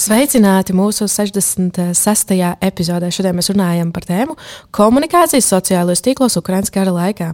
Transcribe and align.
Sveicināti 0.00 0.72
mūsu 0.72 1.04
66. 1.04 2.30
epizodē. 2.64 3.10
Šodien 3.12 3.34
mēs 3.36 3.50
runājam 3.52 3.90
par 3.92 4.06
tēmu 4.08 4.36
komunikācijas 4.72 5.50
sociālajos 5.52 6.00
tīklos 6.06 6.38
Ukraiņas 6.40 6.72
kara 6.72 6.94
laikā. 6.94 7.26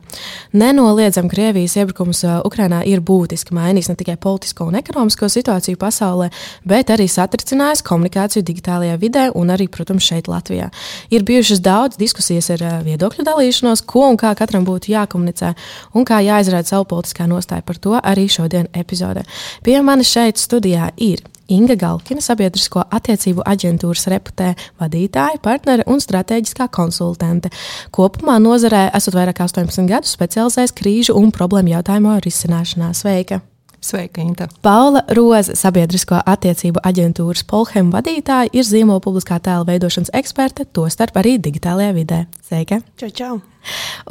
Nenoliedzam, 0.59 1.29
Krievijas 1.31 1.77
iebrukums 1.79 2.25
Ukraiņā 2.27 2.81
ir 2.91 3.05
būtiski 3.07 3.55
mainījis 3.55 3.93
ne 3.93 3.95
tikai 4.01 4.17
politisko 4.19 4.67
un 4.67 4.81
ekonomisko 4.81 5.29
situāciju 5.31 5.79
pasaulē, 5.79 6.27
bet 6.67 6.91
arī 6.91 7.07
satricinājis 7.13 7.85
komunikāciju 7.87 8.43
digitālajā 8.51 8.99
vidē 8.99 9.29
un 9.39 9.55
arī, 9.55 9.69
protams, 9.71 10.11
šeit 10.11 10.27
Latvijā. 10.27 10.73
Ir 11.15 11.23
bijušas 11.29 11.63
daudz 11.63 12.03
diskusijas 12.03 12.51
ar 12.57 12.67
viedokļu 12.89 13.29
dalīšanos, 13.31 13.85
ko 13.87 14.09
un 14.09 14.19
kā 14.19 14.35
katram 14.35 14.67
būtu 14.67 14.91
jākomunicē 14.97 15.55
un 15.95 16.09
kā 16.09 16.19
jāizrāda 16.33 16.75
savu 16.75 16.91
politiskā 16.97 17.31
nostāja 17.31 17.63
par 17.63 17.79
to 17.79 17.95
arī 18.03 18.27
šodien 18.27 18.67
epizodē. 18.75 19.23
Pie 19.63 19.79
manis 19.87 20.11
šeit 20.11 20.43
studijā 20.43 20.91
ir 20.97 21.23
Inga 21.53 21.77
Galkina, 21.79 22.23
sabiedrisko 22.25 22.83
attiecību 22.91 23.45
aģentūras 23.47 24.07
reputē 24.11 24.53
vadītāja, 24.83 25.41
partnere 25.43 25.87
un 25.87 26.03
strateģiskā 26.03 26.69
konsultante. 26.75 27.53
Kopumā 27.95 28.39
nozarē 28.43 28.89
esat 28.97 29.15
vairāk 29.19 29.39
kā 29.41 29.47
18 29.51 29.87
gadus 29.91 30.17
specializējies 30.19 30.75
krīžu 30.77 31.19
un 31.19 31.35
problēmu 31.35 31.77
jautājumu 31.77 32.19
risināšanā. 32.27 32.91
Sveika! 32.99 33.45
Sveika, 33.81 34.21
Inta. 34.21 34.49
Paula 34.63 35.03
Roza, 35.15 35.55
sabiedrisko 35.55 36.19
attiecību 36.27 36.81
aģentūras 36.87 37.45
Polhem 37.47 37.93
vadītāja, 37.95 38.51
ir 38.57 38.65
zīmola 38.67 39.03
publiskā 39.05 39.39
tēla 39.43 39.67
veidošanas 39.69 40.11
eksperte, 40.17 40.67
tostarp 40.75 41.19
arī 41.21 41.37
digitālajā 41.43 41.93
vidē. 41.95 42.25
Sveika! 42.49 42.81
Čau, 42.99 43.11
čau! 43.11 43.37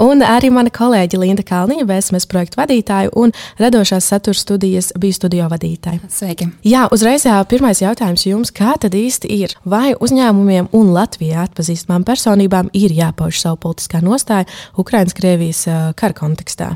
Un 0.04 0.24
arī 0.26 0.50
mana 0.52 0.72
kolēģe 0.74 1.20
Linda 1.20 1.44
Kalniņa, 1.48 1.86
VSMS 1.88 2.28
projektu 2.32 2.60
vadītāja 2.60 3.12
un 3.16 3.32
radošās 3.60 4.08
satura 4.12 4.38
studijas 4.38 4.92
bija 5.00 5.16
studio 5.16 5.50
vadītāja. 5.52 6.04
Sveiki! 6.12 6.50
Jā, 6.68 6.86
uzreiz 6.96 7.28
jā, 7.28 7.38
pirmais 7.50 7.82
jautājums 7.84 8.28
jums, 8.28 8.54
kā 8.56 8.76
tad 8.80 8.96
īsti 9.00 9.32
ir? 9.32 9.56
Vai 9.64 9.94
uzņēmumiem 9.96 10.72
un 10.76 10.92
Latvijā 10.96 11.48
atpazīstamām 11.48 12.08
personībām 12.08 12.72
ir 12.76 12.96
jāpauž 12.96 13.40
savu 13.44 13.62
politiskā 13.68 14.04
nostāja 14.04 14.50
Ukraiņas-Krievijas 14.80 15.68
kara 16.00 16.18
kontekstā? 16.18 16.76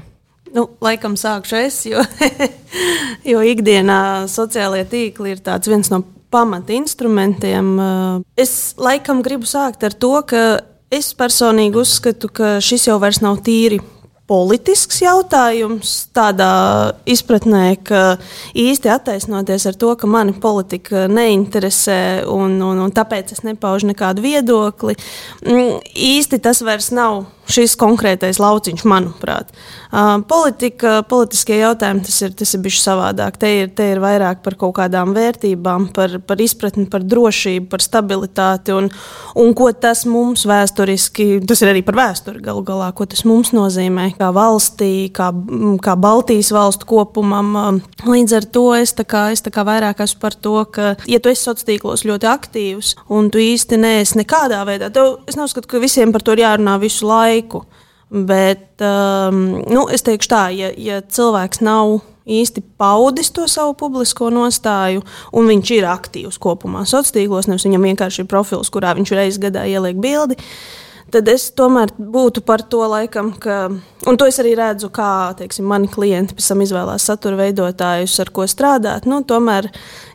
Nu, 0.56 0.66
laikam 0.82 1.18
sākšu 1.20 1.60
es, 1.60 1.82
jo, 1.90 2.02
jo 3.32 3.44
ikdienā 3.46 4.28
sociālajie 4.32 4.88
tīkli 4.90 5.36
ir 5.36 5.44
viens 5.70 5.92
no 5.94 6.02
pamatinstrumentiem. 6.34 7.70
Es 8.38 8.74
laikam 8.78 9.24
gribu 9.26 9.50
sākt 9.50 9.86
ar 9.86 9.94
to, 9.94 10.14
ka 10.30 10.44
es 10.94 11.14
personīgi 11.18 11.80
uzskatu, 11.82 12.30
ka 12.34 12.58
šis 12.64 12.90
jau 12.90 13.00
nav 13.22 13.42
tīri 13.46 13.80
politisks 14.30 15.00
jautājums, 15.02 15.94
tādā 16.14 16.52
izpratnē, 17.10 17.64
ka 17.82 18.02
īsti 18.54 18.92
attaisnoties 18.94 19.66
ar 19.72 19.78
to, 19.82 19.96
ka 19.98 20.10
mani 20.10 20.36
politika 20.38 21.08
neinteresē 21.10 22.28
un, 22.30 22.60
un, 22.62 22.84
un 22.86 22.94
tāpēc 22.94 23.34
es 23.34 23.42
nepaužu 23.48 23.90
nekādu 23.90 24.22
viedokli. 24.26 24.94
Mm, 25.48 25.80
īsti 26.12 26.42
tas 26.46 26.62
vairs 26.66 26.92
nav 26.94 27.24
šis 27.50 27.76
konkrētais 27.80 28.40
lauciņš, 28.42 28.86
manuprāt. 28.90 29.52
Politika, 30.30 31.00
politiskie 31.10 31.58
jautājumi, 31.64 32.04
tas 32.06 32.20
ir, 32.22 32.34
tas 32.38 32.54
ir 32.54 32.62
bijis 32.62 32.84
savādāk. 32.86 33.40
Te 33.42 33.50
ir, 33.64 33.72
te 33.74 33.88
ir 33.96 34.02
vairāk 34.04 34.44
par 34.46 34.56
kaut 34.60 34.76
kādām 34.78 35.16
vērtībām, 35.16 35.90
par, 35.96 36.20
par 36.30 36.44
izpratni 36.44 36.86
par 36.92 37.02
drošību, 37.10 37.66
par 37.72 37.82
stabilitāti 37.82 38.76
un, 38.76 38.92
un 39.40 39.56
ko 39.58 39.72
tas 39.74 40.06
mums 40.10 40.46
vēsturiski, 40.50 41.42
tas 41.50 41.64
ir 41.64 41.72
arī 41.74 41.82
par 41.88 41.98
vēsturi 41.98 42.44
galu 42.46 42.62
galā, 42.68 42.92
ko 42.94 43.08
tas 43.10 43.26
mums 43.26 43.50
nozīmē 43.56 44.12
kā 44.20 44.30
valstī, 44.36 45.10
kā, 45.16 45.32
kā 45.84 45.98
Baltijas 46.00 46.54
valstu 46.54 46.86
kopumam. 46.90 47.82
Līdz 48.06 48.38
ar 48.38 48.50
to 48.54 48.66
es, 48.78 48.94
kā, 48.94 49.26
es 49.34 49.42
kā 49.42 49.66
vairāk 49.66 50.06
esmu 50.06 50.22
par 50.22 50.38
to, 50.38 50.56
ka, 50.70 50.94
ja 51.10 51.18
tu 51.18 51.34
esi 51.34 51.48
sociālos 51.48 51.66
tīklos 51.66 52.06
ļoti 52.06 52.30
aktīvs 52.30 52.94
un 53.16 53.32
tu 53.34 53.42
īsti 53.42 53.82
neesi 53.82 54.20
nekādā 54.22 54.62
veidā, 54.70 54.92
tev, 54.94 55.18
es 55.30 55.38
neuzskatu, 55.40 55.68
ka 55.70 55.82
visiem 55.82 56.14
par 56.14 56.24
to 56.24 56.38
ir 56.38 56.46
jārunā 56.46 56.78
visu 56.82 57.10
laiku 57.10 57.39
laiku. 57.40 57.64
Bet 58.10 58.82
um, 58.82 59.60
nu, 59.70 59.86
es 59.94 60.02
teikšu 60.02 60.32
tā, 60.32 60.46
ja, 60.58 60.72
ja 60.74 60.98
cilvēks 61.06 61.62
nav 61.62 62.00
īsti 62.30 62.64
paudis 62.78 63.30
to 63.34 63.46
savu 63.50 63.76
publisko 63.78 64.32
nostāju, 64.34 65.04
un 65.34 65.50
viņš 65.50 65.72
ir 65.78 65.86
aktīvs 65.90 66.42
kopumā 66.42 66.86
sociālos 66.90 67.14
tīklos, 67.14 67.50
nevis 67.50 67.68
viņam 67.70 67.86
vienkārši 67.90 68.24
ir 68.24 68.30
profils, 68.30 68.70
kurā 68.74 68.96
viņš 68.98 69.14
reizes 69.14 69.42
gadā 69.42 69.66
ieliek 69.70 69.98
bildi. 70.02 70.40
Tad 71.10 71.30
es 71.30 71.48
tomēr 71.58 71.90
būtu 71.98 72.44
par 72.46 72.62
to, 72.70 72.84
laikam, 72.86 73.32
ka, 73.42 73.64
un 74.06 74.18
to 74.18 74.28
es 74.30 74.38
arī 74.42 74.52
redzu, 74.58 74.92
kā 74.94 75.34
teiksim, 75.40 75.66
mani 75.70 75.90
klienti 75.90 76.36
pēc 76.38 76.52
tam 76.52 76.62
izvēlās 76.62 77.08
satura 77.10 77.40
veidotājus, 77.40 78.18
ar 78.22 78.30
ko 78.34 78.46
strādāt. 78.50 79.08
Nu, 79.10 79.24
tomēr 79.26 79.72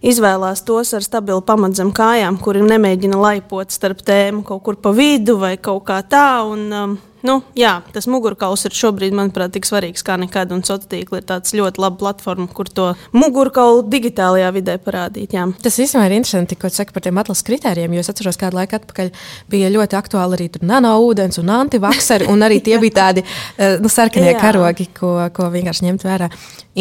izvēlās 0.07 0.63
tos 0.67 0.95
ar 0.95 1.03
stabilu 1.03 1.43
pamatu 1.47 1.81
zem 1.81 1.91
kājām, 1.95 2.39
kuri 2.43 2.63
nemēģina 2.63 3.19
laipot 3.19 3.75
starp 3.75 4.07
tēmu 4.07 4.45
kaut 4.47 4.63
kur 4.69 4.79
pa 4.79 4.95
vidu 4.95 5.35
vai 5.43 5.57
kaut 5.59 5.83
kā 5.91 5.99
tā. 6.07 6.29
Un, 6.47 6.65
um, 6.71 6.95
Nu, 7.25 7.39
jā, 7.57 7.79
tas 7.95 8.05
mugurkauls 8.11 8.67
ir 8.69 8.75
šobrīd, 8.77 9.15
manuprāt, 9.17 9.55
tik 9.55 9.65
svarīgs 9.65 10.05
kā 10.05 10.19
nekad. 10.21 10.51
Un 10.53 10.61
sociālā 10.61 10.91
tīkla 10.91 11.21
ir 11.23 11.27
tāds 11.31 11.55
ļoti 11.57 11.81
labs 11.81 12.01
platforma, 12.03 12.45
kur 12.53 12.69
to 12.69 12.91
mugurkaulu 13.17 13.87
digitālajā 13.89 14.51
vidē 14.53 14.75
parādīt. 14.85 15.33
Jā. 15.33 15.47
Tas 15.65 15.79
īstenībā 15.81 16.11
ir 16.11 16.17
interesanti, 16.19 16.59
ko 16.61 16.69
saka 16.69 16.93
par 16.93 17.07
tiem 17.07 17.21
atlases 17.23 17.47
kritērijiem. 17.49 17.97
Jo 17.97 18.05
es 18.05 18.13
atceros, 18.13 18.37
kādu 18.41 18.61
laiku 18.61 18.77
atpakaļ 18.77 19.09
bija 19.55 19.73
ļoti 19.73 19.99
aktuāli 19.99 20.37
arī 20.37 20.51
nano 20.69 20.93
ūdens 21.07 21.41
un 21.41 21.55
antivakseri. 21.57 22.29
Un 22.29 22.45
arī 22.45 22.61
tie 22.65 22.77
bija 22.83 22.99
tādi 23.01 23.25
eh, 23.25 23.79
nu, 23.81 23.89
sarkanie 23.89 24.37
karogi, 24.37 24.91
ko, 24.93 25.17
ko 25.33 25.49
vienkārši 25.55 25.89
ņemt 25.89 26.05
vērā. 26.05 26.29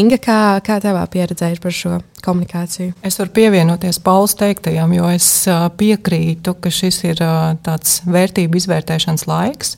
Inga, 0.04 0.20
kā, 0.20 0.40
kā 0.66 0.81
tavā 0.84 1.08
pieredzē 1.08 1.54
ir 1.56 1.64
par 1.64 1.75
šo? 1.75 2.02
komunikāciju. 2.24 2.94
Es 3.04 3.18
varu 3.20 3.34
pievienoties 3.36 3.98
Pauls 4.04 4.31
teiktajam, 4.40 4.94
jo 4.96 5.10
es 5.12 5.28
eh, 5.52 5.66
piekrītu, 5.80 6.56
ka 6.64 6.72
šis 6.72 7.02
ir 7.10 7.20
eh, 7.24 7.42
tāds 7.66 8.00
vērtību 8.08 8.62
izvērtēšanas 8.62 9.28
laiks. 9.28 9.75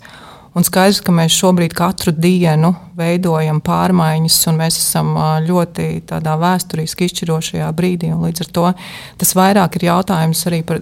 Un 0.55 0.63
skaidrs, 0.63 1.01
ka 1.03 1.11
mēs 1.11 1.35
šobrīd 1.35 1.73
katru 1.75 2.13
dienu 2.15 2.71
veidojam 2.95 3.59
pārmaiņas, 3.63 4.37
un 4.47 4.61
mēs 4.61 4.77
esam 4.79 5.09
ļoti 5.43 5.89
tādā 6.07 6.37
vēsturiski 6.39 7.09
izšķirošajā 7.09 7.67
brīdī. 7.75 8.13
Līdz 8.15 8.45
ar 8.45 8.53
to 8.57 8.69
tas 9.19 9.35
vairāk 9.35 9.75
ir 9.75 9.89
jautājums 9.89 10.45
arī 10.47 10.61
par 10.63 10.79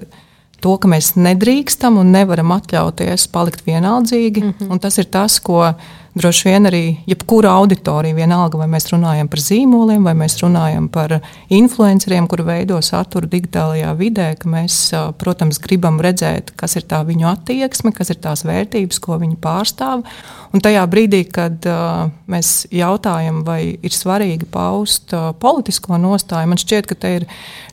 to, 0.64 0.76
ka 0.78 0.92
mēs 0.92 1.16
nedrīkstam 1.18 1.98
un 2.00 2.14
nevaram 2.14 2.54
atļauties 2.56 3.28
palikt 3.34 3.66
vienaldzīgi. 3.66 4.44
Mm 4.44 4.54
-hmm. 4.60 4.80
Tas 4.80 4.98
ir 5.02 5.10
tas, 5.10 5.40
ko 5.40 5.66
mēs 5.66 6.03
droši 6.16 6.50
vien 6.50 6.68
arī 6.70 6.82
jebkura 7.10 7.52
auditorija, 7.58 8.16
vienalga 8.16 8.60
vai 8.62 8.68
mēs 8.70 8.88
runājam 8.92 9.30
par 9.32 9.42
zīmoliem, 9.42 10.04
vai 10.06 10.14
mēs 10.18 10.38
runājam 10.44 10.88
par 10.94 11.18
influenceriem, 11.54 12.28
kuri 12.30 12.46
veido 12.48 12.78
saturu 12.86 13.30
digitālajā 13.32 13.94
vidē, 13.98 14.28
ka 14.40 14.52
mēs, 14.52 14.78
protams, 15.22 15.62
gribam 15.64 15.98
redzēt, 16.04 16.54
kas 16.60 16.78
ir 16.78 16.86
tā 16.90 17.02
viņu 17.08 17.30
attieksme, 17.32 17.94
kas 17.98 18.14
ir 18.14 18.22
tās 18.24 18.46
vērtības, 18.46 19.02
ko 19.04 19.18
viņi 19.22 19.40
pārstāv. 19.42 20.06
Un 20.54 20.62
tajā 20.62 20.84
brīdī, 20.86 21.24
kad 21.34 21.66
uh, 21.66 22.12
mēs 22.30 22.68
jautājam, 22.70 23.42
vai 23.48 23.74
ir 23.74 23.96
svarīgi 23.96 24.46
paust 24.54 25.16
uh, 25.18 25.32
politisko 25.34 25.98
nostāju, 25.98 26.52
man 26.52 26.62
šķiet, 26.62 26.92
ka 26.92 27.00
te 27.00 27.16
ir 27.18 27.26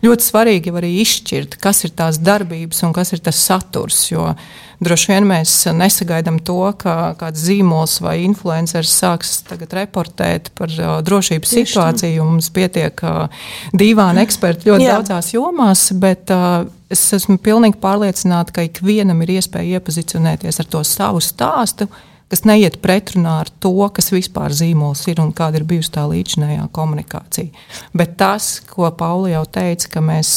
ļoti 0.07 0.29
svarīgi 0.31 0.73
arī 0.81 0.95
izšķirt, 1.03 1.61
kas 1.61 1.85
ir 1.85 1.93
tās 1.99 2.23
darbības 2.25 2.81
un 2.89 2.97
kas 2.97 3.13
ir 3.13 3.21
tas 3.21 3.43
saturs. 3.51 4.07
Jo, 4.15 4.31
uh, 4.33 4.67
Droši 4.81 5.11
vien 5.13 5.27
mēs 5.29 5.53
nesagaidām 5.77 6.39
to, 6.41 6.57
ka 6.81 7.13
kāds 7.21 7.43
zīmols 7.45 7.99
vai 8.01 8.23
influenceris 8.25 8.95
sāks 9.03 9.35
reportēt 9.77 10.49
par 10.57 10.73
uh, 10.73 10.93
drošības 11.05 11.53
Tieši 11.53 11.69
situāciju. 11.69 12.23
Tā. 12.23 12.29
Mums 12.31 12.49
pietiek 12.57 13.03
uh, 13.05 13.43
dīvaini 13.77 14.23
eksperti 14.25 14.71
ļoti 14.71 14.87
Jā. 14.87 14.95
daudzās 14.97 15.35
jomās, 15.35 15.83
bet 16.01 16.33
uh, 16.33 16.63
es 16.89 17.03
esmu 17.19 17.37
pilnīgi 17.45 17.77
pārliecināta, 17.83 18.57
ka 18.57 18.65
ikvienam 18.71 19.21
ir 19.27 19.35
iespēja 19.37 19.77
iepazīstināties 19.83 20.63
ar 20.65 20.73
to 20.73 20.83
savu 20.89 21.21
stāstu 21.25 21.91
kas 22.31 22.45
neiet 22.47 22.77
pretrunā 22.79 23.41
ar 23.43 23.49
to, 23.61 23.75
kas 23.91 24.13
vispār 24.15 24.55
zīmols 24.55 25.03
ir 25.11 25.19
un 25.19 25.33
kāda 25.35 25.59
ir 25.59 25.65
bijusi 25.67 25.91
tā 25.97 26.05
līdzinējā 26.07 26.69
komunikācija. 26.71 27.51
Bet 27.91 28.15
tas, 28.21 28.61
ko 28.71 28.87
Pauli 28.95 29.33
jau 29.35 29.43
teica, 29.51 29.89
ka 29.97 30.03
mēs 30.05 30.35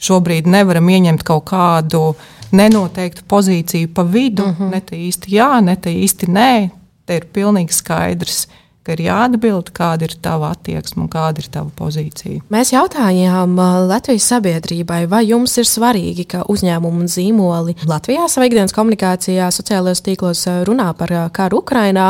šobrīd 0.00 0.46
nevaram 0.46 0.86
ieņemt 0.86 1.26
kaut 1.26 1.48
kādu 1.50 2.04
uh, 2.12 2.28
nenoteiktu 2.52 3.22
pozīciju 3.28 3.88
pa 3.94 4.02
vidu, 4.02 4.46
mm 4.46 4.56
-hmm. 4.58 4.70
ne 4.70 4.80
tā 4.80 4.96
īsti 5.08 5.34
jā, 5.36 5.60
ne 5.60 5.76
tā 5.76 5.90
īsti 5.90 6.26
nē. 6.26 6.70
Te 7.06 7.16
ir 7.16 7.26
pilnīgi 7.32 7.72
skaidrs, 7.72 8.48
ka 8.86 8.94
ir 8.96 9.02
jāatbild, 9.04 9.70
kāda 9.76 10.06
ir 10.08 10.14
tava 10.24 10.50
attieksme 10.54 11.04
un 11.04 11.10
kāda 11.12 11.42
ir 11.42 11.48
tava 11.52 11.68
pozīcija. 11.76 12.40
Mēs 12.52 12.72
jautājām 12.72 13.58
Latvijas 13.90 14.28
sabiedrībai, 14.32 15.02
vai 15.10 15.22
jums 15.28 15.56
ir 15.60 15.68
svarīgi, 15.68 16.24
ka 16.32 16.44
uzņēmumi 16.48 17.04
un 17.04 17.10
zīmoli 17.10 17.76
Latvijā 17.90 18.24
savā 18.32 18.48
ikdienas 18.48 18.74
komunikācijā, 18.76 19.50
sociālajos 19.52 20.00
tīklos 20.06 20.46
runā 20.68 20.88
par 20.96 21.12
karu 21.36 21.60
Ukrajinā, 21.60 22.08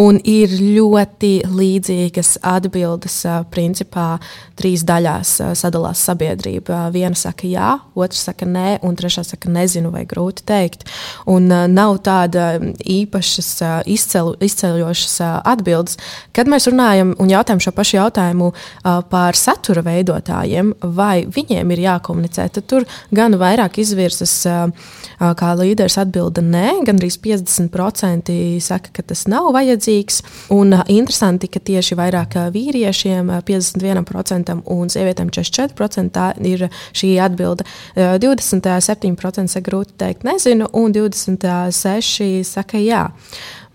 un 0.00 0.20
ir 0.28 0.52
ļoti 0.60 1.32
līdzīgas 1.48 2.36
atbildes. 2.44 3.20
Principā 3.50 4.18
trīs 4.60 4.84
daļās 4.84 5.32
sadalās 5.56 6.04
sabiedrība. 6.04 6.82
Viena 6.92 7.16
saka 7.16 7.48
jā, 7.48 7.72
otra 7.96 8.20
saka 8.20 8.48
nē, 8.48 8.78
un 8.86 8.96
trešā 8.98 9.24
saka 9.26 9.50
nezinu 9.52 9.92
vai 9.94 10.04
grūti 10.08 10.44
teikt. 10.48 10.84
Un 11.30 11.48
nav 11.48 11.96
tāda 12.04 12.52
īpašas 12.84 13.50
izceļošas 13.88 15.18
atbildes. 15.48 15.96
Kad 16.36 16.50
mēs 16.50 16.68
runājam 16.70 17.14
un 17.20 17.30
jautājam 17.30 17.62
šo 17.62 17.72
pašu 17.76 17.96
jautājumu 17.98 18.50
uh, 18.52 19.00
par 19.10 19.38
satura 19.38 19.82
veidotājiem, 19.86 20.74
vai 20.96 21.24
viņiem 21.26 21.74
ir 21.74 21.84
jākomunicē, 21.86 22.48
tad 22.54 22.66
tur 22.70 22.86
gan 23.14 23.36
vairāk 23.40 23.80
izvirzas, 23.82 24.34
uh, 24.48 24.70
kā 25.18 25.50
līderis 25.58 25.98
atbilda 26.00 26.44
nē, 26.44 26.80
gan 26.88 27.00
arī 27.00 27.10
50% 27.10 28.36
saka, 28.64 28.94
ka 28.96 29.04
tas 29.12 29.26
nav 29.30 29.50
vajadzīgs. 29.56 30.22
Un 30.56 30.76
uh, 30.76 30.84
interesanti, 30.92 31.50
ka 31.50 31.62
tieši 31.62 31.98
vairāk 31.98 32.38
vīriešiem 32.54 33.32
51% 33.46 34.56
un 34.70 34.92
sievietēm 34.92 35.32
44% 35.34 36.10
tā 36.14 36.30
ir 36.46 36.66
šī 36.96 37.14
atbilde. 37.22 37.66
27% 37.96 39.50
saka 39.50 39.66
grūti 39.66 39.96
teikt 40.00 40.26
nezinu, 40.26 40.68
un 40.76 40.94
26% 40.94 42.44
saka 42.46 42.80
jā. 42.82 43.06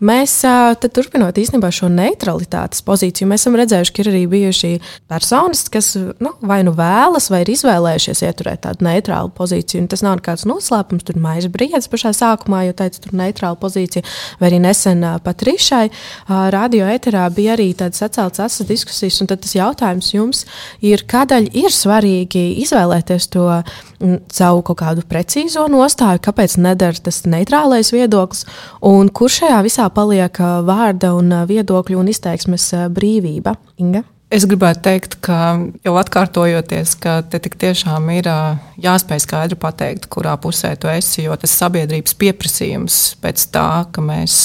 Mēs 0.04 0.34
turpinot 0.84 1.38
īstenībā 1.40 1.70
šo 1.72 1.88
neutralitātes 1.88 2.82
pozīciju, 2.84 3.30
mēs 3.32 3.46
esam 3.46 3.56
redzējuši, 3.56 3.94
ka 3.96 4.02
ir 4.04 4.10
arī 4.12 4.24
bijuši 4.28 4.72
personas, 5.08 5.62
kas 5.72 5.94
nu, 6.20 6.34
vai 6.44 6.58
nu 6.68 6.74
vēlas, 6.76 7.30
vai 7.32 7.46
ir 7.46 7.54
izvēlējušies 7.54 8.26
ieturēt 8.28 8.66
tādu 8.66 8.84
neitrālu 8.90 9.32
pozīciju. 9.38 9.86
Un 9.86 9.88
tas 9.94 10.04
nav 10.04 10.18
nekāds 10.20 10.44
noslēpums, 10.50 11.06
tur 11.08 11.22
maisa 11.24 11.48
briedis 11.54 11.88
pašā 11.92 12.12
sākumā, 12.18 12.66
jo 12.68 12.76
teica, 12.76 13.00
tur 13.06 13.16
neitrāla 13.16 13.56
pozīcija, 13.62 14.04
vai 14.42 14.52
arī 14.52 14.60
nesen 14.66 15.06
pat 15.24 15.48
Rišai 15.48 15.86
radio 16.52 16.92
eterā 16.92 17.30
bija 17.32 17.56
arī 17.56 17.72
tādas 17.80 18.04
atceltas 18.04 18.44
asas 18.50 18.68
diskusijas. 18.68 19.22
Un 19.24 19.32
tas 19.32 19.56
jautājums 19.56 20.12
jums 20.12 20.44
ir, 20.84 21.08
kādēļ 21.08 21.54
ir 21.56 21.72
svarīgi 21.72 22.50
izvēlēties 22.66 23.32
to 23.32 23.48
savu 24.32 24.64
kaut 24.66 24.80
kādu 24.82 25.06
precīzo 25.10 25.68
nostāju, 25.72 26.24
kāpēc 26.26 26.58
nedara 26.62 27.06
tas 27.08 27.24
neitrālais 27.30 27.94
viedoklis, 27.96 28.46
un 28.86 29.10
kur 29.10 29.32
šajā 29.32 29.62
visā 29.66 29.88
paliek 29.94 30.40
vārda 30.68 31.14
un 31.18 31.32
viedokļu 31.48 32.02
un 32.02 32.12
izteiksmes 32.12 32.72
brīvība. 32.96 33.56
Inga? 33.82 34.06
Es 34.34 34.44
gribētu 34.50 34.82
teikt, 34.88 35.20
ka 35.24 35.36
jau 35.86 35.94
atkārtojoties, 36.02 36.96
ka 37.00 37.20
te 37.30 37.38
tiešām 37.46 38.10
ir 38.16 38.28
jāspēj 38.82 39.22
skaidri 39.22 39.58
pateikt, 39.62 40.10
kurā 40.12 40.34
pusē 40.42 40.74
tu 40.82 40.90
esi. 40.90 41.28
Jo 41.28 41.38
tas 41.40 41.54
sabiedrības 41.54 42.18
pieprasījums 42.18 42.98
pēc 43.22 43.46
tā, 43.54 43.70
ka 43.94 44.04
mēs 44.04 44.36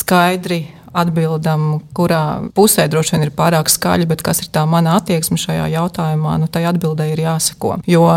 skaidri 0.00 0.62
atbildam, 0.96 1.82
kurā 1.94 2.50
pusē 2.56 2.88
droši 2.90 3.14
vien 3.14 3.28
ir 3.28 3.34
pārāk 3.36 3.68
skaļi, 3.70 4.08
bet 4.08 4.24
kas 4.24 4.40
ir 4.42 4.50
tā 4.54 4.64
mana 4.66 4.96
attieksme 4.98 5.36
šajā 5.38 5.68
jautājumā, 5.76 6.38
nu, 6.40 6.48
tai 6.50 6.64
atbildēji 6.72 7.18
ir 7.18 7.26
jāsako. 7.28 7.76
Jo 7.86 8.08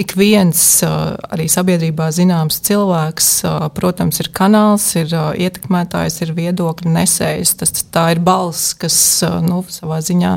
ik 0.00 0.14
viens 0.16 0.60
arī 0.82 1.46
sabiedrībā 1.52 2.08
zināms 2.14 2.60
cilvēks, 2.64 3.28
protams, 3.76 4.20
ir 4.22 4.30
kanāls, 4.34 4.86
ir 4.98 5.12
ietekmētājs, 5.12 6.20
ir 6.24 6.34
viedokļu 6.36 6.92
nesējs. 6.94 7.56
Tas, 7.60 7.84
tā 7.92 8.08
ir 8.14 8.22
balss, 8.24 8.72
kas 8.78 8.96
nu, 9.44 9.62
savā 9.68 10.00
ziņā 10.04 10.36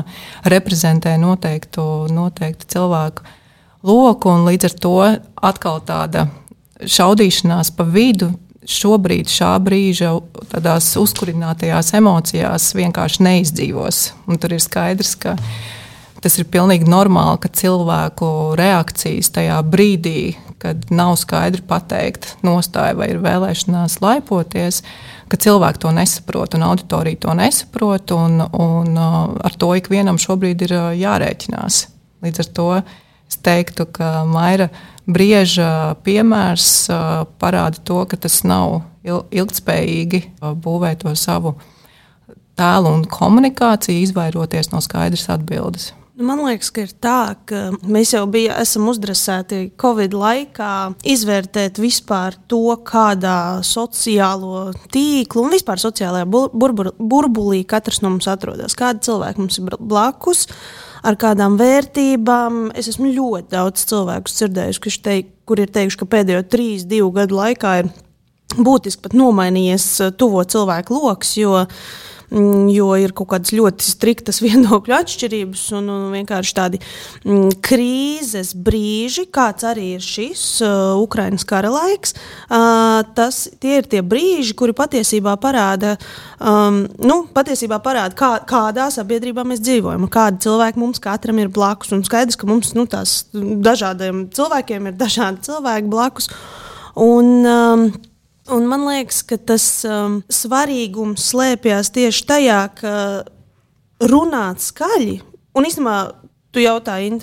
reprezentē 0.52 1.16
noteiktu, 1.20 2.06
noteiktu 2.12 2.70
cilvēku 2.76 3.26
loku, 3.86 4.32
un 4.32 4.48
līdz 4.48 4.68
ar 4.68 4.76
to 4.82 4.96
atkal 5.50 5.80
tāda 5.86 6.28
šaudīšanās 6.82 7.72
pa 7.76 7.86
vidu. 7.88 8.34
Šobrīd, 8.66 9.30
šā 9.30 9.52
brīža, 9.62 10.08
tādās 10.50 10.88
uzkurinātajās 10.98 11.92
emocijās 11.94 12.72
vienkārši 12.74 13.22
neizdzīvos. 13.22 14.00
Un 14.26 14.40
tur 14.42 14.56
ir 14.56 14.62
skaidrs, 14.64 15.12
ka 15.22 15.36
tas 16.24 16.38
ir 16.40 16.48
pilnīgi 16.52 16.88
normāli, 16.88 17.40
ka 17.42 17.50
cilvēku 17.52 18.28
reakcijas 18.58 19.30
tajā 19.34 19.58
brīdī, 19.66 20.36
kad 20.62 20.88
nav 20.90 21.14
skaidri 21.20 21.62
pateikt 21.68 22.32
nostāja 22.46 22.96
vai 22.96 23.10
ir 23.12 23.20
vēlēšanās 23.24 23.98
laipoties, 24.02 24.82
ka 25.30 25.38
cilvēki 25.42 25.82
to 25.82 25.92
nesaprot 25.94 26.56
un 26.56 26.64
auditorija 26.66 27.20
to 27.26 27.36
nesaprot. 27.36 28.14
Un, 28.16 28.40
un 28.40 28.96
uh, 28.96 29.18
ar 29.46 29.56
to 29.58 29.72
ikvienam 29.78 30.20
šobrīd 30.22 30.66
ir 30.66 30.76
uh, 30.76 30.90
jārēķinās. 30.96 31.84
Līdz 32.24 32.42
ar 32.42 32.50
to 32.56 32.68
es 32.80 33.40
teiktu, 33.44 33.88
ka 33.92 34.24
Maira 34.28 34.70
brieža 35.06 35.96
piemērs 36.06 36.70
uh, 36.90 37.24
parāda 37.40 37.82
to, 37.84 38.02
ka 38.08 38.18
tas 38.26 38.40
nav 38.46 38.80
ilgspējīgi 39.06 40.22
būvēt 40.40 41.04
to 41.04 41.12
savu 41.18 41.54
tēlu 42.58 42.90
un 42.96 43.04
komunikāciju, 43.10 44.02
izvairoties 44.02 44.72
no 44.72 44.80
skaidras 44.82 45.28
atbildes. 45.30 45.92
Nu, 46.16 46.24
man 46.24 46.38
liekas, 46.46 46.70
ka 46.72 46.80
ir 46.80 46.92
tā, 46.96 47.34
ka 47.44 47.58
mēs 47.84 48.14
jau 48.14 48.22
bija, 48.32 48.54
esam 48.64 48.86
uzdressēti 48.88 49.74
Covid 49.76 50.14
laikā 50.16 50.68
izvērtēt 51.12 51.76
vispār 51.76 52.38
to, 52.48 52.72
kādā 52.88 53.60
sociālo 53.60 54.70
tīklu 54.94 55.44
un 55.44 55.52
vispār 55.52 55.82
sociālajā 55.82 56.24
burbur, 56.32 56.94
burbulī 56.96 57.60
katrs 57.68 58.00
no 58.00 58.14
mums 58.14 58.30
atrodas. 58.32 58.72
Kādi 58.80 59.04
cilvēki 59.10 59.42
mums 59.42 59.60
ir 59.60 59.76
blakus, 59.76 60.46
ar 61.04 61.20
kādām 61.20 61.60
vērtībām. 61.60 62.70
Es 62.72 62.88
esmu 62.94 63.12
ļoti 63.12 63.52
daudz 63.52 63.84
cilvēku 63.92 64.32
dzirdējuši, 64.32 64.96
teik, 65.04 65.32
kur 65.44 65.60
ir 65.60 65.68
teikuši, 65.68 66.00
ka 66.00 66.12
pēdējo 66.16 66.46
trīs, 66.48 66.88
divu 66.88 67.12
gadu 67.20 67.36
laikā 67.42 67.76
ir 67.82 67.92
būtiski 68.56 69.12
nomainījies 69.12 70.16
tuvo 70.16 70.48
cilvēku 70.48 70.96
lokus 70.96 71.36
jo 72.30 72.88
ir 72.98 73.12
kaut 73.16 73.30
kādas 73.30 73.52
ļoti 73.54 73.86
striktas 73.86 74.40
viedokļu 74.44 74.94
atšķirības 74.96 75.64
un, 75.78 75.90
un 75.92 76.06
vienkārši 76.14 76.54
tādi 76.56 76.80
mm, 76.82 77.58
krīzes 77.64 78.52
brīži, 78.66 79.26
kāds 79.32 79.66
arī 79.66 79.92
ir 79.96 80.04
šis 80.04 80.42
uh, 80.64 80.96
Ukraiņas 81.02 81.46
kara 81.48 81.70
laiks. 81.72 82.16
Uh, 82.46 83.02
tas, 83.16 83.44
tie 83.62 83.78
ir 83.80 83.90
tie 83.90 84.02
brīži, 84.02 84.56
kuri 84.58 84.74
patiesībā 84.76 85.36
parāda, 85.42 85.94
um, 86.40 86.82
nu, 87.02 87.20
patiesībā 87.36 87.78
parāda 87.84 88.18
kā, 88.18 88.32
kādā 88.48 88.88
sabiedrībā 88.94 89.46
mēs 89.46 89.62
dzīvojam, 89.64 90.08
kādi 90.12 90.42
cilvēki 90.46 90.82
mums 90.82 91.02
katram 91.02 91.40
ir 91.42 91.52
blakus. 91.52 91.94
Un 91.94 92.04
skaidrs, 92.06 92.38
ka 92.40 92.50
mums 92.50 92.74
nu, 92.76 92.88
tās 92.90 93.24
dažādiem 93.32 94.26
cilvēkiem 94.34 94.90
ir 94.90 94.98
dažādi 94.98 95.46
cilvēki 95.46 95.90
blakus. 95.92 96.30
Un, 96.96 97.32
um, 97.44 97.88
Un 98.52 98.66
man 98.70 98.84
liekas, 98.86 99.24
ka 99.26 99.38
tas 99.42 99.64
um, 99.88 100.20
svarīgums 100.30 101.24
slēpjas 101.32 101.90
tieši 101.94 102.26
tajā, 102.28 102.60
ka 102.78 102.92
runāt 104.06 104.62
skaļi. 104.62 105.18
Un 105.56 105.66
īstenībā 105.66 105.96
tu 106.56 106.62
jautāji, 106.62 107.18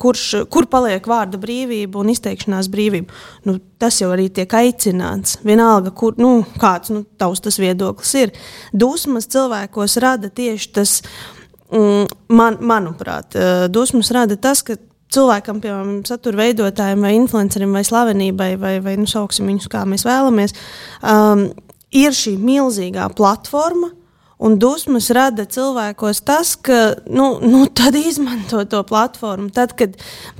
kurš, 0.00 0.24
kur 0.52 0.66
paliek 0.68 1.06
vārda 1.08 1.38
brīvība 1.40 2.00
un 2.02 2.10
izteikšanās 2.12 2.68
brīvība. 2.72 3.14
Nu, 3.48 3.56
tas 3.80 4.00
jau 4.02 4.10
arī 4.12 4.26
tiek 4.32 4.52
aicināts. 4.58 5.38
Vienalga, 5.46 5.94
kur, 5.96 6.18
nu, 6.20 6.42
kāds 6.60 6.92
nu, 6.92 7.04
tavs 7.20 7.44
tas 7.44 7.60
viedoklis 7.62 8.12
ir. 8.20 8.34
Dusmas 8.76 9.30
cilvēkos 9.32 9.96
rada 10.02 10.28
tieši 10.28 10.72
tas, 10.76 10.98
mm, 11.70 12.10
man, 12.36 12.60
manuprāt, 12.60 13.38
uh, 13.38 13.64
dusmas 13.72 14.12
rada 14.12 14.36
tas, 14.36 14.64
ka 14.66 14.76
cilvēkam, 15.16 15.60
piemēram, 15.64 16.00
satura 16.08 16.44
veidotājiem, 16.44 17.04
vai 17.06 17.14
influencerim, 17.18 17.76
vai 17.76 17.84
slavenībai, 17.86 18.50
vai, 18.60 18.78
vai 18.84 18.96
nu, 19.00 19.08
sauksim 19.10 19.48
viņus 19.50 19.70
kā 19.72 19.84
mēs 19.88 20.06
vēlamies, 20.06 20.56
um, 21.02 21.48
ir 21.96 22.16
šī 22.16 22.36
milzīgā 22.40 23.08
platforma. 23.16 23.92
Un 24.36 24.58
dusmas 24.60 25.06
rada 25.16 25.46
cilvēkos 25.48 26.18
tas, 26.28 26.50
ka 26.60 26.74
nu, 27.08 27.38
nu, 27.40 27.62
tad 27.72 27.96
izmanto 27.96 28.60
to 28.68 28.82
platformu. 28.84 29.48
Tad 29.48 29.72
kad, 29.78 29.94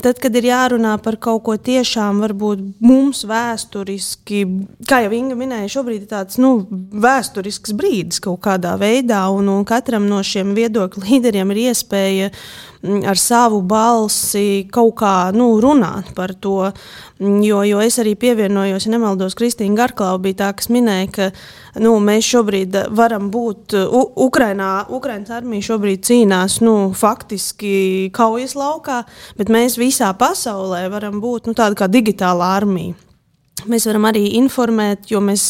tad, 0.04 0.21
kad 0.21 0.37
ir 0.37 0.50
jārunā 0.50 0.99
par 1.00 1.16
kaut 1.16 1.47
ko 1.47 1.54
tiešām, 1.56 2.21
varbūt 2.26 2.61
mums 2.85 3.25
vēsturiski, 3.25 4.42
kā 4.85 5.00
jau 5.06 5.14
Inga 5.16 5.38
minēja, 5.40 5.73
šobrīd 5.78 6.04
ir 6.04 6.11
tāds 6.12 6.37
nu, 6.37 6.59
vēsturisks 6.92 7.73
brīdis 7.78 8.21
kaut 8.21 8.42
kādā 8.45 8.75
veidā, 8.76 9.23
un, 9.33 9.49
un 9.54 9.64
katram 9.64 10.04
no 10.11 10.21
šiem 10.21 10.52
viedokļu 10.59 11.06
līderiem 11.09 11.56
ir 11.56 11.64
iespēja 11.71 12.30
ar 13.06 13.18
savu 13.20 13.60
balsi 13.66 14.66
kaut 14.72 14.94
kā 15.00 15.14
nu, 15.36 15.56
runāt 15.62 16.12
par 16.16 16.34
to. 16.34 16.72
Mm, 17.20 17.40
jo, 17.46 17.62
jo 17.64 17.80
es 17.80 17.96
arī 18.02 18.14
pievienojos, 18.20 18.86
ja 18.86 18.92
nemaldos, 18.92 19.36
Kristīna 19.38 19.78
Garklau 19.78 20.18
bija 20.22 20.40
tā, 20.42 20.50
kas 20.58 20.68
minēja, 20.72 21.08
ka 21.14 21.30
nu, 21.82 21.94
mēs 22.02 22.28
šobrīd 22.28 22.76
varam 22.96 23.30
būt 23.32 23.76
U 23.86 24.02
Ukrainā. 24.26 24.86
Ukraiņas 24.92 25.32
armija 25.38 25.70
šobrīd 25.70 26.04
cīnās 26.06 26.60
nu, 26.64 26.76
faktiski 26.96 28.10
kaujas 28.16 28.56
laukā, 28.58 29.02
bet 29.38 29.52
mēs 29.52 29.78
visā 29.80 30.12
pasaulē 30.18 30.86
varam 30.92 31.20
būt 31.24 31.48
nu, 31.48 31.56
tāda 31.56 31.78
kā 31.78 31.90
digitāla 31.90 32.54
armija. 32.58 33.05
Mēs 33.64 33.86
varam 33.88 34.04
arī 34.04 34.20
informēt, 34.36 35.06
jo 35.08 35.22
mēs, 35.25 35.46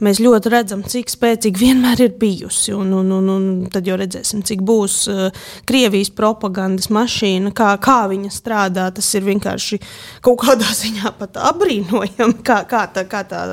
mēs 0.00 0.18
ļoti 0.22 0.50
redzam, 0.50 0.80
cik 0.88 1.10
spēcīga 1.12 1.60
vienmēr 1.60 2.00
ir 2.06 2.14
bijusi. 2.18 2.72
Un, 2.72 2.94
un, 2.96 3.10
un, 3.12 3.28
un 3.34 3.44
tad 3.70 3.86
jau 3.86 3.98
redzēsim, 4.00 4.40
cik 4.48 4.62
būs 4.64 4.96
uh, 5.12 5.44
Krievijas 5.68 6.08
propagandas 6.16 6.88
mašīna, 6.88 7.52
kā, 7.52 7.74
kā 7.84 7.98
viņa 8.10 8.32
strādā. 8.32 8.88
Tas 8.96 9.12
ir 9.12 9.28
vienkārši 9.28 9.78
kaut 10.24 10.40
kādā 10.46 10.72
ziņā 10.80 11.12
pat 11.20 11.36
apbrīnojami, 11.52 12.40
kā, 12.40 12.62
kā, 12.70 12.86
tā, 12.96 13.04
kā, 13.10 13.22
tā, 13.28 13.44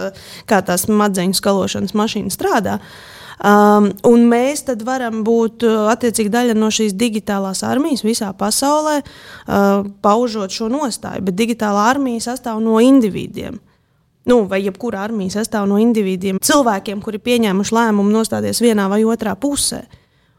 kā 0.47 0.63
tās 0.63 0.87
madzeņu 0.87 1.37
skalošanas 1.43 1.95
mašīna 1.99 2.33
strādā. 2.33 2.79
Um, 3.37 3.91
un 4.07 4.23
mēs 4.31 4.63
tad 4.71 4.81
varam 4.87 5.19
būt 5.27 5.67
uh, 5.67 5.91
attiecīgi 5.91 6.31
daļa 6.33 6.55
no 6.57 6.71
šīs 6.73 6.95
digitālās 6.97 7.59
armijas 7.67 8.07
visā 8.07 8.31
pasaulē, 8.33 9.01
uh, 9.03 9.83
paužot 10.01 10.55
šo 10.55 10.71
nostāju. 10.73 11.27
Bet 11.27 11.37
digitālā 11.37 11.91
armija 11.91 12.31
sastāv 12.31 12.63
no 12.63 12.79
individiem 12.81 13.59
nu, 14.27 14.41
vai 14.49 14.61
jebkura 14.65 15.05
armija 15.07 15.39
sastāv 15.39 15.67
no 15.69 15.79
individiem, 15.81 16.41
cilvēkiem, 16.43 17.01
kuri 17.03 17.21
pieņēmuši 17.23 17.77
lēmumu 17.77 18.11
nostāties 18.13 18.61
vienā 18.63 18.89
vai 18.91 19.03
otrā 19.07 19.35
pusē. 19.39 19.85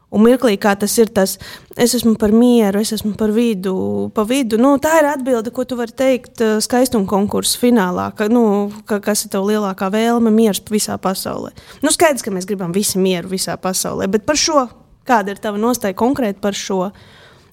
Un 0.09 0.23
mirklī, 0.25 0.55
kā 0.57 0.71
tas 0.79 0.95
ir, 0.97 1.11
tas 1.13 1.35
es 1.77 1.91
esmu 1.99 2.15
par 2.17 2.31
mieru, 2.33 2.81
es 2.81 2.89
esmu 2.95 3.11
par 3.17 3.29
vidu, 3.29 4.09
pa 4.15 4.23
vidu. 4.25 4.57
Nu, 4.57 4.71
tā 4.81 4.95
ir 4.97 5.07
atbilde, 5.11 5.53
ko 5.53 5.67
tu 5.69 5.77
vari 5.77 5.93
teikt 5.93 6.41
eh, 6.41 6.55
skaistuma 6.65 7.05
konkursu 7.09 7.59
finālā. 7.61 8.07
Ka, 8.17 8.25
nu, 8.31 8.71
ka, 8.89 8.97
kas 9.05 9.27
ir 9.27 9.33
tavs 9.35 9.51
lielākā 9.51 9.91
vēlme, 9.93 10.33
miers 10.33 10.63
visā 10.73 10.97
pasaulē. 11.01 11.53
Nu, 11.85 11.93
skaidrs, 11.93 12.25
ka 12.25 12.33
mēs 12.33 12.49
gribam 12.49 12.73
visi 12.73 12.97
mieru 13.01 13.29
visā 13.35 13.53
pasaulē, 13.61 14.09
bet 14.09 14.25
par 14.25 14.39
šo, 14.41 14.65
kāda 15.05 15.35
ir 15.35 15.43
tava 15.43 15.61
nostāja 15.61 15.97
konkrēti 15.97 16.41
par 16.41 16.57
šo? 16.57 16.87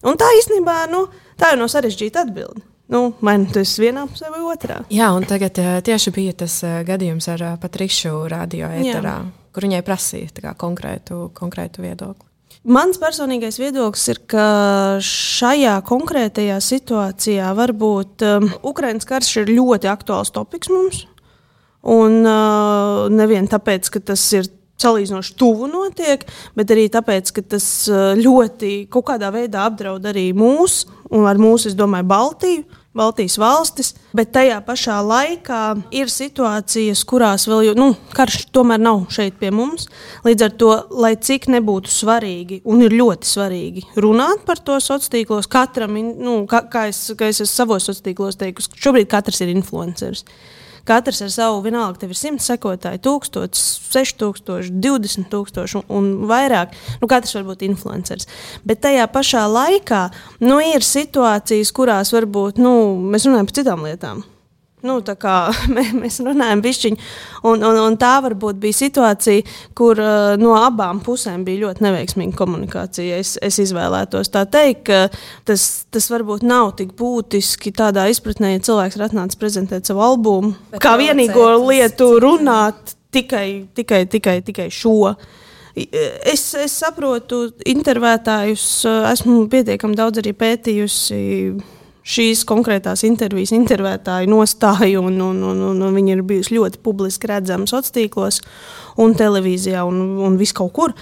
Un 0.07 0.17
tā 0.17 0.31
īstenībā, 0.41 0.79
nu, 0.95 1.05
tā 1.37 1.53
ir 1.53 1.61
no 1.61 1.69
sarežģīta 1.69 2.25
atbilde. 2.25 2.65
Nu, 2.93 3.01
nu 3.19 3.49
tas 3.51 3.73
vienā 3.83 4.05
pusē 4.07 4.31
vai 4.31 4.45
otrā? 4.47 4.83
Jā, 4.95 5.11
un 5.17 5.27
tagad 5.27 5.59
uh, 5.59 5.79
tieši 5.83 6.13
bija 6.15 6.37
tas 6.45 6.61
uh, 6.63 6.79
gadījums 6.87 7.27
ar 7.33 7.43
uh, 7.43 7.57
Patrišu 7.63 8.29
radio 8.31 8.71
eterā, 8.71 9.19
Jā. 9.25 9.51
kur 9.55 9.67
viņai 9.67 9.83
prasīja 9.87 10.31
kā, 10.39 10.55
konkrētu, 10.59 11.27
konkrētu 11.35 11.83
viedokli. 11.83 12.23
Mans 12.67 12.99
personīgais 12.99 13.61
viedoklis 13.63 14.09
ir, 14.11 14.21
ka 14.27 14.47
šajā 15.03 15.77
konkrētajā 15.87 16.57
situācijā 16.63 17.53
varbūt 17.55 18.25
um, 18.27 18.49
Ukraiņas 18.67 19.07
karš 19.07 19.35
ir 19.45 19.53
ļoti 19.55 19.91
aktuāls 19.91 20.35
topoks 20.35 20.71
mums. 20.75 21.05
Un 21.87 22.27
uh, 22.27 23.07
nevien 23.15 23.47
tāpēc, 23.47 23.91
ka 23.95 24.03
tas 24.11 24.25
ir 24.35 24.51
salīdzinoši 24.83 25.37
tuvu 25.41 25.69
notiek, 25.71 26.25
bet 26.57 26.73
arī 26.75 26.89
tāpēc, 26.93 27.33
ka 27.37 27.45
tas 27.57 27.69
ļoti 28.21 28.87
kaut 28.93 29.09
kādā 29.13 29.31
veidā 29.35 29.67
apdraud 29.69 30.05
arī 30.09 30.31
mūs, 30.37 30.85
un 31.11 31.29
ar 31.29 31.41
mūsu, 31.41 31.71
es 31.73 31.79
domāju, 31.79 32.11
Baltiju. 32.11 32.67
Baltijas 32.97 33.35
valstis, 33.37 33.91
bet 34.17 34.31
tajā 34.33 34.57
pašā 34.65 34.97
laikā 35.05 35.61
ir 35.93 36.09
situācijas, 36.09 37.03
kurās 37.09 37.45
vēl, 37.49 37.75
nu, 37.77 37.91
karš 38.17 38.47
tomēr 38.57 38.81
nav 38.81 39.03
šeit 39.13 39.37
pie 39.41 39.51
mums. 39.53 39.85
Līdz 40.25 40.47
ar 40.47 40.55
to, 40.57 40.71
lai 40.97 41.13
cik 41.21 41.51
nebūtu 41.53 41.93
svarīgi, 41.93 42.63
un 42.65 42.87
ir 42.87 42.97
ļoti 42.97 43.29
svarīgi 43.29 43.85
runāt 44.01 44.47
par 44.49 44.63
to 44.65 44.79
sociālos 44.81 45.13
tīklos, 45.13 45.51
katram, 45.53 45.99
nu, 46.17 46.39
kā, 46.49 46.63
kā, 46.73 46.87
es, 46.89 47.03
kā 47.19 47.29
es 47.29 47.43
savos 47.51 47.85
sociālos 47.85 48.07
tīklos 48.07 48.41
teiktu, 48.41 48.81
šobrīd 48.81 49.13
katrs 49.13 49.45
ir 49.45 49.53
influenceris. 49.53 50.25
Katrs 50.87 51.23
ar 51.25 51.33
savu 51.35 51.63
vienalga, 51.65 51.99
tev 52.03 52.15
ir 52.15 52.19
100 52.21 52.45
sekotāji, 52.45 53.01
1000, 53.03 53.59
6000, 53.91 54.71
20 54.85 55.27
tūkstoši 55.33 55.83
un 55.91 56.13
vairāk. 56.31 56.77
Nu, 57.03 57.11
katrs 57.11 57.35
var 57.39 57.49
būt 57.49 57.67
influenceris. 57.67 58.31
Bet 58.67 58.85
tajā 58.87 59.09
pašā 59.11 59.47
laikā 59.51 60.05
nu, 60.47 60.61
ir 60.63 60.87
situācijas, 60.87 61.75
kurās 61.75 62.15
varbūt 62.15 62.63
nu, 62.63 62.73
mēs 63.11 63.27
runājam 63.27 63.51
par 63.51 63.61
citām 63.61 63.87
lietām. 63.89 64.25
Nu, 64.85 64.99
mēs 66.03 66.19
runājam, 66.21 66.61
bišķiņ, 66.65 66.97
un, 67.49 67.63
un, 67.65 67.79
un 67.81 67.97
tā 68.01 68.17
varbūt 68.25 68.59
bija 68.61 68.77
situācija, 68.77 69.45
kur 69.77 70.01
uh, 70.03 70.35
no 70.41 70.53
abām 70.59 71.01
pusēm 71.05 71.47
bija 71.47 71.65
ļoti 71.65 71.87
neveiksmīga 71.87 72.37
komunikācija. 72.37 73.21
Es, 73.23 73.37
es 73.41 73.59
izvēlētos 73.65 74.31
tā 74.35 74.45
teikt, 74.51 74.85
ka 74.91 75.01
tas, 75.49 75.87
tas 75.93 76.11
varbūt 76.13 76.45
nav 76.47 76.75
tik 76.81 76.93
būtiski 76.99 77.73
tādā 77.77 78.05
izpratnē, 78.13 78.53
ja 78.57 78.67
cilvēks 78.69 78.99
ir 78.99 79.07
atnācis 79.09 79.41
prezentēt 79.41 79.89
savu 79.89 80.05
albumu, 80.05 80.53
Bet 80.75 80.85
kā 80.85 80.97
vienīgo 81.01 81.49
lietu 81.65 82.13
runāt 82.23 82.95
tikai, 83.17 83.67
tikai, 83.75 84.05
tikai, 84.13 84.41
tikai 84.45 84.69
šo. 84.73 85.15
Es, 85.77 86.55
es 86.57 86.73
saprotu, 86.73 87.51
intervētājus 87.69 88.69
esmu 89.13 89.43
pietiekami 89.53 89.97
daudz 89.99 90.23
arī 90.23 90.33
pētījusi 90.37 91.19
šīs 92.07 92.45
konkrētās 92.47 93.03
intervijas 93.07 93.53
intervētāju 93.57 94.31
nostāju, 94.31 95.03
un, 95.09 95.21
un, 95.21 95.43
un, 95.43 95.63
un, 95.73 95.85
un 95.89 95.97
viņi 95.99 96.15
ir 96.15 96.27
bijusi 96.27 96.57
ļoti 96.57 96.83
publiski 96.87 97.31
redzami 97.31 97.67
sociālos 97.67 97.95
tīklos, 97.97 98.43
un 99.03 99.17
televīzijā 99.19 99.83
un, 99.87 100.03
un 100.23 100.39
vis 100.41 100.55
kaut 100.57 100.75
kur. 100.77 100.95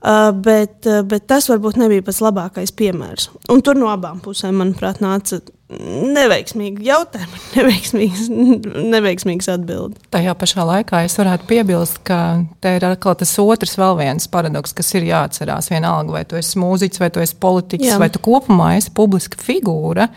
Uh, 0.00 0.30
bet, 0.32 0.78
uh, 0.88 1.02
bet 1.04 1.26
tas 1.28 1.44
varbūt 1.50 1.76
nebija 1.76 2.00
pats 2.06 2.22
labākais 2.24 2.72
piemērs. 2.72 3.28
Un 3.52 3.60
tur 3.60 3.76
no 3.76 3.90
abām 3.92 4.22
pusēm, 4.24 4.56
manuprāt, 4.56 5.02
nāca 5.04 5.42
neveiksmīgi 5.70 6.82
jautājumi, 6.88 7.40
neveiksmīgas, 7.54 8.24
neveiksmīgas 8.94 9.50
atbildes. 9.52 10.02
Tajā 10.10 10.34
pašā 10.38 10.64
laikā 10.66 11.04
es 11.06 11.14
varētu 11.18 11.46
piebilst, 11.50 12.00
ka 12.06 12.18
te 12.62 12.72
ir 12.78 12.86
atkal 12.88 13.14
tas 13.20 13.32
otrs 13.38 13.76
vēl 13.78 13.94
viens 14.00 14.26
paradoks, 14.30 14.74
kas 14.76 14.90
ir 14.98 15.06
jāatcerās. 15.06 15.70
Vienalga, 15.70 16.16
vai 16.16 16.24
tu 16.26 16.38
esi 16.40 16.58
mūziķis, 16.60 17.02
vai 17.02 17.10
tu 17.14 17.22
esi 17.22 17.36
politiķis, 17.40 17.92
Jā. 17.92 17.98
vai 18.02 18.10
tu 18.10 18.22
kopumā 18.24 18.72
esi 18.80 18.90
publiska 18.96 19.38
figūra, 19.40 20.08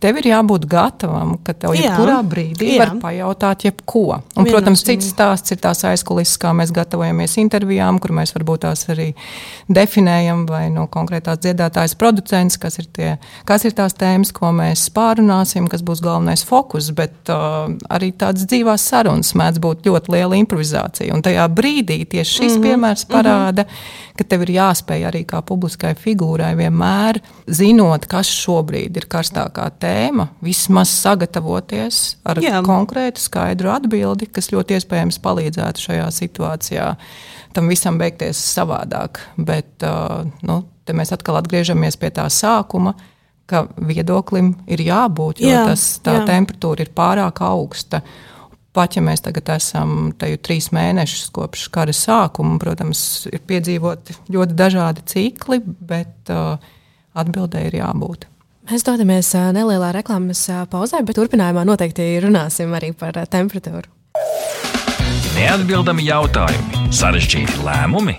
tev 0.00 0.22
ir 0.22 0.30
jābūt 0.32 0.64
gatavam, 0.70 1.36
ka 1.44 1.54
tev 1.60 1.76
jebkurā 1.76 2.22
brīdī 2.24 2.72
Jā. 2.72 2.86
var 2.86 2.96
pajautāt 3.04 3.68
jebko. 3.68 4.22
Un, 4.32 4.48
protams, 4.48 4.84
cits 4.86 5.12
stāsts 5.12 5.52
ir 5.52 5.60
tās 5.60 5.84
aizkulisses, 5.92 6.40
kā 6.40 6.54
mēs 6.56 6.72
gatavojamies 6.72 7.36
intervijām, 7.42 8.00
kur 8.00 8.16
mēs 8.16 8.32
varbūt 8.38 8.64
tās 8.64 8.86
arī 8.92 9.10
definējam, 9.68 10.46
vai 10.48 10.64
no 10.72 10.88
konkrētās 10.92 11.42
dziedātājas 11.44 11.98
producents, 12.00 12.56
kas 12.62 12.80
ir, 12.80 12.88
tie, 12.96 13.12
kas 13.48 13.68
ir 13.68 13.76
tās 13.76 13.96
tēmas, 13.98 14.32
ko 14.32 14.54
mēs 14.56 14.88
pārējām 14.88 15.01
pārunāsim, 15.02 15.66
kas 15.70 15.82
būs 15.86 16.02
galvenais 16.04 16.44
fokus, 16.46 16.90
bet 16.96 17.30
uh, 17.32 17.66
arī 17.92 18.12
tādas 18.18 18.46
dzīvās 18.50 18.84
sarunas 18.92 19.32
mēdz 19.38 19.60
būt 19.62 19.88
ļoti 19.88 20.14
liela 20.14 20.38
improvizācija. 20.38 21.12
Un 21.14 21.24
tajā 21.24 21.48
brīdī 21.52 22.02
tieši 22.04 22.30
šis 22.30 22.52
mm 22.52 22.56
-hmm. 22.56 22.66
piemērs 22.68 23.04
mhm. 23.04 23.12
parāda, 23.12 23.64
mm 23.64 23.68
-hmm. 23.68 24.16
ka 24.18 24.24
tev 24.24 24.46
ir 24.46 24.54
jāspēj 24.58 25.06
arī 25.10 25.24
kā 25.26 25.42
publiskai 25.42 25.94
figūrai 25.94 26.54
vienmēr 26.56 27.20
zinot, 27.46 28.06
kas 28.06 28.30
šobrīd 28.30 28.96
ir 28.96 29.08
karstākā 29.14 29.70
tēma, 29.80 30.28
vismaz 30.42 30.88
sagatavoties 30.88 32.16
ar 32.24 32.38
Jā. 32.38 32.62
konkrētu, 32.62 33.20
skaidru 33.20 33.70
atbildi, 33.70 34.26
kas 34.26 34.52
ļoti 34.52 34.78
iespējams 34.78 35.18
palīdzētu 35.18 35.78
šajā 35.80 36.10
situācijā 36.10 36.96
tam 37.52 37.68
visam 37.68 37.98
beigties 37.98 38.40
savādāk. 38.56 39.20
Bet 39.36 39.84
uh, 39.84 40.24
nu, 40.42 40.62
te 40.84 40.92
mēs 40.92 41.12
atkal 41.12 41.36
atgriežamies 41.40 41.96
pie 42.00 42.10
tā 42.10 42.28
sākuma 42.32 42.94
ka 43.50 43.66
viedoklim 43.76 44.52
ir 44.70 44.82
jābūt, 44.86 45.42
jo 45.42 45.52
jā, 45.52 45.64
tas, 45.70 45.86
tā 46.04 46.20
jā. 46.20 46.26
temperatūra 46.28 46.86
ir 46.86 46.92
pārāk 46.96 47.42
augsta. 47.46 48.02
Pat 48.72 48.96
ja 48.96 49.02
mēs 49.04 49.20
tagad 49.20 49.50
esam 49.52 50.12
te 50.16 50.30
jau 50.30 50.38
trīs 50.48 50.70
mēnešus 50.72 51.28
kopš 51.36 51.66
kara 51.74 51.92
sākuma, 51.92 52.56
protams, 52.62 53.26
ir 53.28 53.42
piedzīvoti 53.44 54.16
ļoti 54.32 54.56
dažādi 54.56 55.04
cikli, 55.12 55.60
bet 55.60 56.32
uh, 56.32 56.56
atbildē 57.12 57.66
ir 57.68 57.82
jābūt. 57.82 58.28
Mēs 58.70 58.86
dodamies 58.86 59.34
uh, 59.36 59.50
nelielā 59.52 59.90
reklāmas 59.98 60.46
uh, 60.48 60.62
pauzē, 60.70 61.02
bet 61.04 61.18
turpinājumā 61.18 61.66
noteikti 61.68 62.14
runāsim 62.24 62.72
arī 62.78 62.94
par 62.96 63.18
uh, 63.20 63.28
temperatūru. 63.28 63.90
Neatbildami 65.32 66.04
jautājumi, 66.06 66.88
sarežģīti 66.92 67.62
lēmumi. 67.64 68.18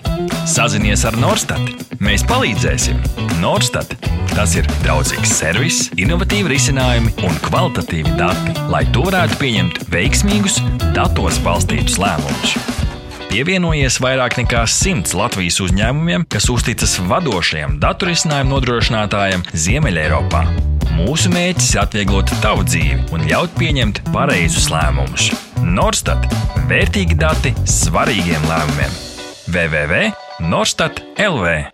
Sazinies 0.50 1.06
ar 1.08 1.16
Norstat. 1.22 1.70
Mēs 2.02 2.26
palīdzēsim. 2.26 2.98
Norstat 3.42 3.94
tas 4.34 4.56
ir 4.58 4.66
draudzīgs 4.82 5.34
servis, 5.38 5.80
innovatīvi 6.00 6.56
risinājumi 6.56 7.14
un 7.26 7.38
kvalitatīvi 7.46 8.16
dati, 8.18 8.56
lai 8.72 8.82
to 8.94 9.06
varētu 9.06 9.38
pieņemt 9.42 9.84
veiksmīgus, 9.94 10.58
datos 10.96 11.38
balstītus 11.46 12.00
lēmumus. 12.02 12.73
Pievienojies 13.34 13.96
vairāk 13.98 14.36
nekā 14.38 14.60
simts 14.70 15.10
Latvijas 15.18 15.56
uzņēmumiem, 15.64 16.22
kas 16.30 16.44
uzticas 16.54 16.92
vadošajam 17.10 17.80
datorisinājumu 17.82 18.54
nodrošinātājam 18.54 19.42
Ziemeļeiropā. 19.50 20.44
Mūsu 20.94 21.34
mērķis 21.34 21.72
ir 21.74 21.82
atvieglot 21.82 22.30
tavu 22.44 22.62
dzīvi 22.68 23.10
un 23.10 23.26
ļaut 23.26 23.58
pieņemt 23.58 24.04
pareizus 24.14 24.70
lēmumus. 24.70 25.32
Norstat- 25.66 26.30
vērtīgi 26.70 27.18
dati 27.18 27.56
svarīgiem 27.66 28.46
lēmumiem. 28.46 28.98
www.norstat 29.50 31.02
LV 31.18 31.73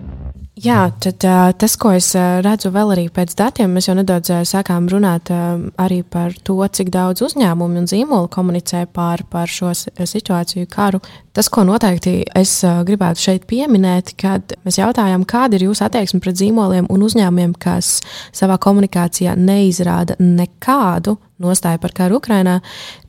Jā, 0.61 0.91
tad 1.01 1.23
tas, 1.57 1.73
ko 1.81 1.89
es 1.97 2.11
redzu 2.13 2.69
vēl 2.69 2.91
arī 2.93 3.05
pēc 3.09 3.31
datiem, 3.39 3.71
mēs 3.73 3.87
jau 3.87 3.95
nedaudz 3.97 4.29
sākām 4.45 4.85
runāt 4.91 5.31
arī 5.81 6.01
par 6.05 6.35
to, 6.45 6.59
cik 6.61 6.91
daudz 6.93 7.23
uzņēmumu 7.25 7.81
un 7.81 7.87
zīmolu 7.89 8.29
komunicē 8.29 8.83
pār, 8.93 9.23
pār 9.31 9.49
šo 9.49 9.71
situāciju, 9.73 10.67
karu. 10.69 11.01
Tas, 11.33 11.49
ko 11.49 11.63
noteikti 11.65 12.13
es 12.37 12.59
gribētu 12.61 13.23
šeit 13.23 13.47
pieminēt, 13.49 14.13
kad 14.21 14.53
mēs 14.61 14.77
jautājām, 14.77 15.25
kāda 15.25 15.57
ir 15.57 15.65
jūsu 15.71 15.87
attieksme 15.87 16.21
pret 16.21 16.37
zīmoliem 16.37 16.91
un 16.93 17.07
uzņēmumiem, 17.09 17.57
kas 17.57 17.97
savā 18.29 18.59
komunikācijā 18.61 19.33
neizrāda 19.41 20.19
nekādu 20.21 21.17
nostāju 21.41 21.81
par 21.81 21.95
karu 21.97 22.19
Ukrajinā, 22.21 22.59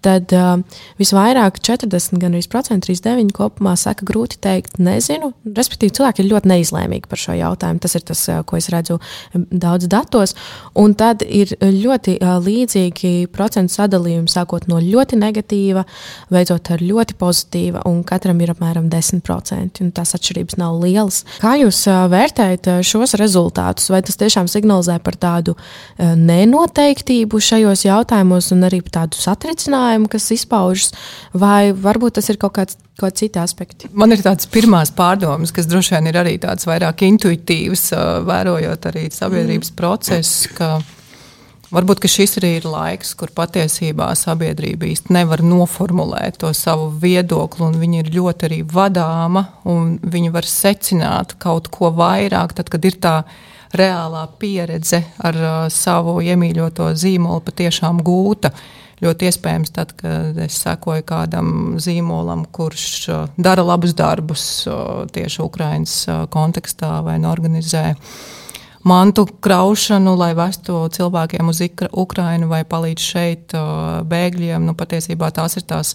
tad 0.03 0.33
uh, 0.35 0.59
visvairāk 1.01 1.61
40, 1.63 2.19
gan 2.21 2.35
arī 2.35 2.43
39 2.43 3.33
kopumā 3.37 3.75
saka, 3.79 4.07
grūti 4.09 4.41
teikt, 4.43 4.79
nezinu. 4.83 5.33
Respektīvi, 5.47 5.95
cilvēki 5.99 6.25
ir 6.25 6.31
ļoti 6.33 6.51
neizlēmīgi 6.51 7.09
par 7.11 7.21
šo 7.21 7.37
jautājumu. 7.39 7.83
Tas 7.83 7.97
ir 7.99 8.05
tas, 8.09 8.23
uh, 8.31 8.43
ko 8.47 8.59
es 8.59 8.69
redzu 8.73 8.99
daudz 9.35 9.89
datos. 9.91 10.35
Un 10.79 10.97
tad 10.99 11.23
ir 11.23 11.55
ļoti 11.61 12.17
uh, 12.19 12.35
līdzīgi 12.43 13.29
procentu 13.33 13.77
sadalījumi, 13.77 14.31
sākot 14.33 14.67
no 14.71 14.81
ļoti 14.83 15.19
negatīva, 15.21 15.85
beidzot 16.33 16.73
ar 16.75 16.83
ļoti 16.83 17.19
pozitīva, 17.21 17.85
un 17.89 18.03
katram 18.07 18.43
ir 18.43 18.55
apmēram 18.55 18.91
10%. 18.93 19.83
Tās 19.93 20.17
atšķirības 20.19 20.59
nav 20.61 20.81
lielas. 20.83 21.23
Kā 21.43 21.55
jūs 21.61 21.85
uh, 21.91 22.05
vērtējat 22.13 22.71
šos 22.87 23.17
rezultātus? 23.21 23.91
Vai 23.93 24.03
tas 24.07 24.19
tiešām 24.19 24.51
signalizē 24.51 24.99
par 25.05 25.19
tādu 25.21 25.55
uh, 25.55 26.15
nenoteiktību 26.19 27.39
šajos 27.43 27.87
jautājumos 27.87 28.22
un 28.55 28.69
arī 28.69 28.83
tādu 28.83 29.19
satricinājumu? 29.19 30.09
kas 30.13 30.31
izpaužas, 30.35 30.93
vai 31.35 31.73
varbūt 31.73 32.19
tas 32.21 32.29
ir 32.31 32.39
kaut 32.39 32.57
kāds 32.59 32.79
kaut 33.01 33.17
citi 33.19 33.41
aspekti. 33.41 33.89
Man 33.93 34.13
ir 34.15 34.23
tāds 34.23 34.47
pirmās 34.53 34.93
pārdomas, 34.95 35.53
kas 35.55 35.67
droši 35.67 35.97
vien 35.97 36.11
ir 36.11 36.19
arī 36.21 36.37
tāds 36.43 36.69
vairāk 36.69 37.07
intuitīvs, 37.09 37.89
vērojot 38.29 38.91
arī 38.93 39.07
sabiedrības 39.11 39.73
mm. 39.73 39.79
procesu. 39.79 40.53
Varbūt 41.73 42.05
šis 42.05 42.37
arī 42.37 42.51
ir 42.59 42.67
laiks, 42.69 43.15
kur 43.17 43.31
patiesībā 43.33 44.11
sabiedrība 44.19 44.91
īsti 44.91 45.15
nevar 45.17 45.41
noformulēt 45.41 46.37
to 46.43 46.51
savu 46.53 46.91
viedokli, 47.01 47.65
un 47.65 47.79
viņa 47.81 48.03
ir 48.03 48.11
ļoti 48.13 48.49
arī 48.51 48.59
vadāma, 48.69 49.47
un 49.73 49.95
viņa 50.03 50.35
var 50.35 50.49
secināt 50.49 51.39
kaut 51.41 51.71
ko 51.73 51.89
vairāk, 51.97 52.53
tad, 52.59 52.69
kad 52.69 52.85
ir 52.85 53.01
tā 53.01 53.15
reālā 53.77 54.27
pieredze 54.39 55.03
ar 55.23 55.41
uh, 55.43 55.57
savu 55.73 56.21
iemīļoto 56.23 56.93
zīmolu 56.99 57.45
patiešām 57.47 58.01
gūta. 58.05 58.53
Uh, 58.53 58.71
Ļoti 59.03 59.27
iespējams, 59.27 59.73
tad, 59.75 59.97
kad 59.99 60.37
es 60.45 60.61
sekoju 60.63 61.03
kādam 61.07 61.49
zīmolam, 61.83 62.45
kurš 62.55 62.85
uh, 63.11 63.25
dara 63.35 63.65
labus 63.67 63.97
darbus 63.99 64.45
uh, 64.71 65.03
tieši 65.11 65.41
Ukraiņas 65.43 65.95
uh, 66.07 66.21
kontekstā 66.31 67.01
vai 67.03 67.17
organizē 67.27 67.97
mantu 68.87 69.25
kraušanu, 69.43 70.15
lai 70.21 70.31
vestu 70.39 70.85
cilvēkiem 70.95 71.51
uz 71.51 71.65
Ukrajinu 71.91 72.47
vai 72.51 72.63
palīdz 72.67 73.09
šeit 73.15 73.55
bēgļiem. 74.11 74.67
Nu, 74.67 74.75
patiesībā 74.79 75.31
tās 75.35 75.59
ir 75.59 75.67
tās 75.67 75.95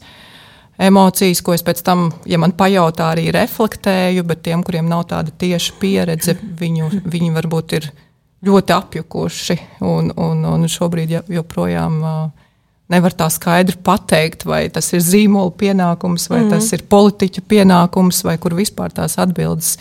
emocijas, 0.77 1.41
ko 1.41 1.55
es 1.57 1.63
pēc 1.65 1.83
tam, 1.85 2.09
ja 2.29 2.39
man 2.41 2.53
pajautā, 2.57 3.11
arī 3.13 3.29
reflektēju, 3.35 4.25
bet 4.27 4.43
tiem, 4.45 4.63
kuriem 4.65 4.89
nav 4.89 5.07
tāda 5.11 5.33
tieša 5.33 5.77
pieredze, 5.81 6.37
viņu, 6.59 6.91
viņi 7.05 7.31
varbūt 7.35 7.77
ir 7.79 7.89
ļoti 8.47 8.75
apjukuši 8.75 9.57
un, 9.85 10.11
un, 10.13 10.43
un 10.45 10.67
šobrīd 10.69 11.17
joprojām. 11.33 12.01
Uh, 12.03 12.45
nevar 12.91 13.15
tā 13.15 13.27
skaidri 13.31 13.77
pateikt, 13.83 14.45
vai 14.47 14.67
tas 14.73 14.89
ir 14.95 15.03
zīmola 15.03 15.51
pienākums, 15.59 16.29
vai 16.31 16.43
mm. 16.45 16.51
tas 16.55 16.69
ir 16.75 16.85
politiķa 16.89 17.43
pienākums, 17.49 18.23
vai 18.27 18.37
kur 18.41 18.55
vispār 18.57 18.93
tās 18.95 19.17
atbildes, 19.21 19.75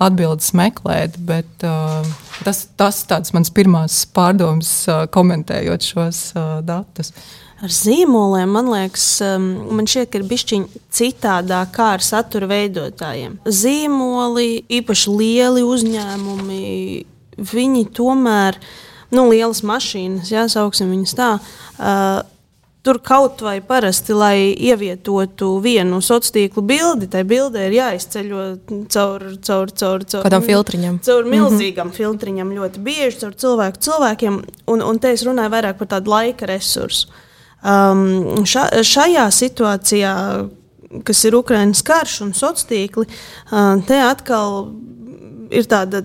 atbildes 0.00 0.52
meklēt. 0.56 1.16
Bet, 1.28 1.50
uh, 1.64 2.04
tas 2.44 3.02
tāds 3.08 3.34
mans 3.36 3.52
pirmās 3.56 4.02
pārdomas, 4.16 4.72
uh, 4.88 5.06
komentējot 5.12 5.88
šos 5.92 6.24
uh, 6.34 6.58
datus. 6.66 7.14
Ar 7.60 7.72
zīmoliem 7.76 8.54
man 8.56 8.70
liekas, 8.72 9.06
um, 9.24 9.50
man 9.76 9.88
šķiet, 9.90 10.08
ka 10.08 10.20
ir 10.20 10.26
bišķiņa 10.30 10.82
citādāk 10.96 11.74
kā 11.76 11.90
ar 11.98 12.04
satura 12.04 12.48
veidotājiem. 12.48 13.36
Zīmoli, 13.44 14.62
īpaši 14.80 15.12
lieli 15.12 15.64
uzņēmumi, 15.68 16.62
viņi 17.52 17.86
tomēr, 17.96 18.56
nu, 19.12 19.28
lielas 19.28 19.60
mašīnas, 19.66 20.32
jāsauksim 20.32 20.92
viņas 20.96 21.16
tā. 21.20 21.32
Uh, 21.76 22.20
Tur 22.80 22.96
kaut 23.04 23.42
vai 23.44 23.58
parasti, 23.60 24.14
lai 24.16 24.54
ievietotu 24.56 25.50
vienu 25.60 25.98
sociālo 26.00 26.32
tīklu 26.32 26.62
bildi, 26.64 27.10
tai 27.12 27.26
bildē 27.28 27.66
ir 27.68 27.74
jāizceļo 27.76 28.44
caur, 28.88 29.24
caur, 29.44 29.72
caur, 29.76 30.04
caur 30.08 30.24
kādam 30.24 30.46
filtriņam. 30.46 30.96
Caur 31.04 31.26
mhm. 31.26 31.34
milzīgam 31.34 31.90
mm 31.90 31.90
-hmm. 31.90 31.96
filtriņam 31.98 32.54
ļoti 32.56 32.84
bieži, 32.86 33.18
caur 33.20 33.34
cilvēku 33.36 33.84
cilvēkiem. 33.84 34.40
Un, 34.72 34.82
un 34.82 34.98
te 34.98 35.12
es 35.12 35.26
runāju 35.28 35.52
vairāk 35.52 35.76
par 35.76 35.90
tādu 35.92 36.14
laika 36.14 36.48
resursu. 36.48 37.12
Um, 37.60 38.44
ša, 38.48 38.68
šajā 38.86 39.26
situācijā, 39.36 40.14
kas 41.04 41.24
ir 41.28 41.36
Ukraiņas 41.36 41.84
karš 41.84 42.14
un 42.24 42.32
sociālo 42.32 42.70
tīkli, 42.70 43.04
uh, 43.06 43.76
te 43.84 44.00
atkal 44.00 44.70
ir 45.52 45.68
tāda 45.68 46.00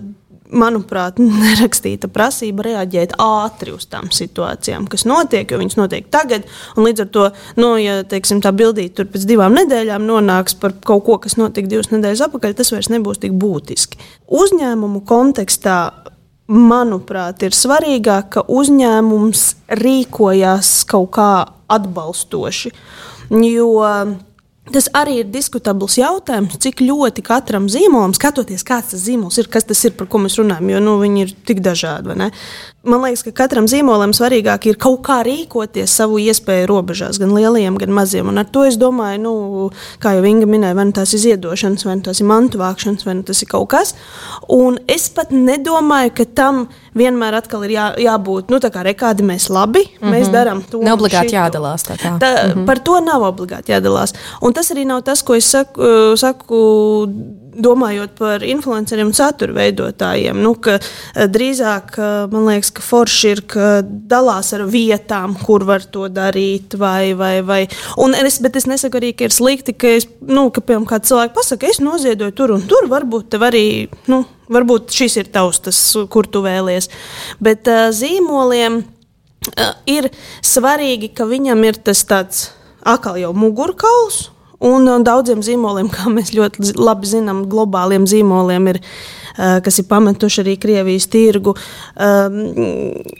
manuprāt, 0.52 1.18
nerakstīta 1.46 2.10
prasība 2.12 2.66
reaģēt 2.66 3.16
ātri 3.22 3.74
uz 3.74 3.86
tām 3.90 4.10
situācijām, 4.14 4.86
kas 4.90 5.06
notiek, 5.08 5.50
jo 5.50 5.60
viņas 5.60 5.78
notiek 5.78 6.10
tagad. 6.12 6.46
Līdz 6.78 7.06
ar 7.06 7.10
to, 7.14 7.28
nu, 7.60 7.72
ja 7.80 8.00
teiksim, 8.08 8.42
tā 8.44 8.52
bildīte 8.56 9.00
tur 9.00 9.10
pēc 9.12 9.26
divām 9.28 9.56
nedēļām 9.56 10.06
nonāks 10.06 10.58
par 10.60 10.76
kaut 10.86 11.06
ko, 11.08 11.18
kas 11.24 11.38
notika 11.40 11.70
divas 11.72 11.90
nedēļas 11.92 12.26
atpakaļ, 12.28 12.56
tas 12.58 12.72
vairs 12.74 12.90
nebūs 12.92 13.22
tik 13.22 13.36
būtiski. 13.36 14.00
Uzņēmumu 14.26 15.02
kontekstā. 15.08 15.78
Manuprāt, 16.46 17.42
ir 17.42 17.54
svarīgāk, 17.56 18.28
ka 18.36 18.42
uzņēmums 18.46 19.42
rīkojās 19.80 20.68
kaut 20.86 21.10
kā 21.16 21.30
atbalstoši. 21.74 22.70
Jo 23.34 23.70
Tas 24.66 24.88
arī 24.98 25.20
ir 25.20 25.28
diskutabls 25.30 25.94
jautājums, 26.00 26.56
cik 26.58 26.80
ļoti 26.82 27.22
katram 27.26 27.68
zīmolam, 27.70 28.14
skatoties, 28.16 28.64
kāds 28.66 28.90
tas 28.94 29.02
zīmols 29.04 29.38
ir, 29.38 29.46
kas 29.52 29.68
tas 29.68 29.78
ir, 29.86 29.92
par 29.94 30.08
ko 30.10 30.18
mēs 30.24 30.40
runājam, 30.40 30.72
jo 30.72 30.80
nu, 30.82 30.96
viņi 30.98 31.22
ir 31.22 31.34
tik 31.46 31.60
dažādi. 31.62 32.16
Man 32.86 33.02
liekas, 33.04 33.22
ka 33.28 33.32
katram 33.44 33.68
zīmolam 33.70 34.10
svarīgāk 34.14 34.66
ir 34.66 34.78
kaut 34.82 35.04
kā 35.06 35.20
rīkoties 35.26 35.94
savu 36.00 36.18
iespēju 36.22 36.66
robežās, 36.70 37.20
gan 37.22 37.34
lielajiem, 37.36 37.78
gan 37.78 37.94
maziem. 37.94 38.26
Un 38.30 38.42
ar 38.42 38.50
to 38.50 38.64
es 38.66 38.78
domāju, 38.78 39.22
nu, 39.22 39.34
kā 40.02 40.16
jau 40.16 40.26
Inga 40.26 40.50
minēja, 40.50 40.78
vai 40.78 40.88
nu 40.90 40.96
tās 40.98 41.14
ir 41.14 41.22
ziedošanas, 41.28 41.86
vai 41.86 41.98
nu 42.00 42.06
tās 42.08 42.22
ir 42.22 42.30
mantu 42.30 42.62
vākšanas, 42.62 43.06
vai 43.06 43.16
nu 43.20 43.26
tas 43.26 43.42
ir 43.42 43.50
kaut 43.52 43.70
kas. 43.70 43.94
Un 44.50 44.80
es 44.90 45.06
pat 45.14 45.30
nedomāju, 45.34 46.14
ka 46.18 46.26
tam 46.26 46.66
vienmēr 46.96 47.38
ir 47.64 47.70
jā, 47.70 47.86
jābūt, 48.06 48.50
nu, 48.50 48.60
kā 48.60 48.82
rekādi 48.86 49.22
mēs 49.26 49.48
labi, 49.52 49.84
mm 49.84 50.02
-hmm. 50.02 50.12
mēs 50.14 50.32
darām 50.32 50.62
to. 50.70 50.82
Nav 50.82 50.98
obligāti 50.98 51.36
jādalās. 51.36 51.86
Tā 51.86 51.96
tā. 51.96 52.18
Tā, 52.18 52.32
mm 52.46 52.52
-hmm. 52.52 52.66
Par 52.66 52.78
to 52.78 53.00
nav 53.00 53.22
obligāti 53.22 53.72
jādalās. 53.72 54.14
Un 54.40 54.52
tas 54.52 54.70
arī 54.70 54.86
nav 54.86 55.02
tas, 55.02 55.22
ko 55.22 55.34
es 55.34 55.50
saku. 55.50 55.82
saku 56.16 57.08
domājot 57.56 58.16
par 58.18 58.44
influenceriem 58.46 59.10
un 59.10 59.16
satura 59.16 59.54
veidotājiem, 59.56 60.38
nu, 60.42 60.54
eh, 60.70 61.26
drīzāk 61.32 61.98
eh, 61.98 62.12
man 62.32 62.46
liekas, 62.50 62.72
ka 62.76 62.84
forši 62.84 63.32
ir, 63.32 63.42
ka 63.50 63.70
dalās 63.82 64.52
ar 64.56 64.66
vietām, 64.70 65.36
kur 65.44 65.64
var 65.64 65.84
to 65.84 66.08
darīt. 66.12 66.76
Vai, 66.76 67.14
vai, 67.14 67.40
vai. 67.42 67.62
Un 68.02 68.14
es, 68.14 68.38
bet 68.42 68.56
es 68.56 68.66
nesaku 68.66 69.00
arī, 69.00 69.12
ka 69.16 69.28
ir 69.28 69.34
slikti, 69.34 69.76
ka, 69.76 69.96
es, 70.00 70.08
nu, 70.20 70.48
ka 70.50 70.60
piemēram, 70.60 70.88
kāds 70.88 71.10
cilvēks 71.10 71.36
pasakā, 71.36 71.70
es 71.70 71.80
noziedoju 71.80 72.34
tur 72.36 72.56
un 72.56 72.66
tur, 72.68 72.88
varbūt 72.90 73.30
tev 73.32 73.46
arī. 73.48 73.88
Nu, 74.10 74.24
Varbūt 74.52 74.94
šis 74.94 75.18
ir 75.22 75.32
tavs, 75.34 75.62
tas, 75.64 75.80
kur 76.12 76.28
tu 76.30 76.44
vēlies. 76.44 76.90
Bet 77.42 77.66
uh, 77.70 77.88
zīmoliem 77.94 78.82
uh, 78.82 79.74
ir 79.90 80.10
svarīgi, 80.44 81.10
ka 81.16 81.28
viņam 81.28 81.66
ir 81.66 81.82
tas 81.88 82.04
tāds 82.06 82.48
atkal 82.86 83.18
jau 83.18 83.32
mugurkauls, 83.34 84.26
Un 84.64 84.88
daudziem 85.04 85.42
zīmoliem, 85.44 85.90
kā 85.94 86.10
mēs 86.12 86.32
ļoti 86.36 86.74
labi 86.78 87.10
zinām, 87.10 87.44
globāliem 87.50 88.08
zīmoliem 88.08 88.74
ir. 88.74 88.82
Kas 89.36 89.76
ir 89.76 89.84
pametuši 89.84 90.38
arī 90.40 90.52
Krievijas 90.56 91.04
tirgu, 91.12 91.52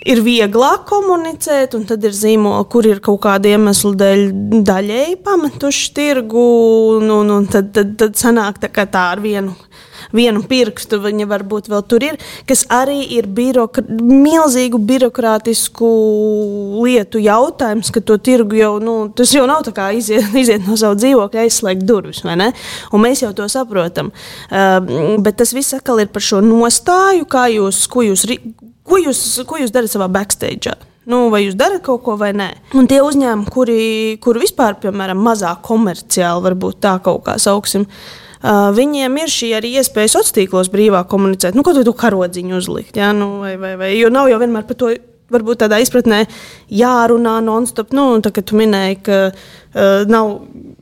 ir 0.09 0.21
vieglāk 0.25 0.87
komunicēt, 0.89 1.75
un 1.77 1.85
tad 1.85 2.07
ir 2.09 2.15
zīmoli, 2.17 2.65
kur 2.73 2.89
ir 2.89 3.03
kaut 3.05 3.21
kāda 3.27 3.51
iemesla 3.53 3.93
dēļ 4.01 4.25
daļēji 4.65 5.19
pametuši 5.27 5.91
tirgu, 5.99 6.47
un, 6.95 7.12
un, 7.19 7.35
un 7.35 7.51
tad, 7.53 7.69
tad, 7.77 7.93
tad 8.01 8.17
sanāk 8.17 8.62
tā, 8.65 8.73
tā 8.73 9.03
ar 9.11 9.21
vienu 9.21 9.53
vienu 10.14 10.42
pirkstu 10.47 11.01
viņa 11.03 11.27
varbūt 11.31 11.71
vēl 11.73 11.85
tur 11.88 12.05
ir, 12.07 12.19
kas 12.49 12.64
arī 12.73 13.01
ir 13.16 13.29
birokra 13.33 13.85
milzīgu 13.88 14.81
birokrātisku 14.87 15.90
lietu 16.85 17.21
jautājums, 17.23 17.90
ka 17.95 18.03
to 18.05 18.19
tirgu 18.23 18.59
jau, 18.59 18.73
nu, 18.83 18.97
tas 19.16 19.33
jau 19.35 19.47
nav 19.49 19.64
tā 19.66 19.75
kā 19.77 19.90
iziet, 19.97 20.29
iziet 20.42 20.66
no 20.66 20.79
savu 20.79 20.99
dzīvokļa, 21.01 21.47
aizslēgt 21.47 21.87
durvis, 21.88 22.23
vai 22.27 22.37
ne? 22.40 22.51
Un 22.92 23.05
mēs 23.05 23.25
jau 23.25 23.33
to 23.37 23.49
saprotam. 23.53 24.12
Uh, 24.51 25.16
bet 25.23 25.40
tas 25.40 25.55
viss 25.57 25.77
atkal 25.77 26.03
ir 26.03 26.11
par 26.12 26.25
šo 26.25 26.42
nostāju, 26.45 27.29
kā 27.31 27.47
jūs, 27.55 27.87
ko 27.90 28.05
jūs, 28.07 28.27
ko 28.87 29.01
jūs, 29.03 29.25
ko 29.49 29.62
jūs 29.62 29.75
darat 29.75 29.92
savā 29.92 30.11
backstage. 30.12 30.77
Nu, 31.07 31.29
vai 31.31 31.45
jūs 31.45 31.55
darat 31.55 31.85
kaut 31.87 32.03
ko 32.03 32.16
vai 32.19 32.33
nē? 32.35 32.49
Un 32.75 32.88
tie 32.90 32.99
uzņēmumi, 33.05 33.51
kuri, 33.55 33.81
kuri 34.23 34.42
vispār, 34.42 34.75
piemēram, 34.83 35.21
mazāk 35.23 35.62
komerciāli, 35.66 36.42
varbūt 36.49 36.81
tā 36.83 36.97
kaut 37.05 37.23
kā 37.29 37.37
sauksim, 37.42 37.87
Uh, 37.87 38.26
viņiem 38.77 39.19
ir 39.23 39.33
šī 39.33 39.51
arī 39.59 39.73
iespēja 39.81 40.13
sociālos 40.13 40.35
tīklos 40.37 40.71
brīvāk 40.73 41.09
komunicēt. 41.11 41.57
Nu, 41.57 41.65
ko 41.67 41.75
tu, 41.75 41.83
tu 41.87 41.95
karodziņu 41.97 42.57
uzlikt? 42.61 42.97
Ja? 43.01 43.13
Nu, 43.17 43.41
vai, 43.43 43.57
vai, 43.61 43.75
vai, 43.81 43.93
jo 43.99 44.11
nav 44.13 44.31
jau 44.31 44.41
vienmēr 44.43 44.67
par 44.69 44.79
to 44.79 44.93
varbūt 45.33 45.65
tādā 45.65 45.81
izpratnē 45.83 46.23
jārunā 46.71 47.41
non-stop. 47.43 47.91
Nu, 47.97 48.09
tā 48.23 48.31
kā 48.35 48.45
tu 48.47 48.59
minēji, 48.59 49.01
ka 49.07 49.19
uh, 49.33 50.05
nav 50.07 50.37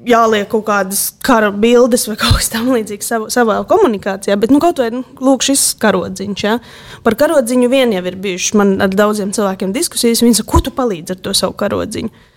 jāliek 0.04 0.50
kaut 0.52 0.66
kādas 0.68 1.06
kara 1.24 1.48
bildes 1.48 2.04
vai 2.10 2.18
kaut 2.22 2.36
kas 2.40 2.52
tamlīdzīgs 2.52 3.08
savā, 3.14 3.30
savā 3.32 3.56
komunikācijā, 3.70 4.36
bet 4.40 4.52
nu, 4.52 4.60
kaut 4.62 4.82
vai 4.82 4.90
nu, 4.94 5.04
lūk, 5.24 5.46
šis 5.46 5.70
karodziņš. 5.80 6.44
Ja? 6.44 6.58
Par 7.06 7.16
karodziņu 7.20 7.72
vien 7.72 7.96
jau 7.96 8.04
ir 8.04 8.20
bijušas 8.26 8.60
man 8.60 8.76
ar 8.84 8.92
daudziem 8.92 9.32
cilvēkiem 9.34 9.72
diskusijas. 9.76 10.24
Viņi 10.24 10.42
saka, 10.42 10.52
ko 10.52 10.64
tu 10.68 10.76
palīdzi 10.76 11.16
ar 11.16 11.24
to 11.24 11.36
savu 11.36 11.56
karodziņu? 11.64 12.32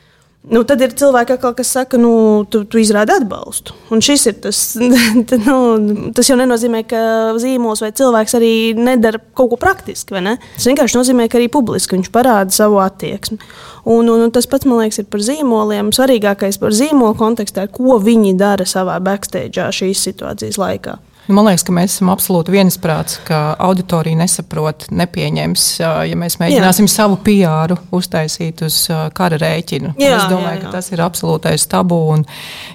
Nu, 0.47 0.61
tad 0.63 0.79
ir 0.79 0.93
cilvēki, 0.95 1.35
kas 1.43 1.69
saka, 1.75 1.99
nu, 1.99 2.45
tu, 2.47 2.61
tu 2.71 2.79
izrādi 2.79 3.11
atbalstu. 3.17 3.75
Un 3.91 3.99
šis 4.03 4.23
ir 4.29 4.37
tas, 4.45 4.61
tad, 5.29 5.43
nu, 5.43 6.11
tas 6.15 6.29
jau 6.29 6.37
nenozīmē, 6.39 6.85
ka 6.87 7.01
zīmols 7.41 7.83
vai 7.83 7.91
cilvēks 7.97 8.37
arī 8.39 8.51
nedara 8.79 9.19
kaut 9.35 9.51
ko 9.51 9.59
praktiski. 9.59 10.15
Tas 10.15 10.69
vienkārši 10.69 10.99
nozīmē, 11.01 11.27
ka 11.27 11.39
arī 11.41 11.49
publiski 11.51 11.97
viņš 11.97 12.11
parāda 12.15 12.55
savu 12.55 12.79
attieksmi. 12.83 13.39
Un, 13.87 14.07
un, 14.07 14.23
un 14.23 14.31
tas 14.35 14.47
pats, 14.47 14.67
man 14.67 14.85
liekas, 14.85 15.01
ir 15.03 15.09
par 15.11 15.23
zīmoliem. 15.23 15.91
Svarīgākais 15.95 16.59
par 16.63 16.75
zīmolu 16.75 17.15
kontekstā 17.19 17.67
ko 17.71 17.99
viņi 18.03 18.37
dara 18.39 18.67
savā 18.67 18.97
backstage 19.03 19.67
šīs 19.81 20.07
situācijas 20.09 20.59
laikā. 20.61 20.95
Nu, 21.27 21.35
man 21.35 21.49
liekas, 21.49 21.65
ka 21.67 21.73
mēs 21.75 21.97
esam 21.97 22.07
absolūti 22.13 22.53
viensprāts, 22.53 23.17
ka 23.27 23.57
auditorija 23.59 24.15
nesaprot, 24.15 24.85
nepieņems, 24.95 25.65
ja 25.81 26.19
mēs 26.19 26.37
mēģināsim 26.39 26.87
jā. 26.87 26.93
savu 26.93 27.17
PR 27.25 27.73
uztaisīt 27.95 28.63
uz 28.63 28.77
kara 29.17 29.39
rēķinu. 29.41 29.91
Jā, 29.99 30.13
es 30.21 30.29
domāju, 30.31 30.53
jā, 30.53 30.61
jā. 30.61 30.63
ka 30.63 30.71
tas 30.77 30.87
ir 30.95 31.03
absolūtais 31.03 31.67
tabū. 31.67 31.99
Un, 32.15 32.23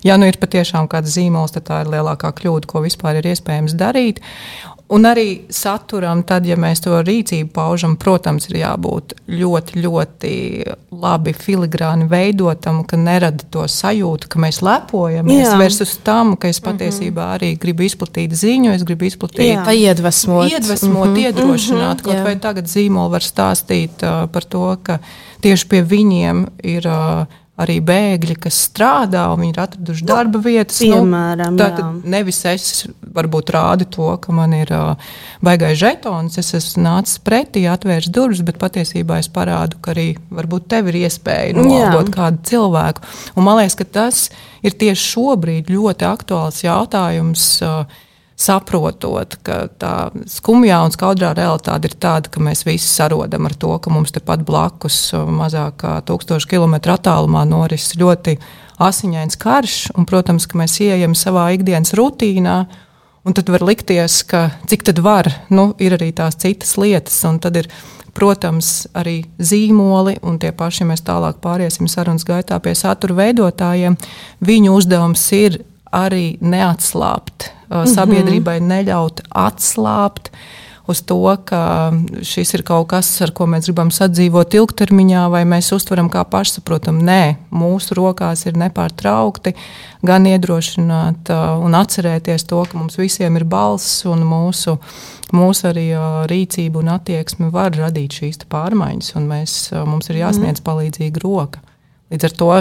ja 0.04 0.18
nu 0.20 0.28
ir 0.28 0.36
patiešām 0.42 0.90
kāds 0.92 1.14
zīmols, 1.16 1.56
tad 1.56 1.64
tā 1.70 1.80
ir 1.86 1.94
lielākā 1.94 2.34
kļūda, 2.42 2.68
ko 2.68 2.84
vispār 2.84 3.22
ir 3.22 3.30
iespējams 3.32 3.78
darīt. 3.80 4.20
Un 4.92 5.06
arī 5.08 5.26
saturam, 5.48 6.20
tad, 6.28 6.44
ja 6.44 6.58
mēs 6.60 6.82
to 6.84 6.98
rīcību 7.00 7.48
paužam, 7.54 7.94
protams, 8.00 8.50
ir 8.50 8.58
jābūt 8.60 9.14
ļoti, 9.32 9.80
ļoti 9.86 10.32
labi 10.92 11.32
filigrāni 11.32 12.08
veidotam, 12.10 12.82
ka 12.88 12.98
nerada 13.00 13.46
to 13.54 13.64
sajūtu, 13.72 14.28
ka 14.28 14.42
mēs 14.42 14.60
lepojamies. 14.60 15.46
Jā. 15.46 15.56
Versus 15.60 15.96
tam, 16.04 16.34
ka 16.36 16.50
es 16.52 16.60
mhm. 16.60 16.68
patiesībā 16.68 17.30
arī 17.38 17.54
gribu 17.60 17.86
izplatīt 17.88 18.36
ziņu, 18.36 18.74
es 18.76 18.84
gribu 18.88 19.08
izplatīt, 19.08 19.62
vai 19.64 19.78
iedvesmot, 19.80 20.50
iedvesmot 20.52 21.08
mm 21.08 21.14
-hmm. 21.14 21.22
iedrošināt. 21.26 21.98
-hmm. 21.98 22.04
Kaut 22.04 22.14
Jā. 22.14 22.24
vai 22.24 22.36
tagad 22.36 22.68
zīmola 22.68 23.10
var 23.16 23.24
stāstīt 23.24 24.04
uh, 24.04 24.28
par 24.28 24.44
to, 24.44 24.76
ka 24.82 24.98
tieši 25.40 25.68
pie 25.68 25.82
viņiem 25.82 26.46
ir. 26.62 26.86
Uh, 26.86 27.40
arī 27.60 27.76
bēgļi, 27.84 28.36
kas 28.46 28.58
strādā, 28.68 29.26
un 29.32 29.42
viņi 29.42 29.52
ir 29.52 29.60
atraduši 29.60 30.06
darba 30.08 30.40
vietas. 30.42 30.78
Nu, 30.80 31.02
Piemēram, 31.02 31.56
nu, 31.56 31.60
tad 31.60 32.06
nevis 32.08 32.40
es 32.48 32.68
varbūt 33.12 33.52
rādu 33.52 33.86
to, 33.92 34.08
ka 34.22 34.32
man 34.34 34.54
ir 34.56 34.72
uh, 34.72 35.10
baigais 35.44 35.76
žetons, 35.80 36.38
es 36.40 36.54
esmu 36.56 36.86
nācis 36.86 37.20
pretī, 37.24 37.66
atvērs 37.68 38.08
durvis, 38.12 38.40
bet 38.46 38.60
patiesībā 38.62 39.20
es 39.20 39.28
parādu, 39.32 39.82
ka 39.84 39.92
arī 39.92 40.14
varbūt 40.32 40.70
tev 40.72 40.88
ir 40.92 41.02
iespēja 41.04 41.58
nolabot 41.58 42.08
kādu 42.14 42.40
cilvēku. 42.48 43.04
Un 43.36 43.46
man 43.48 43.60
liekas, 43.60 43.76
ka 43.82 43.88
tas 44.00 44.24
ir 44.64 44.78
tieši 44.80 45.10
šobrīd 45.12 45.68
ļoti 45.72 46.08
aktuāls 46.08 46.64
jautājums. 46.64 47.50
Uh, 47.66 48.08
saprotot, 48.38 49.36
ka 49.44 49.66
tā 49.80 49.94
skumjā 50.30 50.80
un 50.86 50.94
skaudrā 50.94 51.32
realitāte 51.36 51.90
ir 51.90 51.96
tāda, 52.00 52.32
ka 52.32 52.42
mēs 52.42 52.64
visi 52.66 52.88
sarodam 52.88 53.46
ar 53.48 53.54
to, 53.54 53.72
ka 53.82 53.92
mums 53.92 54.14
tepat 54.14 54.44
blakus, 54.46 54.98
mazāk 55.12 55.80
kā 55.84 55.94
tūkstošu 56.08 56.50
kilometru 56.50 56.96
attālumā, 56.96 57.44
norises 57.48 57.96
ļoti 58.00 58.38
asiņains 58.82 59.38
karš, 59.40 59.76
un, 59.96 60.08
protams, 60.08 60.48
ka 60.48 60.58
mēs 60.58 60.78
ieejam 60.82 61.16
savā 61.18 61.50
ikdienas 61.56 61.94
rutīnā. 61.98 62.62
Un 63.22 63.36
tad 63.38 63.52
var 63.54 63.62
likties, 63.62 64.24
ka 64.26 64.48
cik 64.66 64.82
tad 64.88 64.98
var, 64.98 65.28
nu, 65.54 65.70
ir 65.78 65.94
arī 65.94 66.08
tās 66.16 66.34
citas 66.42 66.74
lietas, 66.74 67.20
un 67.28 67.38
tad 67.38 67.60
ir, 67.60 67.68
protams, 68.12 68.88
arī 68.98 69.20
zīmoli, 69.38 70.16
un 70.26 70.40
tie 70.42 70.50
paši 70.52 70.88
mēs 70.88 71.04
tālāk 71.06 71.38
pāriesim 71.44 71.86
sarunas 71.88 72.26
gaitā 72.26 72.58
pie 72.60 72.74
satura 72.76 73.14
veidotājiem. 73.20 73.94
Viņu 74.42 74.74
uzdevums 74.74 75.22
ir 75.38 75.60
arī 75.92 76.36
neatslābt 76.40 77.52
Uh, 77.72 77.86
sabiedrībai 77.88 78.58
neļaut 78.60 79.22
atslābt 79.32 80.28
uz 80.90 80.98
to, 81.08 81.22
ka 81.46 81.92
šis 82.26 82.50
ir 82.58 82.64
kaut 82.68 82.90
kas, 82.90 83.08
ar 83.24 83.30
ko 83.32 83.46
mēs 83.48 83.70
gribam 83.70 83.88
sadzīvot 83.94 84.52
ilgtermiņā, 84.58 85.22
vai 85.32 85.44
mēs 85.48 85.70
uztveram 85.72 86.10
kā 86.12 86.24
pašsaprotamu. 86.28 87.00
Nē, 87.06 87.22
mūsu 87.54 87.96
rokās 87.96 88.42
ir 88.50 88.58
nepārtraukti 88.60 89.54
gan 90.04 90.28
iedrošināt 90.28 91.32
uh, 91.32 91.54
un 91.64 91.78
atcerēties 91.78 92.44
to, 92.50 92.60
ka 92.68 92.76
mums 92.76 92.98
visiem 93.00 93.40
ir 93.40 93.46
balss 93.48 94.02
un 94.10 94.26
mūsu, 94.28 94.76
mūsu 95.32 95.70
arī 95.70 95.86
uh, 95.94 96.26
rīcība 96.28 96.82
un 96.82 96.92
attieksme 96.98 97.48
var 97.54 97.72
radīt 97.78 98.20
šīs 98.20 98.42
pārmaiņas, 98.52 99.14
un 99.16 99.32
mēs, 99.32 99.56
mums 99.88 100.12
ir 100.12 100.20
jāsniedz 100.26 100.60
mm. 100.60 100.66
palīdzīga 100.68 101.24
roka. 101.24 101.64
Līdz 102.12 102.28
ar 102.28 102.38
to 102.42 102.52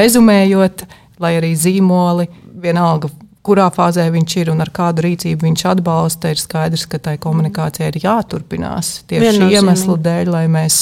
rezumējot, 0.00 0.88
lai 1.22 1.36
arī 1.38 1.54
zīmoli 1.54 2.26
vienalga 2.62 3.10
kurā 3.46 3.66
fāzē 3.72 4.06
viņš 4.12 4.36
ir 4.42 4.52
un 4.52 4.60
ar 4.64 4.70
kādu 4.74 5.04
rīcību 5.06 5.48
viņš 5.48 5.66
atbalsta, 5.72 6.32
ir 6.32 6.40
skaidrs, 6.40 6.86
ka 6.90 7.00
tai 7.02 7.16
komunikācijai 7.22 7.90
ir 7.92 8.00
jāturpinās. 8.04 9.00
Tieši 9.10 9.36
šī 9.38 9.50
iemesla 9.56 9.96
dēļ, 10.04 10.32
lai 10.34 10.44
mēs 10.52 10.80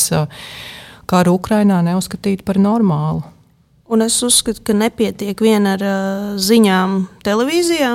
karu 1.08 1.36
Ukrainā 1.38 1.80
neuzskatītu 1.86 2.46
par 2.46 2.60
normālu. 2.62 3.22
Un 3.88 4.04
es 4.04 4.18
uzskatu, 4.20 4.60
ka 4.68 4.74
nepietiek 4.76 5.38
vien 5.40 5.64
ar 5.64 5.80
uh, 5.80 6.24
ziņām 6.36 6.96
televīzijā. 7.24 7.94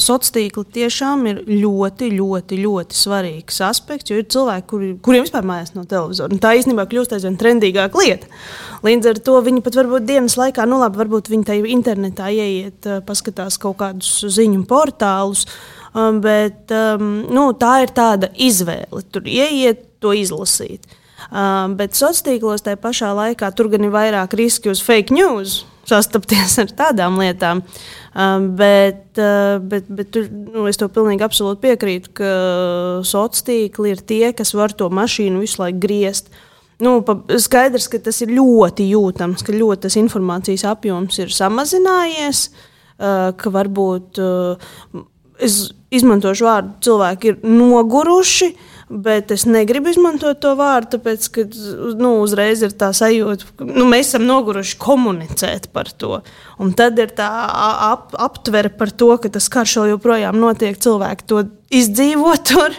Sociālā 0.00 0.32
tīkla 0.36 0.64
tiešām 0.72 1.26
ir 1.28 1.42
ļoti, 1.48 2.08
ļoti, 2.16 2.60
ļoti 2.62 2.96
svarīgs 2.96 3.60
aspekts, 3.66 4.08
jo 4.08 4.20
ir 4.22 4.28
cilvēki, 4.32 4.66
kuri, 4.70 4.88
kuriem 5.04 5.26
vispār 5.26 5.44
mājās 5.50 5.74
no 5.76 5.84
televizora. 5.88 6.32
Un 6.32 6.40
tā 6.40 6.54
īstenībā 6.56 6.86
kļūst 6.88 7.12
aizvien 7.16 7.36
trendīgāka 7.40 8.00
lieta. 8.00 8.30
Līdz 8.86 9.10
ar 9.12 9.20
to 9.26 9.34
viņi 9.44 9.60
pat 9.66 9.76
varbūt 9.82 10.06
dienas 10.08 10.38
laikā, 10.40 10.64
nu 10.70 10.80
labi, 10.80 11.02
varbūt 11.02 11.28
viņi 11.32 11.48
tajā 11.50 11.68
internetā 11.76 12.30
ieiet, 12.32 12.80
uh, 12.88 13.02
paskatās 13.04 13.60
kaut 13.60 13.76
kādus 13.82 14.14
ziņu 14.32 14.64
portālus. 14.70 15.44
Um, 15.92 16.22
bet 16.24 16.70
um, 16.72 17.26
nu, 17.28 17.50
tā 17.58 17.80
ir 17.84 17.92
tāda 17.92 18.30
izvēle. 18.38 19.04
Tur 19.12 19.28
ieiet, 19.28 19.84
to 20.00 20.14
izlasīt. 20.16 20.86
Uh, 21.28 21.68
bet 21.76 21.94
sociālos 21.94 22.24
tīklos 22.26 22.64
tajā 22.64 22.78
pašā 22.80 23.10
laikā 23.14 23.50
tur 23.54 23.68
gan 23.70 23.84
ir 23.84 23.92
vairāk 23.94 24.34
riski 24.38 24.72
uz 24.72 24.80
fake 24.82 25.14
news. 25.14 25.60
Sastapties 25.90 26.56
ar 26.62 26.70
tādām 26.76 27.18
lietām. 27.20 27.62
Uh, 28.10 28.38
bet, 28.56 29.04
uh, 29.20 29.58
bet, 29.62 29.88
bet 29.88 30.10
tur, 30.14 30.28
nu, 30.30 30.66
es 30.70 30.80
to 30.80 30.88
pilnīgi 30.90 31.28
piekrītu, 31.62 32.12
ka 32.14 32.30
sociālos 33.06 33.44
tīkli 33.46 33.94
ir 33.94 34.00
tie, 34.02 34.32
kas 34.36 34.54
var 34.54 34.72
to 34.72 34.88
mašīnu 34.90 35.44
visu 35.44 35.62
laiku 35.62 35.82
griezt. 35.82 36.32
Nu, 36.80 37.02
pa, 37.04 37.18
skaidrs, 37.36 37.90
ka 37.92 38.00
tas 38.00 38.22
ir 38.24 38.32
ļoti 38.32 38.88
jūtams, 38.88 39.44
ka 39.44 39.52
ļoti 39.52 39.84
tas 39.84 39.98
informācijas 40.00 40.64
apjoms 40.64 41.20
ir 41.20 41.34
samazinājies, 41.36 42.48
uh, 42.48 43.30
ka 43.36 43.52
varbūt 43.52 44.20
uh, 44.24 45.04
es 45.40 45.66
izmantošu 45.92 46.46
vārdu 46.46 46.76
cilvēki 46.86 47.34
ir 47.34 47.40
noguruši. 47.44 48.52
Uh, 48.54 48.79
Bet 48.90 49.30
es 49.30 49.44
negribu 49.46 49.92
izmantot 49.92 50.40
to 50.42 50.56
vārdu, 50.58 50.96
tāpēc, 50.96 51.26
ka 51.30 51.44
nu, 52.00 52.16
uzreiz 52.24 52.64
ir 52.66 52.72
tā 52.74 52.88
sajūta, 52.96 53.52
ka 53.60 53.66
nu, 53.68 53.84
mēs 53.86 54.08
esam 54.10 54.24
noguruši 54.26 54.74
komunicēt 54.82 55.68
par 55.70 55.92
to. 55.94 56.18
Un 56.58 56.72
tad 56.74 56.98
ir 56.98 57.12
tā 57.14 57.28
ap, 57.30 58.16
aptvere 58.18 58.72
par 58.74 58.90
to, 58.90 59.12
ka 59.22 59.30
tas 59.30 59.46
karš 59.52 59.76
joprojām 59.92 60.40
notiek, 60.42 60.74
cilvēki 60.74 61.28
to 61.30 61.44
izdzīvo 61.70 62.34
tur. 62.42 62.74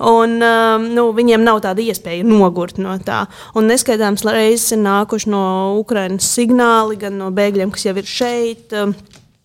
Un, 0.00 0.40
um, 0.42 0.86
nu, 0.96 1.04
viņiem 1.14 1.44
nav 1.44 1.60
tāda 1.62 1.84
iespēja 1.84 2.24
nogurt 2.26 2.80
no 2.82 2.96
tā. 3.04 3.26
Un 3.54 3.68
neskaitāms 3.68 4.24
reizes 4.24 4.72
ir 4.74 4.80
nākuši 4.80 5.30
no 5.30 5.44
Ukraiņas 5.82 6.30
signāli, 6.38 6.96
gan 7.04 7.20
no 7.20 7.28
bēgļiem, 7.36 7.70
kas 7.74 7.84
jau 7.86 7.94
ir 8.00 8.08
šeit. 8.08 8.72
Um, 8.72 8.96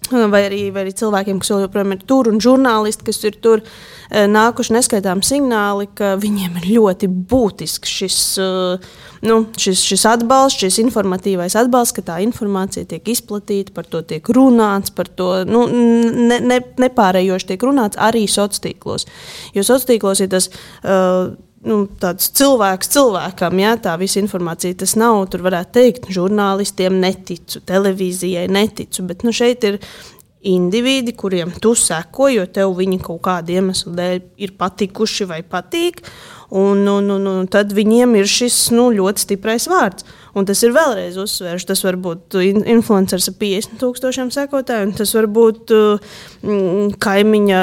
vai 0.33 0.43
arī, 0.47 0.61
vai 0.73 0.85
arī 0.85 0.93
cilvēkiem, 0.97 1.39
kas 1.41 1.51
joprojām 1.53 1.95
ir 1.95 2.03
tur, 2.09 2.29
un 2.31 2.41
žurnālisti, 2.43 3.05
kas 3.07 3.21
ir 3.27 3.37
tur, 3.43 3.63
eh, 4.09 4.27
nākuši 4.29 4.75
neskaitām 4.77 5.23
signāli, 5.25 5.89
ka 5.95 6.15
viņiem 6.21 6.59
ir 6.61 6.69
ļoti 6.75 7.09
būtisks 7.31 7.95
šis, 7.99 8.19
eh, 8.43 8.87
nu, 9.29 9.41
šis, 9.59 9.83
šis 9.91 10.05
atbalsts, 10.13 10.63
šis 10.63 10.79
informatīvais 10.85 11.57
atbalsts, 11.59 11.97
ka 11.97 12.05
tā 12.11 12.19
informācija 12.25 12.87
tiek 12.89 13.11
izplatīta, 13.13 13.73
par 13.75 13.89
to 13.89 14.01
tiek 14.01 14.31
runāts, 14.35 14.93
par 14.95 15.11
to 15.11 15.43
nu, 15.49 15.65
ne, 15.69 16.39
ne, 16.39 16.61
nepārējoši 16.85 17.53
tiek 17.53 17.67
runāts 17.69 17.99
arī 17.99 18.25
sociālos 18.27 18.63
tīklos. 18.63 19.05
Jo 19.53 19.65
sociālos 19.65 19.89
tīklos 19.89 20.25
ir 20.25 20.33
tas. 20.33 20.49
Uh, 20.83 21.35
nu, 21.67 21.79
tāds 21.99 22.29
cilvēks 22.37 22.91
cilvēkam, 22.93 23.59
ja 23.61 23.73
tā 23.81 23.95
visa 23.99 24.19
informācija 24.21 24.77
tas 24.79 24.95
nav. 24.99 25.21
Tur 25.31 25.43
varētu 25.47 25.75
teikt, 25.79 26.07
žurnālistiem 26.15 26.99
neticu, 27.01 27.63
televīzijai 27.67 28.47
neticu, 28.51 29.05
bet 29.09 29.25
nu, 29.27 29.35
šeit 29.35 29.65
ir 29.67 29.79
individi, 30.49 31.13
kuriem 31.19 31.51
tu 31.59 31.73
seko, 31.75 32.29
jo 32.31 32.45
tev 32.47 32.77
viņi 32.77 33.01
kaut 33.03 33.21
kāda 33.27 33.57
iemesla 33.57 33.95
dēļ 33.97 34.21
ir 34.39 34.55
patikuši 34.59 35.27
vai 35.29 35.41
patīk. 35.43 36.03
Un, 36.55 36.87
un, 36.89 37.11
un, 37.13 37.27
un 37.29 37.49
tad 37.51 37.75
viņiem 37.75 38.15
ir 38.17 38.29
šis 38.29 38.69
nu, 38.73 38.87
ļoti 38.95 39.27
stiprais 39.27 39.67
vārds. 39.69 40.07
Un 40.37 40.45
tas 40.45 40.61
ir 40.65 40.73
vēlreiz 40.75 41.17
uzsvērts. 41.19 41.67
Tas 41.69 41.81
var 41.85 41.97
būt 42.01 42.37
influenceris 42.39 43.29
ar 43.31 43.37
50,000 43.41 44.35
sekotāju, 44.35 44.89
un 44.89 44.93
tas 44.97 45.13
var 45.17 45.27
būt 45.39 45.73
mm, 45.73 46.99
kaimiņa 47.01 47.61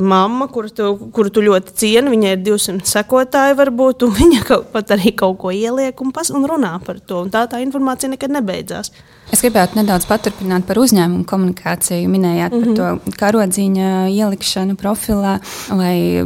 mamma, 0.00 0.48
kuru 0.52 0.72
tu, 0.72 0.90
kuru 1.14 1.32
tu 1.34 1.44
ļoti 1.44 1.76
cieni. 1.82 2.12
Viņai 2.14 2.34
ir 2.36 2.42
200 2.46 2.88
sekotāji, 2.88 3.58
varbūt, 3.58 4.06
viņa 4.20 4.44
kaut, 4.48 4.70
pat 4.74 4.96
arī 4.96 5.14
kaut 5.18 5.38
ko 5.42 5.52
ieliek 5.54 6.00
un, 6.04 6.12
pas, 6.14 6.32
un 6.34 6.48
runā 6.48 6.76
par 6.84 7.00
to. 7.00 7.24
Un 7.26 7.32
tā 7.34 7.44
tā 7.50 7.62
informācija 7.64 8.12
nekad 8.12 8.34
nebeidzās. 8.38 8.92
Es 9.32 9.42
gribētu 9.44 9.76
nedaudz 9.76 10.06
paturpināt 10.08 10.64
par 10.68 10.80
uzņēmumu 10.80 11.26
komunikāciju. 11.28 12.08
Minējāt 12.08 12.54
mm 12.54 12.62
-hmm. 12.62 12.76
par 12.76 12.94
mhm. 12.94 13.10
to 13.10 13.18
karodziņa 13.20 13.90
ielikšanu 14.08 14.76
profilā 14.80 15.38
vai 15.68 16.24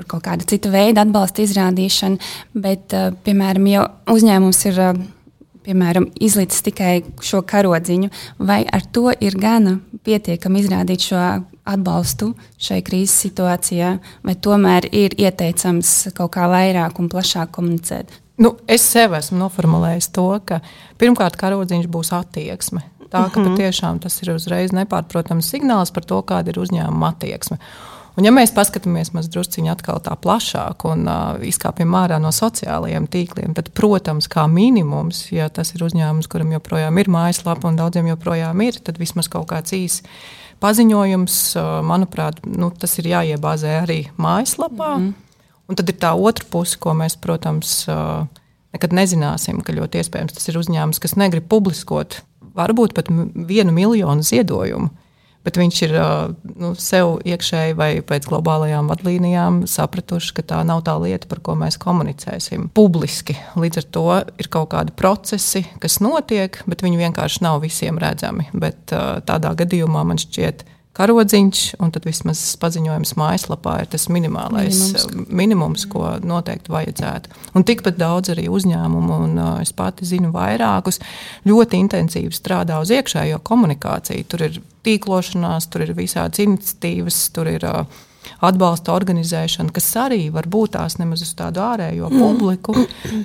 par 0.00 0.08
kaut 0.08 0.24
kādu 0.24 0.48
citu 0.48 0.72
veidu 0.72 1.00
atbalsta 1.00 1.44
izrādīšanu. 1.44 2.18
Bet, 2.54 2.92
eh, 2.92 3.12
piemēram, 3.24 3.66
ja 3.68 3.86
uzņēmums 4.06 4.66
ir 4.66 4.80
piemēram, 5.66 6.08
izlicis 6.20 6.64
tikai 6.66 7.02
šo 7.24 7.42
karodziņu, 7.46 8.10
vai 8.38 8.62
ar 8.64 8.84
to 8.92 9.10
ir 9.20 9.36
gana 9.40 9.78
pietiekami 10.06 10.62
izrādīt 10.62 11.04
šo 11.10 11.20
atbalstu 11.70 12.32
šai 12.60 12.80
krīzes 12.86 13.18
situācijā, 13.26 13.92
vai 14.26 14.34
tomēr 14.34 14.88
ir 14.92 15.16
ieteicams 15.20 16.10
kaut 16.16 16.34
kā 16.36 16.48
vairāk 16.50 16.98
un 17.02 17.10
plašāk 17.12 17.52
komunicēt? 17.56 18.10
Nu, 18.40 18.54
es 18.64 18.86
sev 18.88 19.12
esmu 19.18 19.36
noformulējis 19.42 20.08
to, 20.16 20.30
ka 20.48 20.62
pirmkārt 21.00 21.36
karodziņš 21.40 21.90
būs 21.92 22.14
attieksme. 22.16 22.86
Tā 23.10 23.26
ka 23.28 23.40
-hmm. 23.40 23.56
patiešām 23.56 23.98
tas 23.98 24.22
ir 24.22 24.30
uzreiz 24.34 24.72
nepārprotams 24.72 25.50
signāls 25.50 25.90
par 25.92 26.04
to, 26.04 26.22
kāda 26.22 26.48
ir 26.48 26.60
uzņēmuma 26.62 27.08
attieksme. 27.08 27.58
Un, 28.18 28.26
ja 28.26 28.32
mēs 28.34 28.50
paskatāmies 28.54 29.12
mazliet 29.14 29.52
tā 30.04 30.16
plašāk 30.24 30.84
un 30.90 31.06
uh, 31.08 31.38
izkāpjam 31.46 31.94
ārā 31.94 32.18
no 32.22 32.32
sociālajiem 32.34 33.06
tīkliem, 33.10 33.54
tad, 33.54 33.70
protams, 33.76 34.28
kā 34.30 34.46
minimums, 34.50 35.28
ja 35.32 35.48
tas 35.48 35.74
ir 35.76 35.84
uzņēmums, 35.86 36.28
kuram 36.30 36.50
joprojām 36.56 36.98
ir 36.98 37.10
mājaslapa 37.12 37.70
un 37.70 37.78
daudziem 37.78 38.10
joprojām 38.10 38.60
ir, 38.66 38.80
tad 38.82 38.98
vismaz 38.98 39.30
kaut 39.30 39.48
kāds 39.52 39.74
īsts 39.76 40.04
paziņojums, 40.60 41.38
uh, 41.56 41.70
manuprāt, 41.86 42.42
nu, 42.44 42.72
tas 42.76 42.98
ir 43.00 43.12
jāiebāzē 43.14 43.78
arī 43.84 44.02
mājaslapā. 44.18 44.96
Mm 44.98 45.06
-hmm. 45.06 45.14
Un 45.70 45.76
tad 45.78 45.88
ir 45.88 45.96
tā 46.02 46.10
otra 46.18 46.44
puse, 46.50 46.76
ko 46.76 46.90
mēs, 46.98 47.16
protams, 47.20 47.86
uh, 47.88 48.26
nekad 48.74 48.92
nezināsim, 48.92 49.62
ka 49.62 49.72
ļoti 49.72 50.02
iespējams 50.02 50.34
tas 50.34 50.48
ir 50.48 50.58
uzņēmums, 50.58 50.98
kas 50.98 51.16
negrib 51.16 51.46
publiskot 51.48 52.22
varbūt 52.54 52.94
pat 52.94 53.08
vienu 53.34 53.72
miljonu 53.72 54.22
ziedojumu 54.22 54.90
bet 55.46 55.58
viņš 55.60 55.82
ir 55.86 55.94
nu, 56.60 56.72
sev 56.78 57.18
iekšēji 57.28 57.76
vai 57.78 57.90
pēc 58.06 58.28
globālajām 58.28 58.90
vadlīnijām 58.92 59.62
sapratuši, 59.70 60.34
ka 60.36 60.46
tā 60.52 60.60
nav 60.68 60.84
tā 60.88 60.96
lieta, 61.00 61.28
par 61.30 61.40
ko 61.44 61.56
mēs 61.58 61.78
komunicēsim 61.80 62.68
publiski. 62.76 63.38
Līdz 63.60 63.82
ar 63.82 63.88
to 63.96 64.06
ir 64.40 64.50
kaut 64.52 64.72
kādi 64.74 64.96
procesi, 64.96 65.64
kas 65.82 66.00
notiek, 66.04 66.60
bet 66.70 66.84
viņi 66.84 67.00
vienkārši 67.04 67.44
nav 67.46 67.62
visiem 67.64 68.00
redzami. 68.00 68.50
Bet 68.52 68.92
tādā 68.92 69.54
gadījumā 69.62 70.04
man 70.06 70.20
šķiet, 70.20 70.66
ka 70.66 70.79
karodziņš, 70.98 71.62
un 71.80 71.92
tad 71.94 72.06
vismaz 72.08 72.40
paziņojums 72.60 73.14
mājaslapā 73.18 73.76
ir 73.84 73.90
tas 73.92 74.08
minimālais 74.10 74.80
minimums, 74.80 75.28
minimums 75.40 75.86
ko 75.90 76.06
noteikti 76.26 76.72
vajadzētu. 76.74 77.32
Un 77.58 77.66
tikpat 77.68 77.98
daudz 78.00 78.32
arī 78.34 78.48
uzņēmumu, 78.50 79.18
un 79.26 79.38
uh, 79.38 79.50
es 79.62 79.72
pati 79.76 80.08
zinu 80.08 80.32
vairākus, 80.34 81.00
ļoti 81.46 81.80
intensīvi 81.84 82.34
strādā 82.34 82.80
uz 82.82 82.92
iekšējo 82.94 83.38
komunikāciju. 83.46 84.26
Tur 84.30 84.46
ir 84.48 84.60
tīklošanās, 84.86 85.70
tur 85.70 85.86
ir 85.86 85.94
visādas 85.98 86.42
iniciatīvas, 86.42 87.22
tur 87.36 87.52
ir 87.54 87.66
uh, 87.70 88.00
atbalsta 88.44 88.94
organizēšana, 88.96 89.72
kas 89.74 89.92
arī 90.00 90.24
var 90.34 90.48
būt 90.50 90.74
tās 90.74 90.98
nemaz 91.00 91.22
uz 91.24 91.32
tādu 91.38 91.62
ārējo 91.64 92.10
publiku, 92.12 92.74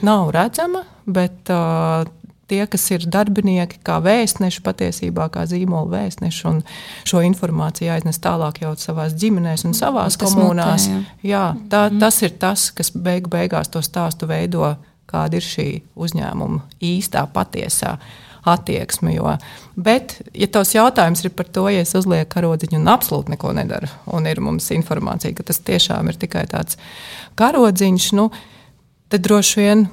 nav 0.05 0.29
redzama, 0.35 0.85
bet 1.05 1.49
uh, 1.53 2.05
tie, 2.47 2.61
kas 2.69 2.85
ir 2.93 3.05
darbinieki, 3.11 3.79
kā 3.85 3.97
vēstneši, 4.03 4.63
patiesībā 4.65 5.27
kā 5.33 5.45
zīmola 5.49 5.89
vēstneši, 5.93 6.43
un 6.49 6.61
šo 7.07 7.23
informāciju 7.25 7.93
aiznes 7.95 8.21
tālāk 8.23 8.61
jau 8.63 8.73
savā 8.79 9.07
ģimenēs 9.09 9.65
un 9.67 9.75
savā. 9.77 10.05
Jā, 11.25 11.47
tā, 11.71 11.87
mm. 11.89 12.03
Tas 12.03 12.21
ir 12.25 12.35
tas, 12.41 12.69
kas 12.75 12.93
beigu 12.93 13.31
beigās 13.33 13.71
to 13.73 13.81
stāstu 13.85 14.29
veido, 14.29 14.75
kāda 15.09 15.39
ir 15.39 15.45
šī 15.45 15.69
uzņēmuma 15.95 16.63
īstā, 16.93 17.25
patiesā. 17.33 17.97
Attieksme, 18.45 19.09
jo, 19.15 19.31
bet, 19.73 20.19
ja 20.37 20.45
tavs 20.53 20.75
jautājums 20.75 21.23
ir 21.23 21.31
par 21.33 21.47
to, 21.49 21.63
ja 21.73 21.81
es 21.81 21.95
uzlieku 21.97 22.29
karodziņu 22.35 22.77
un 22.77 22.91
absolūti 22.93 23.33
neko 23.33 23.55
nedaru, 23.57 23.89
un 24.13 24.29
ir 24.29 24.37
mums 24.37 24.67
informācija, 24.75 25.33
ka 25.33 25.47
tas 25.47 25.63
tiešām 25.65 26.11
ir 26.11 26.19
tikai 26.21 26.43
tāds 26.51 26.77
karodziņš, 27.41 28.11
nu, 28.19 28.27
uh, 28.29 28.54
Tad 29.09 29.21
droši 29.21 29.61
vien 29.61 29.85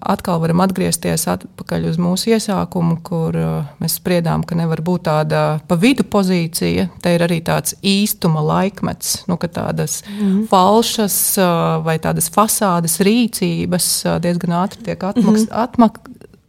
atkal 0.00 0.40
varam 0.40 0.62
atgriezties 0.64 1.26
atpakaļ 1.28 1.86
uz 1.90 1.98
mūsu 2.00 2.32
iesākumu, 2.34 2.96
kur 3.04 3.36
mēs 3.80 3.98
spriedām, 4.00 4.44
ka 4.46 4.56
nevar 4.58 4.80
būt 4.84 5.04
tāda 5.08 5.42
pa 5.68 5.76
vidu 5.80 6.06
pozīcija. 6.08 6.88
Te 7.02 7.14
ir 7.14 7.24
arī 7.26 7.40
tāds 7.44 7.76
īstuma 7.84 8.42
laikmets, 8.44 9.20
nu, 9.28 9.36
ka 9.40 9.50
tādas 9.50 10.00
mm 10.06 10.48
falšas 10.50 11.14
vai 11.84 11.98
tādas 12.02 12.30
fasādes 12.32 12.96
rīcības 13.04 13.90
diezgan 14.24 14.56
ātri 14.62 14.86
tiek 14.88 15.04
atmaks, 15.04 15.44
mm 15.46 15.60
atmak, 15.60 16.00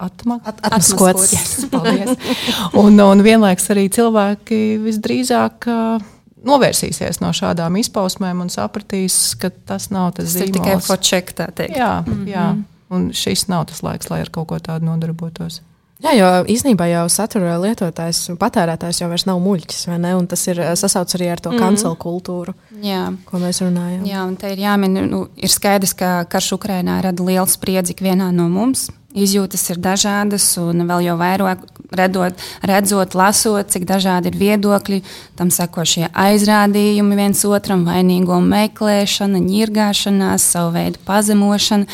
atmak, 0.02 0.48
At, 0.48 0.64
atmaskots. 0.66 1.34
Yes, 1.36 2.16
un, 2.82 2.98
un 2.98 3.22
vienlaiks 3.26 3.70
arī 3.74 3.90
cilvēki 3.94 4.64
visdrīzāk. 4.86 5.70
Uh, 5.70 6.21
novērsīsies 6.48 7.22
no 7.22 7.32
šādām 7.36 7.78
izpausmēm 7.82 8.44
un 8.44 8.52
sapratīs, 8.54 9.18
ka 9.42 9.52
tas 9.70 9.90
nav 9.94 10.14
tas, 10.18 10.26
tas 10.26 10.38
zīmols. 10.38 10.54
tikai 10.58 10.78
foček, 10.86 11.34
tā 11.38 11.50
teikt. 11.56 11.78
Jā, 11.78 12.04
mm 12.06 12.14
-hmm. 12.14 12.28
jā, 12.28 12.46
un 12.90 13.12
šis 13.14 13.48
nav 13.48 13.66
tas 13.72 13.84
laiks, 13.84 14.10
lai 14.10 14.22
ar 14.22 14.30
kaut 14.30 14.48
ko 14.48 14.60
tādu 14.60 14.86
nodarbotos. 14.86 15.62
Jā, 16.02 16.14
jo 16.18 16.30
īsnībā 16.50 16.88
jau 16.90 17.04
satura 17.14 17.60
lietotājs 17.62 18.24
un 18.34 18.38
patērētājs 18.42 19.04
jau 19.04 19.10
nav 19.30 19.42
muļķis. 19.44 19.84
Tas 20.32 20.46
ir 20.50 20.62
sasaucts 20.80 21.18
arī 21.18 21.30
ar 21.30 21.44
to 21.44 21.52
kancelu 21.54 21.94
mm. 21.94 22.00
kultūru, 22.02 22.56
jā. 22.82 23.04
ko 23.28 23.42
mēs 23.42 23.62
runājam. 23.62 24.08
Jā, 24.10 24.24
un 24.26 24.34
te 24.40 24.50
ir 24.54 24.64
jāmin, 24.64 24.98
nu, 25.12 25.26
ir 25.38 25.54
skaidrs, 25.54 25.94
ka 25.98 26.24
karš 26.32 26.56
Ukrainā 26.58 27.02
rada 27.06 27.28
lielu 27.28 27.46
spriedzi 27.50 27.94
ikvienā 27.94 28.32
no 28.34 28.50
mums. 28.50 28.90
Izjūtas 29.12 29.66
ir 29.74 29.80
dažādas, 29.84 30.46
un 30.62 30.86
vēl 30.88 31.10
jau 31.10 31.18
vairāk 31.20 31.66
redot, 31.92 32.44
redzot, 32.64 33.16
lasot, 33.20 33.68
cik 33.68 33.84
dažādi 33.90 34.32
ir 34.32 34.38
viedokļi. 34.40 35.02
Tam 35.36 35.52
sako 35.52 35.84
šie 35.84 36.08
aizrādījumi 36.16 37.20
viens 37.20 37.44
otram, 37.46 37.84
vainīgo 37.86 38.40
meklēšana, 38.46 39.44
ņirgāšanās, 39.44 40.48
savu 40.56 40.74
veidu 40.78 41.04
pazemošana. 41.08 41.90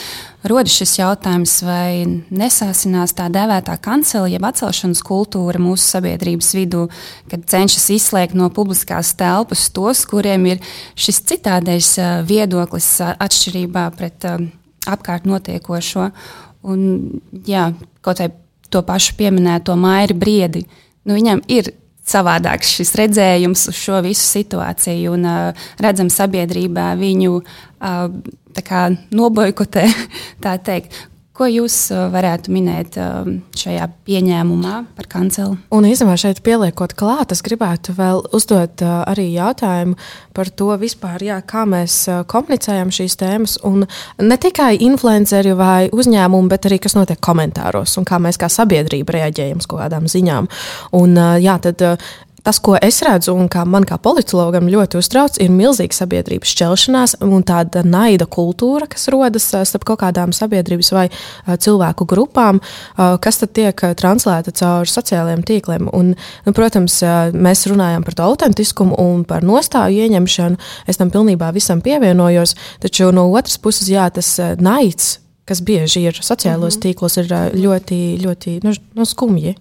Rodas 0.48 0.76
šis 0.78 0.94
jautājums, 1.00 1.54
vai 1.66 2.06
nesāsinās 2.32 3.14
tā 3.18 3.26
dēvētā 3.34 3.76
kancela, 3.84 4.30
jeb 4.32 4.46
atcelšanas 4.48 5.02
kultūra 5.06 5.60
mūsu 5.60 5.84
sabiedrības 5.84 6.54
vidū, 6.56 6.86
kad 7.32 7.44
cenšas 7.52 7.90
izslēgt 7.96 8.38
no 8.38 8.48
publiskās 8.54 9.14
telpas 9.20 9.66
tos, 9.76 10.06
kuriem 10.08 10.46
ir 10.54 10.62
šis 10.96 11.20
citādais 11.32 11.94
viedoklis 12.30 12.90
atšķirībā 13.10 13.88
pret 13.98 14.28
apkārt 14.88 15.28
notiekošo. 15.28 16.12
Un, 16.68 16.86
jā, 17.48 17.70
kaut 18.06 18.24
vai 18.24 18.32
to 18.72 18.84
pašu 18.88 19.18
pieminēto 19.20 19.76
mairi 19.80 20.16
briedi, 20.16 20.64
nu, 21.08 21.18
viņam 21.18 21.44
ir 21.52 21.74
savādāks 22.08 22.72
šis 22.78 22.94
redzējums 23.00 23.68
uz 23.72 23.78
šo 23.78 24.02
visu 24.06 24.24
situāciju, 24.26 25.16
un 25.18 25.28
uh, 25.28 25.68
redzam, 25.84 26.12
sabiedrībā 26.14 26.94
viņu 27.00 27.42
uh, 27.42 28.08
kā, 28.68 28.88
noboikotē, 29.12 29.88
tā 30.44 30.58
teikt. 30.64 30.96
Ko 31.38 31.46
jūs 31.46 31.76
uh, 31.94 32.08
varētu 32.10 32.50
minēt 32.50 32.96
um, 32.98 33.36
šajā 33.58 33.86
pieņēmumā 34.08 34.74
par 34.98 35.10
kancelu? 35.12 35.54
Un 35.70 35.86
īstenībā 35.86 36.16
šeit 36.18 36.42
pieliekot 36.46 36.96
klāt, 36.98 37.36
es 37.36 37.44
gribētu 37.46 37.94
vēl 37.94 38.24
uzdot 38.34 38.82
uh, 38.82 39.04
arī 39.06 39.28
jautājumu 39.36 39.94
par 40.34 40.50
to 40.50 40.72
vispār, 40.82 41.22
jā, 41.22 41.38
kā 41.46 41.68
mēs 41.70 42.00
komunicējam 42.30 42.90
šīs 42.94 43.18
tēmas. 43.22 43.58
Un 43.70 43.86
ne 44.22 44.38
tikai 44.42 44.80
influenceri 44.88 45.54
vai 45.58 45.90
uzņēmumi, 45.94 46.50
bet 46.50 46.66
arī 46.70 46.82
kas 46.82 46.98
notiek 46.98 47.22
komentāros 47.22 47.94
un 48.02 48.06
kā 48.10 48.18
mēs 48.22 48.42
kā 48.42 48.50
sabiedrība 48.50 49.20
reaģējam 49.20 49.62
uz 49.62 49.70
kaut 49.70 49.84
kādām 49.86 50.10
ziņām. 50.10 50.50
Un, 50.98 51.18
jā, 51.42 51.58
tad 51.62 51.86
tas, 52.48 52.62
ko 52.64 52.78
es 52.80 53.02
redzu, 53.04 53.34
un 53.36 53.50
kā 53.52 53.66
man 53.68 53.84
kā 53.88 53.98
politologam 54.00 54.70
ļoti 54.72 55.02
uztrauc, 55.02 55.36
ir 55.44 55.52
milzīga 55.52 55.98
sabiedrības 55.98 56.54
šķelšanās 56.54 57.18
un 57.26 57.44
tāda 57.48 57.82
naida 57.84 58.24
kultūra, 58.24 58.88
kas 58.88 59.10
rodas 59.12 59.50
starp 59.52 59.84
kaut 59.90 60.00
kādām 60.06 60.32
sabiedrības 60.36 60.94
vai 60.96 61.06
cilvēku 61.44 62.08
grupām, 62.08 62.62
kas 62.96 63.42
tad 63.42 63.52
tiek 63.58 63.84
translēta 64.00 64.54
caur 64.56 64.88
sociālajiem 64.88 65.44
tīkliem. 65.50 65.90
Un, 65.92 66.14
nu, 66.46 66.54
protams, 66.56 67.02
mēs 67.36 67.66
runājam 67.68 68.08
par 68.08 68.16
to 68.16 68.30
autentiskumu 68.30 68.96
un 69.04 69.28
par 69.28 69.44
nostāju 69.44 70.08
ieņemšanu. 70.08 70.62
Es 70.88 71.02
tam 71.02 71.12
pilnībā 71.12 71.52
visam 71.56 71.84
pievienojos, 71.84 72.56
taču 72.86 73.12
no 73.12 73.28
otras 73.34 73.60
puses, 73.60 73.92
jā, 73.92 74.08
tas 74.14 74.38
naids, 74.64 75.18
kas 75.48 75.60
bieži 75.68 76.08
ir 76.08 76.16
sociālos 76.16 76.78
mm 76.78 76.80
-hmm. 76.80 76.88
tīklos, 76.88 77.20
ir 77.20 77.28
ļoti, 77.60 78.02
ļoti 78.24 78.58
nu, 78.64 78.76
nu, 78.96 79.06
skumji. 79.06 79.56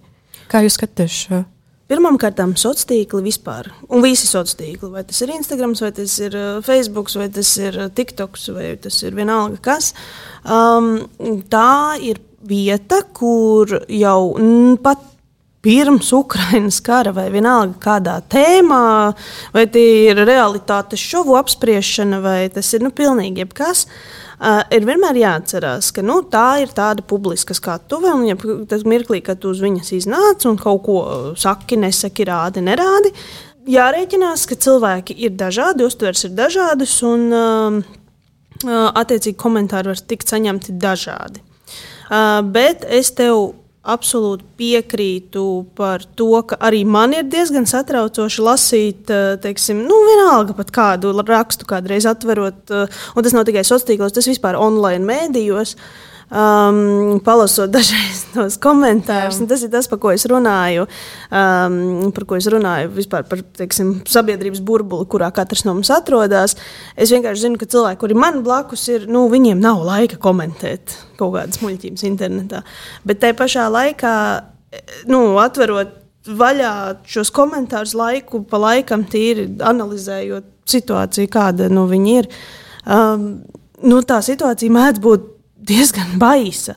Kā 0.47 0.63
jūs 0.63 0.79
skatāties? 0.79 1.27
Pirmkārt, 1.87 2.41
sociālā 2.59 2.87
tīkla 2.89 3.21
vispār, 3.23 3.69
un 3.87 4.01
visi 4.03 4.27
sociālā 4.27 4.59
tīkli, 4.59 4.89
vai 4.91 5.03
tas 5.07 5.21
ir 5.23 5.31
Instagram, 5.31 5.75
vai 5.79 5.91
tas 5.95 6.17
ir 6.19 6.35
Facebook, 6.65 7.11
vai 7.15 7.29
tas 7.31 7.51
ir 7.61 7.77
TikTok, 7.95 8.39
vai 8.57 8.73
tas 8.83 8.97
ir 9.07 9.15
vienalga 9.15 9.61
kas. 9.63 9.93
Um, 10.43 11.07
tā 11.47 11.95
ir 12.03 12.19
vieta, 12.43 12.99
kur 13.15 13.71
jau 13.87 14.19
pat 14.83 14.99
pirms 15.63 16.11
Ukraiņas 16.15 16.83
kara 16.83 17.15
vai 17.15 17.29
vienalga 17.31 17.79
kādā 17.79 18.19
tēmā, 18.35 19.15
vai 19.55 19.65
tie 19.71 20.11
ir 20.11 20.25
realitātes 20.27 20.99
šovu 20.99 21.39
apspriešana, 21.39 22.19
vai 22.23 22.39
tas 22.51 22.67
ir 22.75 22.83
nu, 22.83 22.91
pilnīgi 22.91 23.45
jebkas. 23.45 23.87
Uh, 23.87 24.26
ir 24.37 24.85
vienmēr 24.85 25.17
jāatcerās, 25.17 25.89
ka 25.95 26.03
nu, 26.05 26.19
tā 26.29 26.59
ir 26.61 26.73
tāda 26.75 27.05
publiska 27.05 27.55
skatuve, 27.57 28.11
un 28.13 28.25
ja 28.27 28.37
tas 28.69 28.85
mirklī, 28.85 29.21
kad 29.25 29.41
tu 29.41 29.51
uz 29.53 29.61
viņas 29.63 29.93
iznāc 29.97 30.45
un 30.49 30.59
kaut 30.61 30.83
ko 30.85 30.97
saki, 31.39 31.79
nesaki, 31.81 32.27
rādi, 32.29 32.61
nerādi, 32.65 33.13
jārēķinās, 33.67 34.45
ka 34.49 34.59
cilvēki 34.67 35.17
ir 35.25 35.33
dažādi, 35.39 35.87
uztvers 35.87 36.27
ir 36.27 36.35
dažādas, 36.37 36.93
un 37.07 37.27
uh, 37.33 37.79
attiecīgi 38.93 39.37
komentāri 39.41 39.93
var 39.93 40.05
tikt 40.13 40.29
saņemti 40.33 40.77
dažādi. 40.81 41.43
Uh, 42.07 42.39
bet 42.45 42.85
es 42.87 43.11
tev 43.17 43.55
absolūti 43.87 44.45
piekrītu 44.59 45.45
par 45.77 46.03
to, 46.19 46.29
ka 46.47 46.59
arī 46.69 46.83
man 46.87 47.15
ir 47.15 47.27
diezgan 47.31 47.67
satraucoši 47.69 48.43
lasīt, 48.43 49.13
eh, 49.13 49.37
teiksim, 49.43 49.85
nu, 49.87 50.01
vienalga 50.09 50.57
pat 50.57 50.73
kādu 50.75 51.13
rakstu, 51.27 51.65
kādreiz 51.69 52.05
atverot, 52.09 52.59
eh, 52.71 52.99
un 53.15 53.23
tas 53.23 53.33
nav 53.33 53.47
tikai 53.47 53.63
sociālos 53.63 53.87
tīklos, 53.87 54.13
tas 54.13 54.27
vispār 54.27 54.59
online 54.59 55.05
mēdījos. 55.05 55.75
Uh, 55.75 56.06
um, 56.31 57.19
palasot 57.23 57.71
dažreiz 57.75 58.23
tos 58.33 58.57
komentārus. 58.61 59.39
Tas 59.49 59.63
ir 59.65 59.71
tas, 59.73 59.89
par 59.91 60.01
ko 60.03 60.11
es 60.13 60.25
runāju. 60.29 60.87
Um, 61.31 62.09
par 62.15 62.27
ko 62.29 62.39
es 62.39 62.47
runāju 62.51 62.91
vispār 62.97 63.27
par 63.29 63.43
teiksim, 63.59 63.97
sabiedrības 64.09 64.63
burbuli, 64.65 65.07
kurā 65.11 65.29
katrs 65.35 65.65
no 65.67 65.75
mums 65.77 65.91
atrodas. 65.93 66.57
Es 66.95 67.13
vienkārši 67.13 67.47
zinu, 67.47 67.61
ka 67.61 67.69
cilvēki, 67.69 68.01
kuri 68.03 68.17
man 68.17 68.41
blakus 68.45 68.87
ir, 68.93 69.07
nu, 69.11 69.27
viņiem 69.31 69.61
nav 69.63 69.83
laika 69.87 70.19
komentēt 70.21 70.97
kaut 71.17 71.35
kādas 71.37 71.61
muļķības 71.63 72.03
internetā. 72.09 72.61
Bet 73.07 73.23
tajā 73.23 73.37
pašā 73.37 73.69
laikā, 73.73 74.17
nu, 75.09 75.21
atverot 75.41 75.95
vaļā 76.27 76.73
šos 77.07 77.31
komentārus 77.31 77.95
laiku 77.95 78.43
pa 78.47 78.59
laikam, 78.59 79.05
tīri 79.07 79.47
analizējot 79.63 80.49
situāciju, 80.67 81.31
kāda 81.31 81.69
nu, 81.71 81.85
viņi 81.87 82.15
ir. 82.19 82.29
Um, 82.83 83.27
nu, 83.87 84.01
tā 84.07 84.19
situācija 84.25 84.73
mēdz 84.73 85.01
būt 85.03 85.33
diezgan 85.67 86.17
baisa. 86.19 86.75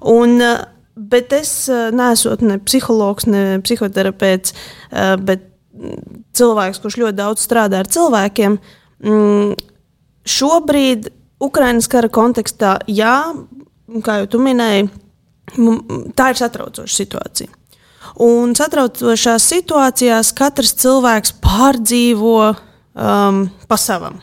Un, 0.00 0.40
eh, 0.40 0.64
bet 0.94 1.32
es 1.32 1.52
eh, 1.68 1.90
neesmu 1.94 2.36
ne 2.46 2.58
psihologs, 2.58 3.26
ne 3.26 3.60
psihoterapeits, 3.64 4.54
eh, 4.90 5.16
bet 5.16 5.44
cilvēks, 6.34 6.80
kurš 6.82 6.98
ļoti 7.02 7.18
daudz 7.18 7.44
strādā 7.44 7.82
ar 7.82 7.90
cilvēkiem. 7.90 8.58
Mm, 9.04 9.52
šobrīd, 10.26 11.10
Ukraiņas 11.38 11.86
kara 11.86 12.08
kontekstā, 12.10 12.72
jā, 12.90 13.14
kā 14.02 14.16
jau 14.22 14.26
tu 14.32 14.40
minēji, 14.42 14.88
tā 16.18 16.32
ir 16.32 16.40
satraucoša 16.40 16.96
situācija. 16.96 17.52
Un 18.24 18.56
satraucošās 18.58 19.46
situācijās 19.52 20.32
katrs 20.34 20.74
cilvēks 20.82 21.36
pārdzīvo 21.44 22.38
um, 22.50 23.44
pa 23.70 23.78
savam. 23.78 24.18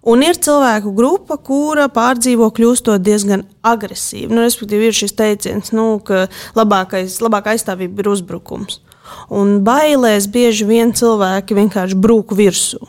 Un 0.00 0.22
ir 0.24 0.38
cilvēku 0.40 0.94
grupa, 0.96 1.36
kura 1.36 1.84
pārdzīvo 1.92 2.48
kļūstot 2.56 3.02
diezgan 3.04 3.44
agresīva. 3.66 4.32
Nu, 4.32 4.44
respektīvi, 4.46 4.88
ir 4.88 4.96
šis 4.96 5.12
teiciens, 5.18 5.74
nu, 5.76 5.98
ka 6.04 6.24
labākais, 6.56 7.18
labākā 7.20 7.52
aizstāvība 7.52 8.00
ir 8.00 8.08
uzbrukums. 8.14 8.80
Un 9.28 9.58
bailēs 9.66 10.30
bieži 10.32 10.64
vien 10.68 10.94
cilvēki 10.96 11.58
vienkārši 11.58 11.98
brūk 12.00 12.32
virsū. 12.38 12.80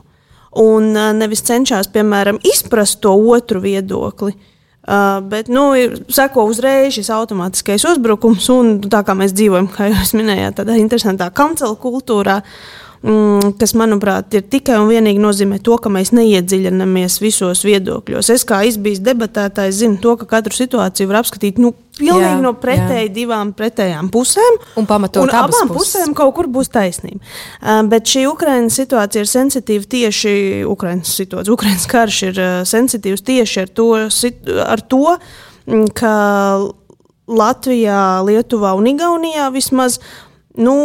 Un 0.62 0.93
nevis 1.17 1.43
cenšas, 1.47 1.89
piemēram, 1.91 2.39
izprast 2.47 3.02
to 3.04 3.15
otru 3.36 3.63
viedokli, 3.63 4.38
Uh, 4.82 5.19
bet 5.30 5.45
nu, 5.45 5.76
seko 6.10 6.47
uzreiz 6.50 6.95
šis 6.95 7.12
automātiskais 7.13 7.84
uzbrukums, 7.86 8.47
un 8.50 8.80
tā 8.82 9.04
kā 9.06 9.13
mēs 9.13 9.36
dzīvojam, 9.38 9.67
kā 9.69 9.91
jūs 9.91 10.15
minējāt, 10.17 10.56
tādā 10.58 10.74
interesantā 10.82 11.28
kancela 11.38 11.78
kultūrā, 11.78 12.39
uh, 12.41 12.82
kas, 13.01 13.73
manuprāt, 13.77 14.29
ir 14.37 14.43
tikai 14.45 14.75
un 14.77 14.89
vienīgi 14.91 15.21
nozīmē 15.21 15.57
to, 15.65 15.77
ka 15.81 15.89
mēs 15.89 16.11
neiedziļināmies 16.13 17.17
visos 17.23 17.63
viedokļos. 17.65 18.29
Es 18.33 18.45
kā 18.45 18.61
izbijis 18.69 19.01
debatētājs 19.01 19.79
zinu 19.79 19.97
to, 20.03 20.13
ka 20.19 20.27
katru 20.35 20.53
situāciju 20.53 21.09
var 21.09 21.21
apskatīt 21.23 21.57
nu, 21.61 21.73
pilnīgi 21.97 22.37
jā, 22.37 22.41
no 22.43 22.53
pretēji 22.61 23.07
jā. 23.07 23.13
divām 23.15 23.53
pretējām 23.57 24.11
pusēm. 24.13 24.59
Un 24.77 24.89
pamatot 24.89 25.25
un 25.25 25.33
abām 25.33 25.71
puses. 25.71 25.77
pusēm 25.79 26.13
kaut 26.17 26.35
kur 26.37 26.49
būs 26.53 26.69
taisnība. 26.73 27.23
Uh, 27.61 27.81
bet 27.89 28.05
šī 28.11 28.27
Ukraiņas 28.29 28.81
situācija 28.83 29.25
ir 29.25 29.31
sensitīva 29.31 29.89
tieši 29.95 30.33
Ukraiņas 30.69 31.15
situācija. 31.23 31.57
Ukraiņas 31.57 31.87
karš 31.89 32.21
ir 32.29 32.41
uh, 32.43 32.51
sensitīvs 32.69 33.25
tieši 33.31 33.65
ar 33.65 33.73
to, 33.81 33.89
ar 34.67 34.85
to 34.93 35.17
ka 35.97 36.13
Latvijā, 37.31 38.21
Lietuvā 38.27 38.75
un 38.77 38.89
Igaunijā 38.91 39.49
vismaz 39.53 39.99
nu, 40.59 40.75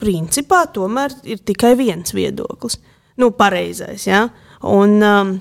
principā 0.00 0.64
tomēr 0.72 1.14
ir 1.28 1.42
tikai 1.46 1.74
viens 1.78 2.14
viedoklis. 2.16 2.78
Nu, 3.20 3.30
pareizais, 3.36 4.06
ja? 4.08 4.26
Un, 4.64 4.98
um, 5.04 5.32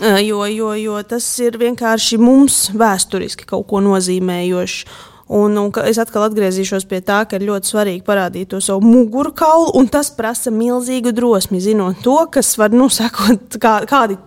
uh, 0.00 0.20
jo, 0.22 0.44
jo, 0.48 0.72
jo 0.80 0.98
tas 1.08 1.26
ir 1.44 1.58
vienkārši 1.60 2.18
mums 2.20 2.66
vēsturiski 2.76 3.48
kaut 3.48 3.68
ko 3.70 3.82
nozīmējošs. 3.84 5.08
Un, 5.32 5.54
un 5.56 5.70
es 5.88 5.96
atkal 6.02 6.26
atgriezīšos 6.26 6.84
pie 6.90 6.98
tā, 7.04 7.22
ka 7.24 7.38
ir 7.38 7.46
ļoti 7.46 7.70
svarīgi 7.70 8.02
parādīt 8.04 8.50
to 8.52 8.58
savu 8.60 8.84
mugurkaulu, 8.84 9.70
un 9.80 9.86
tas 9.88 10.10
prasa 10.12 10.52
milzīgu 10.52 11.14
drosmi, 11.16 11.60
zinot 11.62 12.02
to, 12.04 12.18
kas 12.34 12.50
var, 12.60 12.74
nu, 12.74 12.90
sekot, 12.92 13.56
kā, 13.62 13.78
kādi 13.88 14.18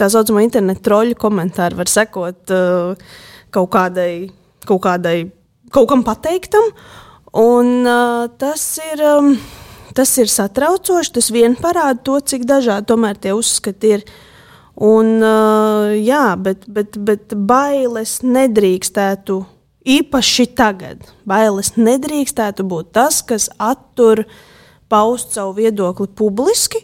tā 0.00 0.08
saucamā 0.12 0.46
interneta 0.46 0.86
troļu 0.86 1.18
komentāri 1.20 1.76
var 1.76 1.92
sekot 1.92 2.54
uh, 2.56 3.18
kaut 3.52 3.72
kādai, 3.74 4.30
kaut 4.64 4.80
kādai, 4.86 5.18
kaut 5.74 5.90
kam 5.92 6.06
pateiktam. 6.06 6.72
Uh, 6.72 7.05
Un, 7.36 7.84
uh, 7.84 8.28
tas, 8.40 8.62
ir, 8.80 9.02
um, 9.04 9.34
tas 9.92 10.14
ir 10.16 10.30
satraucoši. 10.32 11.12
Tas 11.18 11.28
vien 11.34 11.56
parāda 11.58 12.00
to, 12.00 12.16
cik 12.20 12.46
dažādi 12.48 12.88
tomēr 12.88 13.20
tie 13.20 13.34
uzskati 13.36 13.92
ir. 13.98 14.06
Un, 14.76 15.18
uh, 15.20 15.92
jā, 15.96 16.32
bet, 16.40 16.64
bet, 16.68 16.96
bet 16.96 17.36
bailes 17.36 18.18
nedrīkstētu, 18.24 19.38
īpaši 19.86 20.48
tagad, 20.56 21.04
bailes 21.28 21.74
nedrīkstētu 21.76 22.64
būt 22.68 22.90
tas, 22.96 23.22
kas 23.24 23.50
attur 23.60 24.24
paust 24.88 25.36
savu 25.36 25.58
viedokli 25.60 26.08
publiski. 26.16 26.82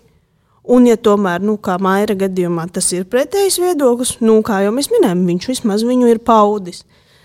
Un, 0.62 0.84
ja 0.86 0.94
tomēr, 0.94 1.42
nu, 1.42 1.56
kā 1.58 1.74
Maija 1.82 2.14
gadījumā, 2.14 2.68
tas 2.70 2.92
ir 2.94 3.08
pretējs 3.10 3.58
viedoklis, 3.58 4.18
nu, 4.22 4.36
kā 4.46 4.60
jau 4.62 4.70
mēs 4.76 4.92
minējām, 4.92 5.24
viņš 5.26 5.48
vismaz 5.50 5.82
viņu 5.82 6.12
ir 6.12 6.20
paudis. 6.22 6.84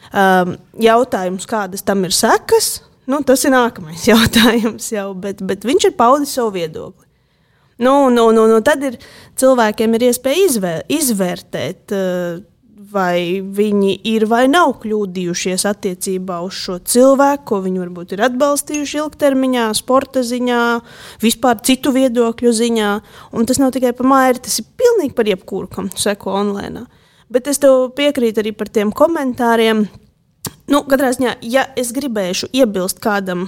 Um, 0.09 0.55
jautājums, 0.81 1.45
kādas 1.45 1.85
tam 1.85 2.07
ir 2.07 2.15
sekas, 2.15 2.79
Nu, 3.07 3.21
tas 3.23 3.45
ir 3.47 3.53
nākamais 3.55 4.07
jautājums, 4.11 4.91
jau, 4.91 5.11
bet, 5.15 5.43
bet 5.47 5.65
viņš 5.67 5.91
ir 5.91 5.97
paudis 5.99 6.35
savu 6.35 6.57
viedokli. 6.59 7.05
Nu, 7.77 8.09
nu, 8.09 8.31
nu, 8.33 8.47
nu, 8.49 8.59
tad 8.65 8.81
ir 8.83 8.97
cilvēkiem 9.37 9.95
ir 9.95 10.07
iespēja 10.09 10.45
izvēr, 10.47 10.85
izvērtēt, 10.89 11.93
eh, 11.93 12.39
vai 12.87 13.41
viņi 13.41 13.91
ir 14.07 14.25
vai 14.31 14.45
nav 14.49 14.77
kļūdījušies 14.81 15.65
attiecībā 15.69 16.39
uz 16.45 16.57
šo 16.57 16.77
cilvēku, 16.79 17.43
ko 17.51 17.59
viņi 17.65 17.81
varbūt 17.83 18.15
ir 18.15 18.23
atbalstījuši 18.29 19.01
ilgtermiņā, 19.03 19.67
sporta 19.77 20.23
ziņā, 20.25 20.61
vispār 21.21 21.61
citu 21.67 21.93
viedokļu 21.93 22.53
ziņā. 22.61 22.91
Un 23.37 23.45
tas 23.45 23.61
nav 23.61 23.75
tikai 23.75 23.93
par 23.97 24.09
māju, 24.09 24.41
tas 24.47 24.57
ir 24.63 24.69
pilnīgi 24.79 25.15
par 25.19 25.29
jebkuru, 25.29 25.69
kam 25.69 25.91
seko 25.93 26.33
online. 26.39 26.87
Bet 27.29 27.47
es 27.51 27.59
tev 27.59 27.91
piekrītu 27.97 28.41
arī 28.41 28.55
par 28.55 28.71
tiem 28.71 28.93
komentāriem 28.95 29.85
Nu, 30.67 30.83
katrā 30.83 31.13
ziņā, 31.15 31.37
ja 31.47 31.63
es 31.79 31.93
gribēšu 31.95 32.49
iebilst 32.55 32.99
kādam 33.03 33.47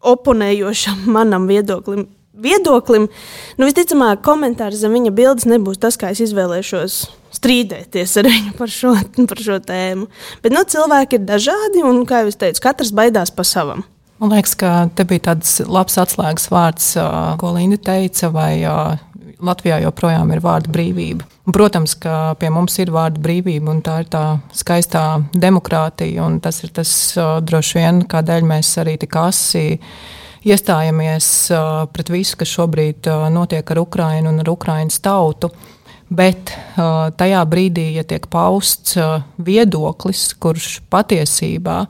oponējošam 0.00 1.06
manam 1.16 1.46
viedoklim, 1.48 2.06
viedoklim 2.40 3.08
nu, 3.08 3.68
visticamāk, 3.68 4.20
komentārs 4.24 4.80
zem 4.82 4.96
viņa 4.96 5.14
bildes 5.16 5.48
nebūs 5.48 5.80
tas, 5.80 5.96
kā 6.00 6.12
es 6.14 6.22
izvēlēšos 6.26 7.00
strīdēties 7.40 8.18
ar 8.20 8.28
viņu 8.32 8.56
par 8.58 8.74
šo, 8.74 8.92
par 9.30 9.44
šo 9.46 9.60
tēmu. 9.64 10.10
Bet 10.44 10.56
nu, 10.56 10.64
cilvēki 10.68 11.20
ir 11.20 11.26
dažādi, 11.28 11.84
un, 11.86 12.04
kā 12.08 12.24
jau 12.24 12.34
es 12.34 12.40
teicu, 12.40 12.64
katrs 12.68 12.92
baidās 12.96 13.32
pa 13.32 13.46
savam. 13.46 13.86
Man 14.20 14.34
liekas, 14.34 14.52
ka 14.60 14.70
te 14.92 15.06
bija 15.08 15.30
tāds 15.30 15.62
labs 15.64 15.96
atslēgas 15.96 16.50
vārds, 16.52 16.90
ko 17.40 17.52
Linda 17.54 17.78
teica, 17.80 18.28
vai 18.34 18.52
Latvijā 19.40 19.80
joprojām 19.84 20.30
ir 20.34 20.42
vārda 20.44 20.70
brīvība. 20.72 21.26
Un, 21.48 21.54
protams, 21.56 21.96
ka 21.98 22.34
pie 22.40 22.50
mums 22.52 22.76
ir 22.82 22.92
vārda 22.94 23.20
brīvība, 23.22 23.72
un 23.72 23.82
tā 23.84 24.00
ir 24.04 24.10
tā 24.12 24.24
skaistā 24.56 25.04
demokrātija. 25.32 26.28
Tas 26.44 26.62
ir 26.66 26.74
tas 26.76 26.92
droši 27.46 27.78
vien, 27.80 28.02
kādēļ 28.10 28.46
mēs 28.52 28.72
arī 28.82 28.98
tik 29.00 29.16
asi 29.20 29.64
iestājamies 30.46 31.26
pret 31.92 32.12
visu, 32.12 32.38
kas 32.40 32.54
šobrīd 32.54 33.10
notiek 33.32 33.74
ar 33.74 33.82
Ukrajinu 33.82 34.32
un 34.32 34.44
ar 34.44 34.52
Ukraiņas 34.52 35.02
tautu. 35.04 35.52
Bet 36.10 36.50
tajā 36.74 37.42
brīdī, 37.46 37.92
ja 37.94 38.04
tiek 38.08 38.24
pausts 38.32 38.96
viedoklis, 39.46 40.24
kurš 40.42 40.80
patiesībā 40.90 41.84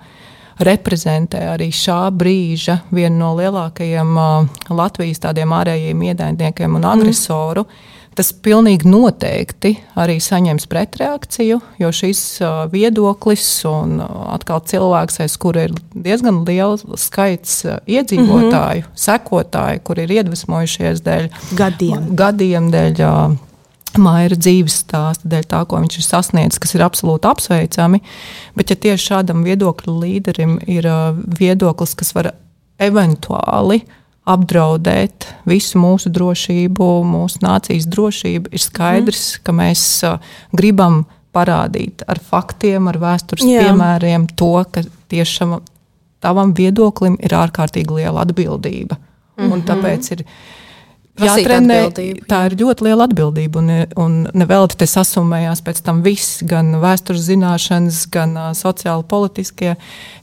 reprezentē 0.60 1.44
arī 1.54 1.70
šā 1.74 2.02
brīža 2.12 2.80
vienu 2.90 3.16
no 3.22 3.30
lielākajiem 3.38 4.18
uh, 4.18 4.60
Latvijas 4.68 5.22
tādiem 5.24 5.52
ārējiem 5.56 6.04
ienaidniekiem 6.10 6.76
un 6.80 6.86
agresoru. 6.92 7.66
Mm 7.66 7.98
tas 8.20 8.30
pilnīgi 8.44 8.88
noteikti 8.90 9.74
arī 9.98 10.18
saņems 10.22 10.66
pretreakciju, 10.70 11.60
jo 11.80 11.90
šis 11.94 12.22
uh, 12.42 12.64
viedoklis 12.72 13.46
un 13.68 14.00
uh, 14.02 14.08
atkal 14.34 14.62
cilvēks, 14.66 15.20
aiz 15.24 15.36
kura 15.40 15.66
ir 15.68 15.76
diezgan 15.94 16.42
liels 16.48 16.84
skaits 17.00 17.62
uh, 17.66 17.78
iedzīvotāju, 17.86 18.84
mm 18.84 18.88
-hmm. 18.88 19.04
sekotāju, 19.06 19.84
kur 19.84 20.02
ir 20.02 20.16
iedvesmojušies 20.18 21.04
dēļ 21.06 21.30
gadiem, 21.56 22.10
gadiem 22.16 22.72
dēļ. 22.74 23.04
Maira 23.98 24.36
dzīves 24.36 24.80
stāsta 24.84 25.28
dēļ 25.30 25.46
tā, 25.50 25.62
ko 25.66 25.80
viņš 25.82 25.96
ir 25.98 26.06
sasniedzis, 26.06 26.60
kas 26.62 26.74
ir 26.76 26.84
absolūti 26.86 27.30
apsveicami. 27.30 28.02
Bet, 28.54 28.70
ja 28.70 28.76
tieši 28.76 29.12
šādam 29.12 29.42
viedokļu 29.46 29.96
līderim 30.02 30.58
ir 30.70 30.86
viedoklis, 31.40 31.96
kas 31.98 32.14
var 32.14 32.32
eventuāli 32.80 33.82
apdraudēt 34.30 35.26
visu 35.48 35.80
mūsu 35.80 36.12
drošību, 36.12 36.90
mūsu 37.08 37.40
nācijas 37.42 37.88
drošību, 37.90 38.52
ir 38.52 38.62
skaidrs, 38.62 39.24
mm. 39.32 39.42
ka 39.46 39.56
mēs 39.56 39.84
gribam 40.56 41.02
parādīt 41.34 42.04
ar 42.10 42.20
faktiem, 42.22 42.88
ar 42.90 42.98
vēstures 43.00 43.46
Jā. 43.46 43.66
piemēriem 43.66 44.28
to, 44.38 44.52
ka 44.70 44.84
tiešām 45.12 45.60
tavam 46.20 46.54
viedoklim 46.56 47.16
ir 47.22 47.34
ārkārtīgi 47.38 48.00
liela 48.02 48.26
atbildība. 48.26 48.98
Mm 48.98 49.44
-hmm. 49.44 49.52
Un 49.52 49.62
tāpēc 49.62 50.12
ir 50.12 50.24
jātrenē. 51.18 51.78
Tā 52.28 52.40
ir 52.48 52.56
ļoti 52.60 52.86
liela 52.86 53.06
atbildība. 53.08 53.62
Un, 53.62 53.70
un 54.00 54.16
nevelti 54.36 54.78
te 54.80 54.88
sasumējās 54.90 55.62
pēc 55.66 55.82
tam 55.86 56.02
viss, 56.06 56.40
gan 56.46 56.72
vēstures 56.82 57.26
zināšanas, 57.28 58.04
gan 58.12 58.36
uh, 58.38 58.50
sociāli 58.56 59.06
politiskie 59.10 59.74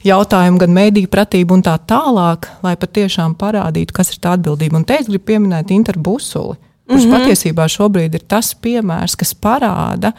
jautājumi, 0.06 0.62
gan 0.62 0.74
mēdīņu 0.78 1.12
pratība 1.12 1.58
un 1.58 1.64
tā 1.66 1.76
tālāk, 1.90 2.50
lai 2.64 2.74
patiešām 2.80 3.36
parādītu, 3.38 3.96
kas 3.96 4.14
ir 4.14 4.22
tā 4.24 4.36
atbildība. 4.38 4.80
Un 4.80 4.88
te 4.88 4.98
es 5.00 5.10
gribu 5.10 5.30
pieminēt 5.32 5.72
Interbusuli, 5.74 6.58
kurš 6.88 7.04
mm 7.04 7.12
-hmm. 7.12 7.16
patiesībā 7.16 7.68
šobrīd 7.68 8.14
ir 8.14 8.24
tas 8.28 8.54
piemērs, 8.54 9.16
kas 9.16 9.34
parāda. 9.34 10.12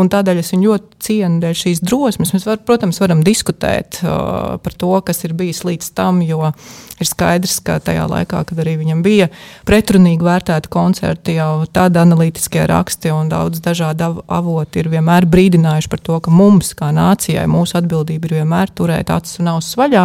Un 0.00 0.08
tādēļ 0.12 0.40
es 0.42 0.52
viņu 0.54 0.70
ļoti 0.70 1.00
cienu 1.06 1.42
dēļ 1.42 1.58
šīs 1.62 1.82
drosmes. 1.84 2.32
Mēs, 2.34 2.46
var, 2.48 2.60
protams, 2.66 3.00
varam 3.02 3.24
diskutēt 3.26 4.00
uh, 4.02 4.56
par 4.62 4.76
to, 4.80 4.94
kas 5.06 5.24
ir 5.28 5.36
bijis 5.36 5.64
līdz 5.68 5.92
tam, 5.96 6.22
jo 6.24 6.52
Ir 7.00 7.08
skaidrs, 7.08 7.56
ka 7.64 7.78
tajā 7.80 8.04
laikā, 8.10 8.42
kad 8.44 8.58
arī 8.60 8.74
viņam 8.76 9.00
bija 9.00 9.30
pretrunīgi 9.68 10.24
vērtēti 10.24 10.68
koncerti, 10.72 11.38
jau 11.38 11.64
tādi 11.72 11.96
analītiskie 12.02 12.66
raksti 12.68 13.12
un 13.14 13.30
daudz 13.32 13.62
dažādu 13.64 14.20
avotu 14.28 14.82
ir 14.82 14.90
vienmēr 14.92 15.24
brīdinājuši 15.30 15.88
par 15.88 16.02
to, 16.04 16.18
ka 16.20 16.34
mums, 16.34 16.74
kā 16.76 16.90
nācijai, 16.92 17.46
mūsu 17.48 17.78
atbildība 17.80 18.28
ir 18.28 18.36
vienmēr 18.42 18.74
turēt 18.76 19.14
acis 19.16 19.40
un 19.40 19.48
ausis 19.54 19.80
vaļā. 19.80 20.04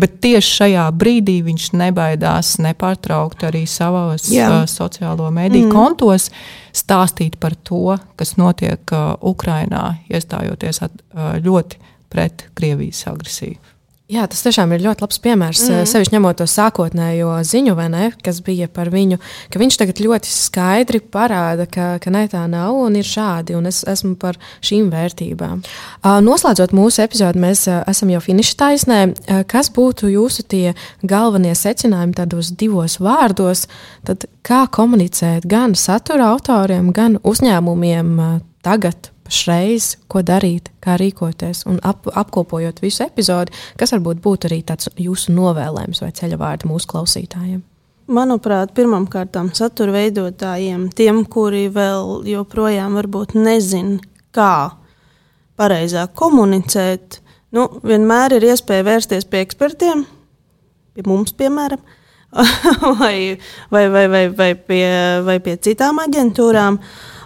Bet 0.00 0.16
tieši 0.24 0.56
šajā 0.62 0.88
brīdī 0.96 1.36
viņš 1.44 1.68
nebaidās 1.76 2.56
nepārtraukti 2.64 3.50
arī 3.52 3.66
savos 3.68 4.30
uh, 4.32 4.62
sociālo 4.64 5.28
mediju 5.36 5.68
mm. 5.68 5.76
kontos 5.76 6.30
stāstīt 6.72 7.38
par 7.40 7.56
to, 7.68 7.96
kas 8.16 8.36
notiek 8.40 8.94
uh, 8.94 9.14
Ukrajinā, 9.20 9.98
iestājoties 10.12 10.82
at, 10.86 10.94
uh, 11.12 11.34
ļoti 11.42 11.80
pret 12.12 12.48
Krievijas 12.58 13.06
agresiju. 13.08 13.58
Jā, 14.12 14.26
tas 14.28 14.42
tiešām 14.44 14.74
ir 14.76 14.82
ļoti 14.84 15.00
labs 15.06 15.20
piemērs. 15.24 15.60
Mm. 15.64 15.86
Sevišķi 15.88 16.12
ņemot 16.12 16.36
to 16.42 16.44
sākotnējo 16.50 17.32
ziņu, 17.48 17.72
ne, 17.88 18.10
kas 18.20 18.42
bija 18.44 18.66
par 18.68 18.90
viņu, 18.92 19.16
ka 19.48 19.60
viņš 19.62 19.78
tagad 19.80 20.02
ļoti 20.04 20.28
skaidri 20.28 21.00
parāda, 21.00 21.64
ka, 21.64 21.86
ka 22.02 22.12
ne 22.12 22.26
tā 22.28 22.42
nav 22.50 22.76
un 22.76 22.98
ir 23.00 23.08
šādi, 23.08 23.56
un 23.56 23.70
es 23.70 23.80
esmu 23.88 24.18
par 24.20 24.36
šīm 24.60 24.90
vērtībām. 24.92 25.62
Noslēdzot 26.28 26.74
mūsu 26.76 27.06
epizodi, 27.06 27.40
mēs 27.40 27.64
esam 27.72 28.12
jau 28.12 28.20
finiša 28.26 28.58
taisnē. 28.60 29.00
Kas 29.48 29.72
būtu 29.72 30.12
jūsu 30.12 30.44
tie 30.44 30.74
galvenie 31.00 31.54
secinājumi 31.56 32.18
tādos 32.20 32.52
divos 32.52 32.98
vārdos? 33.00 33.64
Tad 34.04 34.28
kā 34.44 34.66
komunicēt 34.68 35.48
gan 35.48 35.72
satura 35.78 36.34
autoriem, 36.34 36.92
gan 36.92 37.16
uzņēmumiem 37.24 38.18
tagad, 38.60 39.08
pašreiz, 39.32 39.96
ko 40.12 40.20
darīt, 40.20 40.68
kā 40.84 40.98
rīkoties. 41.00 41.64
Un 41.70 41.80
ap, 41.82 42.04
apkopojot 42.06 42.82
visu 42.82 43.06
epizodi, 43.06 43.54
kas 43.80 43.94
varbūt 43.94 44.20
būtu 44.20 44.50
arī 44.50 44.60
tāds 44.68 44.90
jūsu 45.00 45.32
novēlējums 45.32 46.02
vai 46.04 46.12
ceļavārds 46.12 46.68
mūsu 46.68 46.90
klausītājiem. 46.92 47.62
Manuprāt, 48.12 48.74
pirmkārt, 48.76 49.38
satura 49.56 49.94
veidotājiem, 49.94 50.90
tiem, 50.92 51.24
kuri 51.24 51.68
vēl 51.72 52.26
joprojām 52.28 52.98
nezina, 53.34 54.00
kā 54.34 54.74
pareizāk 55.56 56.12
komunicēt, 56.18 57.20
nu, 57.54 57.68
vienmēr 57.82 58.36
ir 58.36 58.50
iespēja 58.52 58.84
vērsties 58.84 59.24
pie 59.30 59.40
ekspertiem, 59.46 60.04
pie 60.92 61.06
mums, 61.06 61.32
piemēram, 61.32 61.80
vai, 63.00 63.38
vai, 63.70 63.88
vai, 63.88 64.06
vai, 64.08 64.28
vai, 64.28 64.52
pie, 64.56 64.84
vai 65.24 65.38
pie 65.40 65.56
citām 65.56 66.02
aģentūrām. 66.02 66.80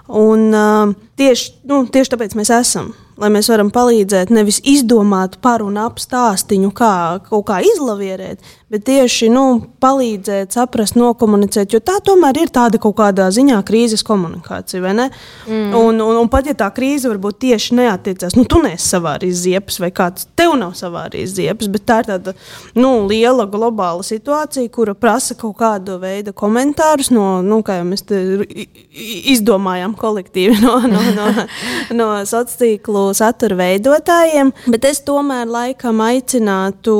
Un, 0.07 0.43
uh, 0.55 1.06
tieši, 1.21 1.53
nu, 1.71 1.85
tieši 1.93 2.15
tāpēc 2.15 2.39
mēs 2.39 2.53
esam 2.61 2.95
lai 3.21 3.31
mēs 3.33 3.49
varam 3.51 3.71
palīdzēt 3.73 4.31
nevis 4.35 4.61
izdomāt 4.69 5.39
par 5.45 5.65
un 5.65 5.79
ap 5.81 6.01
stāstīņu, 6.01 6.71
kā 6.77 6.93
kaut 7.25 7.47
kā 7.49 7.63
izlavierēt, 7.65 8.43
bet 8.73 8.85
tieši 8.87 9.31
nu, 9.33 9.45
palīdzēt, 9.81 10.53
saprast, 10.57 10.99
nokomunicēt. 10.99 11.73
Jo 11.73 11.81
tā 11.85 11.97
tomēr 12.05 12.43
ir 12.43 12.53
tāda 12.53 12.81
kaut 12.83 12.97
kādā 12.99 13.29
ziņā 13.33 13.61
krīzes 13.67 14.05
komunikācija. 14.07 14.83
Mm. 14.87 15.73
Un, 15.77 16.01
un, 16.03 16.19
un 16.21 16.29
pat 16.31 16.51
ja 16.51 16.57
tā 16.59 16.69
krīze 16.75 17.09
varbūt 17.09 17.39
tieši 17.47 17.79
neatiecās, 17.79 18.37
nu, 18.37 18.45
tu 18.49 18.61
neesi 18.65 18.91
savārījis 18.91 19.43
ziepes, 19.47 19.79
vai 19.81 19.93
kāds 19.95 20.29
tev 20.37 20.57
nav 20.61 20.75
savārījis 20.79 21.37
ziepes, 21.39 21.71
bet 21.73 21.87
tā 21.89 22.01
ir 22.03 22.11
tāda 22.11 22.37
nu, 22.77 23.07
liela 23.09 23.47
globāla 23.49 24.05
situācija, 24.07 24.69
kura 24.75 24.97
prasa 24.99 25.39
kaut 25.39 25.57
kādu 25.63 25.97
veidu 26.03 26.35
komentārus 26.37 27.13
no, 27.15 27.41
nu, 27.47 27.63
kā 27.65 27.79
jau 27.81 27.89
mēs 27.89 28.05
izdomājām 29.37 29.97
kolektīvi 29.97 30.61
no, 30.67 30.79
no, 30.91 31.06
no, 31.17 31.27
no 32.01 32.11
sociālā 32.25 32.45
tīklu 32.57 33.09
satura 33.17 33.59
veidotājiem, 33.59 34.53
bet 34.73 34.87
es 34.89 35.03
tomēr 35.07 35.49
laikam 35.51 36.01
aicinātu 36.05 36.97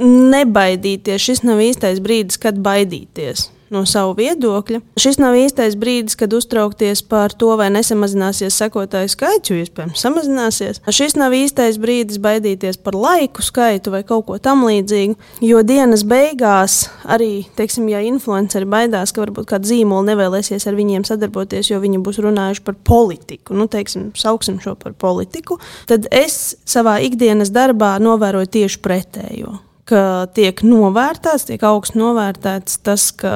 nebaidīties. 0.00 1.26
Šis 1.28 1.44
nav 1.46 1.62
īstais 1.64 2.00
brīdis, 2.04 2.40
kad 2.40 2.58
baidīties 2.62 3.50
no 3.72 3.82
savu 3.88 4.14
viedokļa. 4.18 4.80
Šis 5.00 5.18
nav 5.22 5.36
īstais 5.38 5.76
brīdis, 5.78 6.16
kad 6.18 6.32
uztraukties 6.36 7.02
par 7.06 7.34
to, 7.36 7.52
vai 7.58 7.68
nesamazināsies 7.74 8.56
sekotāju 8.56 9.10
skaits, 9.12 9.50
jo 9.50 9.58
iespējams 9.60 10.02
samazināsies. 10.02 10.80
Šis 10.92 11.16
nav 11.18 11.34
īstais 11.36 11.80
brīdis 11.82 12.20
baidīties 12.22 12.80
par 12.82 12.96
laiku 12.98 13.44
skaitu 13.44 13.92
vai 13.94 14.02
kaut 14.06 14.26
ko 14.28 14.38
tamlīdzīgu, 14.42 15.16
jo 15.44 15.62
dienas 15.66 16.06
beigās 16.06 16.86
arī, 17.04 17.46
teiksim, 17.58 17.88
ja 17.92 18.02
influenceri 18.06 18.68
baidās, 18.68 19.14
ka 19.14 19.24
varbūt 19.24 19.50
kāda 19.52 19.70
zīmola 19.70 20.12
nevēlēsies 20.12 20.68
ar 20.68 20.78
viņiem 20.78 21.06
sadarboties, 21.08 21.70
jo 21.72 21.80
viņi 21.82 22.02
būs 22.06 22.20
runājuši 22.24 22.64
par 22.66 22.78
politiku, 22.86 23.56
nu, 23.58 23.68
teiksim, 23.70 24.10
sauksim 24.18 24.60
šo 24.62 24.76
par 24.80 24.96
politiku, 24.98 25.60
tad 25.90 26.08
es 26.14 26.56
savā 26.68 26.98
ikdienas 27.06 27.52
darbā 27.54 27.96
novēroju 28.02 28.52
tieši 28.58 28.82
pretējo 28.84 29.58
ka 29.88 30.26
tiek 30.36 30.62
novērtēts, 30.66 31.48
tiek 31.50 31.66
augsts 31.66 31.98
novērtēts 31.98 32.80
tas, 32.86 33.10
ka. 33.16 33.34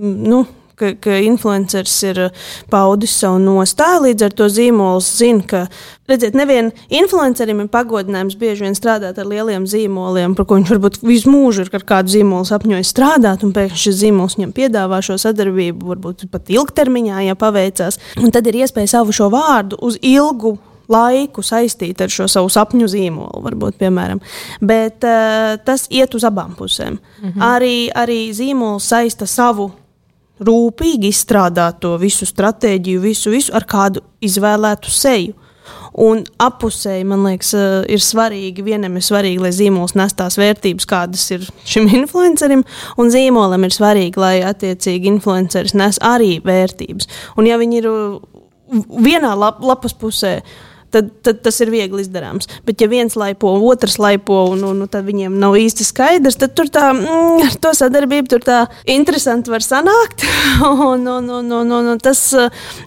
Nu, 0.00 0.44
Ka, 0.74 0.88
ka 0.98 1.20
influenceris 1.22 1.92
ir 2.02 2.18
paudis 2.66 3.12
savu 3.20 3.38
nostāju, 3.38 4.00
līdz 4.08 4.24
ar 4.26 4.32
to 4.34 4.48
zīmols 4.50 5.06
zina, 5.20 5.44
ka, 5.46 5.60
redziet, 6.10 6.34
nevienam 6.34 6.72
influencerim 6.90 7.60
ir 7.62 7.68
pagodinājums 7.70 8.34
bieži 8.40 8.66
vien 8.66 8.74
strādāt 8.74 9.20
ar 9.22 9.30
lieliem 9.30 9.68
zīmoliem, 9.70 10.34
par 10.34 10.48
ko 10.50 10.58
viņš 10.58 10.74
varbūt 10.74 10.98
visu 11.06 11.30
mūžu 11.30 11.62
ir 11.62 11.70
ar 11.78 11.86
kādu 11.86 12.16
zīmolu 12.16 12.50
sapņojis 12.50 12.90
strādāt, 12.90 13.46
un 13.46 13.54
pēkšņi 13.54 13.84
šis 13.84 14.00
zīmols 14.02 14.34
viņam 14.34 14.58
piedāvā 14.58 14.98
šo 15.06 15.14
sadarbību, 15.22 15.92
varbūt 15.94 16.26
pat 16.34 16.50
ilgtermiņā, 16.50 17.22
ja 17.28 17.38
paveicās. 17.38 18.02
Un 18.18 18.34
tad 18.34 18.50
ir 18.50 18.64
iespēja 18.64 18.96
savu 18.96 19.14
šo 19.14 19.30
vārdu 19.30 19.78
uz 19.78 20.02
ilgu 20.02 20.56
laiku 20.88 21.42
saistīt 21.42 22.00
ar 22.04 22.12
šo 22.12 22.26
savu 22.30 22.50
sapņu 22.52 22.88
zīmolu, 22.90 23.42
varbūt, 23.44 23.78
piemēram. 23.80 24.20
Bet 24.60 25.04
uh, 25.06 25.54
tas 25.64 25.86
iet 25.90 26.14
uz 26.14 26.24
abām 26.24 26.54
pusēm. 26.58 26.98
Mm 26.98 27.30
-hmm. 27.30 27.46
arī, 27.54 27.76
arī 27.94 28.20
zīmols 28.32 28.88
saista 28.88 29.26
savu 29.26 29.70
rūpīgi 30.44 31.12
izstrādāto 31.12 31.94
visu 32.00 32.26
stratēģiju, 32.26 33.00
visu, 33.00 33.30
visu 33.30 33.54
ar 33.54 33.64
kādu 33.64 34.02
izvēlētu 34.20 34.90
seju. 34.90 35.34
Un 35.94 36.24
apusēji, 36.42 37.04
man 37.06 37.22
liekas, 37.22 37.52
eh, 37.54 37.84
ir 37.94 38.02
svarīgi, 38.02 38.64
vienam 38.66 38.96
ir 38.98 39.04
svarīgi, 39.06 39.40
lai 39.40 39.52
zīmols 39.54 39.94
nes 39.94 40.12
tās 40.12 40.36
vērtības, 40.36 40.88
kādas 40.90 41.30
ir 41.30 41.46
šim 41.64 41.86
influencerim, 42.00 42.64
un 42.98 43.12
zīmolam 43.14 43.64
ir 43.64 43.70
svarīgi, 43.70 44.18
lai 44.18 44.40
attiecīgi 44.42 45.06
influenceris 45.12 45.76
nes 45.78 46.00
arī 46.02 46.40
vērtības. 46.44 47.08
Un 47.38 47.46
ja 47.46 47.58
viņi 47.62 47.78
ir 47.78 47.88
vienā 49.06 49.34
lap, 49.38 49.62
lapas 49.62 49.94
pusē, 49.94 50.40
tad, 50.94 51.10
tad 51.26 51.42
tas 51.44 51.60
ir 51.64 51.72
viegli 51.74 52.04
izdarāms. 52.04 52.48
Bet, 52.66 52.80
ja 52.82 52.88
viens 52.90 53.16
laipo, 53.18 53.52
otrs 53.68 53.98
laipo, 54.02 54.44
un, 54.54 54.64
un, 54.68 54.84
un 54.84 54.90
tad 54.90 55.06
viņiem 55.08 55.36
nav 55.40 55.58
īsti 55.60 55.86
skaidrs, 55.88 56.38
tad 56.40 56.54
tur 56.56 56.70
tā 56.72 56.88
mm, 56.94 57.44
ar 57.48 57.58
to 57.66 57.74
sadarbību 57.76 58.32
tur 58.34 58.44
tā 58.46 58.62
interesanti 58.96 59.52
var 59.52 59.64
sanākt. 59.64 60.26
un, 60.70 61.06
un, 61.06 61.30
un, 61.40 61.54
un, 61.60 61.76
un, 61.78 61.92
un 61.94 62.02
tas 62.02 62.26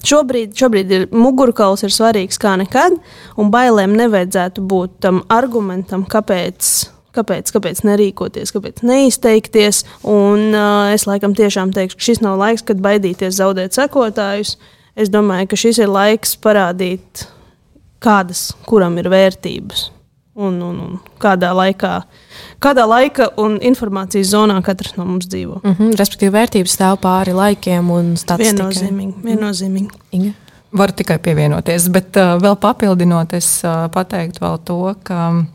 šobrīd, 0.07 0.55
šobrīd 0.57 0.93
ir 0.99 1.07
mugurkauls 1.15 1.85
ir 1.87 1.95
svarīgs 1.95 2.39
kā 2.41 2.57
nekad, 2.59 2.99
un 3.37 3.53
bailēm 3.53 3.95
nevajadzētu 3.99 4.63
būt 4.67 5.01
tam 5.07 5.23
argumentam, 5.33 6.07
kāpēc 6.07 6.75
Kāpēc, 7.17 7.49
kāpēc 7.49 7.79
nerīkoties, 7.87 8.51
kāpēc 8.53 8.83
neizteikties? 8.85 9.79
Un, 10.05 10.51
uh, 10.51 10.91
es 10.93 11.07
laikam 11.09 11.33
tiešām 11.37 11.71
teikšu, 11.73 11.97
ka 11.97 12.05
šis 12.11 12.21
nav 12.21 12.37
laiks, 12.37 12.65
kad 12.67 12.83
baidīties 12.83 13.39
zaudēt 13.39 13.73
sekotājus. 13.73 14.53
Es 14.97 15.09
domāju, 15.13 15.49
ka 15.49 15.57
šis 15.57 15.79
ir 15.81 15.89
laiks 15.89 16.35
parādīt, 16.43 17.25
kādas 18.03 18.51
kuram 18.67 18.97
ir 19.01 19.09
vērtības 19.09 19.91
un, 20.37 20.57
un, 20.61 20.79
un 20.85 20.97
kādā 21.21 21.51
laikā. 21.57 21.93
Kādā 22.61 22.85
laika 22.89 23.31
un 23.41 23.57
informācijas 23.65 24.31
zonā 24.33 24.57
katrs 24.65 24.95
no 24.97 25.05
mums 25.05 25.27
dzīvo? 25.29 25.61
Mm 25.63 25.75
-hmm, 25.77 25.95
respektīvi, 25.99 26.33
vērtības 26.33 26.75
stāv 26.77 26.99
pāri 27.01 27.33
laikiem 27.33 27.89
un 27.91 28.15
statistikai. 28.17 28.69
Viennozīmīgi. 28.69 29.13
viennozīmīgi. 29.23 30.01
Inga? 30.11 30.31
Varu 30.77 30.93
tikai 30.93 31.17
pievienoties, 31.19 31.89
bet 31.89 32.17
uh, 32.17 32.35
vēl 32.41 32.55
papildinot, 32.55 33.33
es 33.33 33.63
uh, 33.63 33.87
pateiktu 33.91 34.43
vēl 34.45 34.57
to, 34.63 34.95
ka 35.03 35.29
um, 35.29 35.45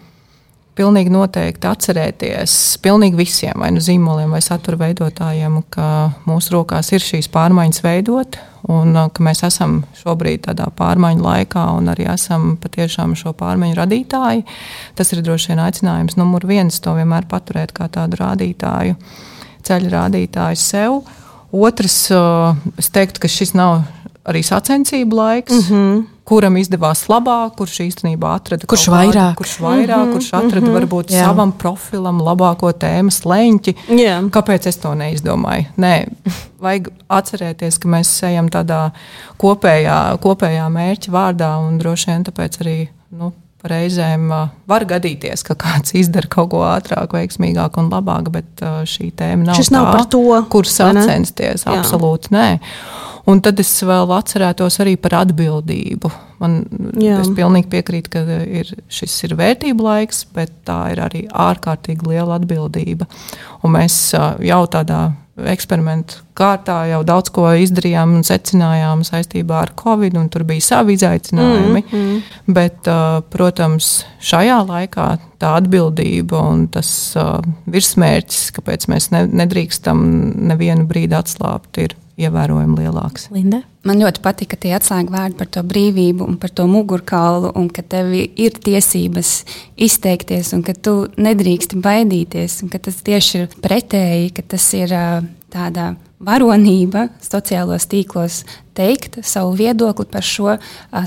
pilnīgi 0.78 1.12
noteikti 1.12 1.68
atcerēties 1.68 2.54
pilnīgi 2.82 3.18
visiem, 3.18 3.60
vai 3.60 3.70
nu 3.74 3.82
zīmoliem, 3.84 4.32
vai 4.32 4.40
satura 4.44 4.78
veidotājiem, 4.86 5.60
ka 5.72 5.86
mūsu 6.28 6.54
rokās 6.56 6.92
ir 6.94 7.04
šīs 7.04 7.28
pārmaiņas 7.32 7.82
veidot, 7.84 8.38
un 8.72 8.96
uh, 8.96 9.08
ka 9.12 9.24
mēs 9.26 9.42
esam 9.48 9.82
šobrīd 9.98 10.46
tādā 10.46 10.70
pārmaiņu 10.78 11.24
laikā 11.26 11.64
un 11.76 11.90
arī 11.92 12.06
esam 12.12 12.54
patiešām 12.62 13.16
šo 13.18 13.34
pārmaiņu 13.38 13.78
radītāji. 13.78 14.46
Tas 14.98 15.12
ir 15.12 15.24
droši 15.24 15.52
vien 15.52 15.64
aicinājums 15.66 16.16
numur 16.20 16.46
viens 16.48 16.80
to 16.80 16.96
vienmēr 16.96 17.28
paturēt 17.30 17.74
kā 17.76 17.90
tādu 17.92 18.22
rādītāju, 18.22 18.96
ceļu 19.66 19.92
rādītāju 19.92 20.62
sev. 20.62 21.02
Otrs, 21.52 21.98
uh, 22.16 22.56
es 22.80 22.88
teiktu, 22.94 23.20
ka 23.20 23.28
šis 23.28 23.52
nav 23.58 23.82
arī 24.24 24.40
sacensību 24.46 25.20
laiks. 25.20 25.52
Mm 25.52 25.68
-hmm 25.68 26.11
kuram 26.28 26.56
izdevās 26.60 27.04
labāk, 27.10 27.56
kurš 27.58 27.78
īstenībā 27.86 28.34
atrada 28.38 28.68
kurš 28.70 28.86
vairāk, 28.92 29.34
kurš, 29.40 29.56
vairāk, 29.62 29.96
mm 29.96 30.08
-hmm, 30.08 30.12
kurš 30.12 30.28
atrada 30.32 30.60
mm 30.60 30.68
-hmm, 30.68 30.78
varbūt 30.78 31.10
jā. 31.10 31.24
savam 31.24 31.52
profilam 31.52 32.20
labāko 32.22 32.72
tēmas 32.72 33.22
leņķi. 33.24 33.74
Jā. 33.88 34.20
Kāpēc 34.30 34.68
es 34.68 34.76
to 34.76 34.94
neizdomāju? 34.94 35.64
Nē, 35.76 36.06
vajag 36.60 36.88
atcerēties, 37.08 37.78
ka 37.78 37.88
mēs 37.88 38.26
ejam 38.26 38.48
tādā 38.48 38.90
kopējā, 39.38 40.18
kopējā 40.18 40.68
mērķa 40.68 41.12
vārdā 41.12 41.56
un 41.68 41.78
droši 41.78 42.10
vien 42.10 42.24
tāpēc 42.24 42.60
arī. 42.60 42.88
Nu, 43.10 43.32
Reizēm 43.68 44.26
var 44.66 44.84
gadīties, 44.90 45.44
ka 45.46 45.54
kāds 45.58 45.94
izdara 45.98 46.26
kaut 46.30 46.50
ko 46.54 46.64
ātrāk, 46.66 47.14
veiksmīgāk 47.14 47.78
un 47.78 47.92
labāk, 47.92 48.32
bet 48.34 48.64
šī 48.90 49.12
tēma 49.18 49.46
nav, 49.46 49.60
Šis 49.60 49.70
tā, 49.70 49.76
nav 49.76 49.92
par 49.92 50.08
to, 50.10 50.24
kur 50.50 50.66
sacensties. 50.66 51.66
Absolūti 51.70 52.34
nē. 52.34 52.48
Un 53.30 53.38
tad 53.38 53.60
es 53.62 53.70
vēl 53.86 54.10
atcerētos 54.16 54.80
arī 54.82 54.96
par 54.98 55.20
atbildību. 55.20 56.10
Man, 56.42 56.56
Jā. 56.98 57.20
es 57.22 57.30
pilnīgi 57.30 57.70
piekrītu, 57.70 58.10
ka 58.10 58.22
ir, 58.42 58.72
šis 58.90 59.14
ir 59.28 59.36
vērtību 59.38 59.86
laiks, 59.86 60.24
bet 60.34 60.50
tā 60.66 60.80
ir 60.90 61.02
arī 61.04 61.22
ārkārtīgi 61.30 62.08
liela 62.10 62.40
atbildība. 62.40 63.06
Un 63.62 63.76
mēs 63.76 63.98
jau 64.42 64.62
tādā 64.74 65.04
eksperimentu 65.36 66.20
kārtā 66.36 66.82
jau 66.90 67.00
daudz 67.08 67.32
ko 67.32 67.46
izdarījām 67.62 68.18
un 68.18 68.26
secinājām 68.26 69.04
saistībā 69.06 69.62
ar 69.64 69.72
Covid, 69.78 70.16
un 70.20 70.28
tur 70.32 70.44
bija 70.48 70.64
savi 70.64 70.96
izaicinājumi. 70.98 71.84
Mm, 71.86 72.02
mm. 72.02 72.52
Bet, 72.52 72.90
protams, 73.32 73.90
šajā 74.20 74.58
laikā 74.68 75.08
tā 75.42 75.54
atbildība 75.60 76.42
un 76.52 76.66
tas 76.72 76.90
virsmērķis, 77.72 78.44
kāpēc 78.58 78.88
mēs 78.92 79.10
nedrīkstam 79.14 80.04
nevienu 80.52 80.86
brīdi 80.90 81.16
atslābt, 81.18 81.80
ir 81.80 81.96
ievērojami 82.22 82.78
lielāks. 82.80 83.28
Linda? 83.34 83.62
Man 83.86 83.98
ļoti 83.98 84.22
patika 84.22 84.56
tie 84.60 84.76
atslēgvārdi 84.76 85.36
par 85.40 85.48
to 85.50 85.64
brīvību 85.66 86.26
un 86.28 86.38
par 86.38 86.52
to 86.54 86.68
mugurkaulu, 86.70 87.50
un 87.58 87.66
ka 87.72 87.82
tev 87.82 88.12
ir 88.14 88.58
tiesības 88.62 89.32
izteikties, 89.74 90.52
un 90.56 90.62
ka 90.66 90.76
tu 90.78 90.94
nedrīksti 91.18 91.80
baidīties, 91.82 92.60
un 92.62 92.70
ka 92.72 92.78
tas 92.82 93.00
tieši 93.02 93.42
ir 93.42 93.56
pretēji, 93.64 94.32
ka 94.36 94.46
tas 94.54 94.68
ir 94.78 94.94
tāda 95.52 95.92
varonība 96.22 97.08
sociālos 97.22 97.88
tīklos 97.90 98.42
teikt 98.78 99.18
savu 99.26 99.56
viedokli 99.58 100.06
par 100.08 100.24
šo 100.24 100.56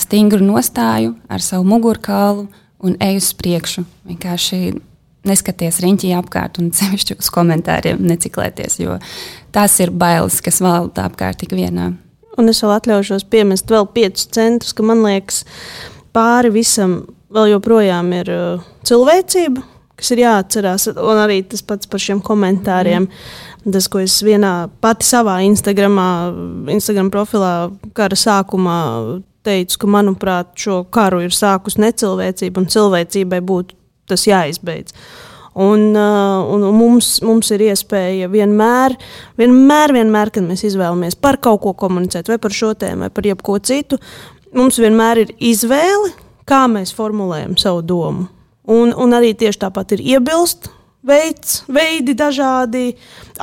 stingru 0.04 0.44
nostāju 0.44 1.16
ar 1.32 1.42
savu 1.42 1.66
mugurkaulu 1.72 2.50
un 2.86 2.98
eju 3.00 3.24
uz 3.24 3.32
priekšu. 3.40 3.86
Vienkārši 4.06 4.76
neskaties 5.28 5.82
riņķī 5.84 6.14
apkārt 6.20 6.60
un 6.62 6.72
sevišķi 6.80 7.20
uz 7.20 7.32
komentāriem 7.34 8.02
neciklēties, 8.06 8.80
jo 8.84 9.00
tās 9.56 9.80
ir 9.84 9.94
bailes, 9.96 10.42
kas 10.46 10.62
valda 10.64 11.10
apkārt 11.10 11.44
tik 11.44 11.56
vienā. 11.58 11.94
Un 12.36 12.52
es 12.52 12.60
vēl 12.64 12.76
atļaušos 12.76 13.28
piemest 13.32 13.70
vēl 13.72 13.88
piecus 13.96 14.28
centus, 14.36 14.74
ka 14.76 14.84
man 14.84 15.06
liekas, 15.06 15.46
pāri 16.16 16.52
visam 16.52 17.06
vēl 17.36 17.54
joprojām 17.54 18.12
ir 18.18 18.32
uh, 18.32 18.66
cilvēcība, 18.88 19.64
kas 19.96 20.12
ir 20.12 20.24
jāatcerās. 20.26 20.90
Un 20.92 21.22
arī 21.22 21.42
tas 21.48 21.64
pats 21.66 21.88
par 21.88 22.04
šiem 22.04 22.22
komentāriem. 22.24 23.08
Mm. 23.08 23.72
Tas, 23.76 23.88
ko 23.90 24.02
es 24.04 24.20
vienā 24.22 24.68
pati 24.84 25.08
savā 25.08 25.40
Instagramā, 25.48 26.10
Instagram 26.76 27.10
profilā 27.14 27.54
kara 27.98 28.18
sākumā 28.20 28.82
teicu, 29.46 29.80
ka 29.82 29.90
manuprāt 29.90 30.54
šo 30.60 30.84
karu 30.94 31.24
ir 31.26 31.34
sākus 31.34 31.80
necilvēcība 31.82 32.62
un 32.62 32.70
cilvēcībai 32.70 33.42
būtu 33.46 33.78
tas 34.10 34.28
jāizbeidz. 34.30 34.96
Un, 35.56 35.94
uh, 35.96 36.44
un 36.52 36.66
mums, 36.76 37.22
mums 37.24 37.50
ir 37.56 37.64
iespēja 37.70 38.28
vienmēr, 38.28 38.98
vienmēr, 39.40 39.94
vienmēr, 39.96 40.34
kad 40.36 40.44
mēs 40.44 40.66
izvēlamies 40.68 41.16
par 41.16 41.40
kaut 41.40 41.62
ko 41.64 41.72
komunicēt, 41.80 42.28
vai 42.28 42.36
par 42.44 42.52
šo 42.52 42.74
tēmu, 42.76 43.06
vai 43.06 43.14
par 43.16 43.30
jebko 43.30 43.56
citu, 43.64 44.00
mums 44.52 44.82
vienmēr 44.84 45.24
ir 45.24 45.32
izvēle, 45.40 46.12
kā 46.50 46.66
mēs 46.72 46.92
formulējam 46.98 47.56
savu 47.62 47.86
domu. 47.88 48.28
Un, 48.68 48.92
un 48.92 49.16
arī 49.16 49.32
tieši 49.38 49.62
tāpat 49.62 49.96
ir 49.96 50.04
iebilst, 50.04 50.68
veids, 51.06 51.60
veidi 51.72 52.16
dažādi, 52.18 52.90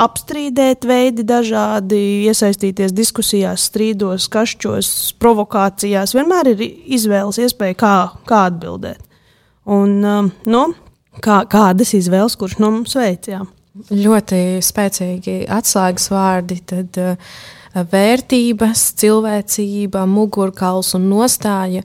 apstrīdēt 0.03 0.87
veidi 0.89 1.25
dažādi, 1.27 2.01
iesaistīties 2.27 2.95
diskusijās, 2.97 3.69
strīdos, 3.71 4.29
kašķos, 4.33 4.91
provokācijās. 5.23 6.17
Vienmēr 6.19 6.53
ir 6.55 6.67
izvēles 6.99 7.41
iespēja, 7.47 7.79
kā, 7.79 7.95
kā 8.29 8.45
atbildēt. 8.51 9.12
Un, 9.71 9.99
um, 10.03 10.31
nu, 10.51 10.63
kā, 11.23 11.43
kādas 11.51 11.95
izvēles, 11.95 12.37
kurš 12.39 12.59
no 12.63 12.73
mums 12.75 12.97
veicām? 12.99 13.47
Ļoti 13.93 14.61
spēcīgi 14.65 15.43
atslēgas 15.53 16.09
vārdi. 16.13 16.59
Tad, 16.69 16.99
uh, 17.01 17.37
vērtības, 17.75 18.83
cilvēcība, 19.01 20.05
mugurkauls 20.11 20.93
un 20.99 21.09
nostāja, 21.11 21.83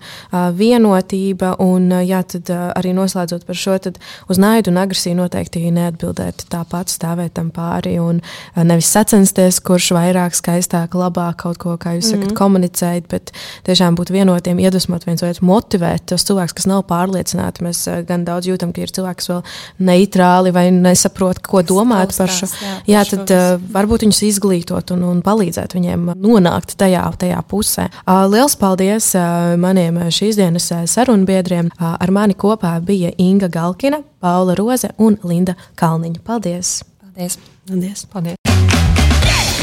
vienotība. 0.57 1.53
Un, 1.63 1.89
jā, 2.05 2.21
tad 2.27 2.51
arī 2.51 2.93
noslēdzot 2.97 3.45
par 3.47 3.59
šo, 3.59 3.77
tad 3.88 3.99
uz 4.27 4.39
naidu 4.41 4.71
un 4.73 4.81
agresiju 4.81 5.17
noteikti 5.17 5.63
neatbildēt 5.73 6.47
tāpat, 6.51 6.91
stāvēt 6.91 7.35
tam 7.38 7.51
pāri 7.55 7.97
un 8.01 8.21
nevis 8.55 8.89
sacensties, 8.93 9.61
kurš 9.63 9.91
vairāk, 9.97 10.35
skaistāk, 10.38 10.97
labāk 10.97 11.39
kaut 11.45 11.61
ko, 11.61 11.77
kā 11.79 11.95
jūs 11.97 12.11
sakat, 12.11 12.25
mm 12.25 12.29
-hmm. 12.29 12.38
komunicēt, 12.38 13.07
bet 13.11 13.31
tiešām 13.67 13.95
būt 13.95 14.11
vienotiem, 14.11 14.59
iedvesmot 14.59 15.05
viens 15.05 15.23
otru, 15.23 15.45
motivēt 15.47 16.05
tos 16.05 16.25
cilvēkus, 16.27 16.53
kas 16.53 16.65
nav 16.65 16.83
pārliecināti. 16.89 17.63
Mēs 17.63 18.05
gan 18.07 18.25
daudz 18.25 18.47
jūtam, 18.47 18.73
ka 18.73 18.81
ir 18.81 18.91
cilvēki, 18.91 19.15
kas 19.15 19.29
vēl 19.29 19.41
neitrāli 19.79 20.53
vai 20.53 20.71
nesaprot, 20.71 21.39
ko 21.47 21.61
domāt 21.61 22.17
par 22.17 22.29
šo. 22.29 22.47
Jā, 22.88 23.03
tad 23.05 23.31
varbūt 23.73 24.05
viņus 24.05 24.21
izglītot 24.23 24.91
un, 24.91 25.03
un 25.03 25.21
palīdzēt 25.21 25.76
viņiem 25.78 26.11
nonākt 26.17 26.75
tajā, 26.80 27.05
tajā 27.21 27.41
pusē. 27.49 27.88
Liels 28.32 28.57
paldies 28.59 29.13
maniem 29.61 30.01
šīs 30.13 30.39
dienas 30.41 30.69
sarunbiedriem. 30.91 31.71
Ar 31.80 32.13
mani 32.13 32.38
kopā 32.38 32.78
bija 32.84 33.13
Inga 33.21 33.51
Galkina, 33.53 34.01
Paula 34.23 34.57
Roze 34.57 34.91
un 34.97 35.19
Linda 35.23 35.57
Kalniņa. 35.80 36.23
Paldies! 36.28 36.82
Paldies! 37.03 37.39
Paldies. 37.67 38.05
Paldies. 38.07 38.38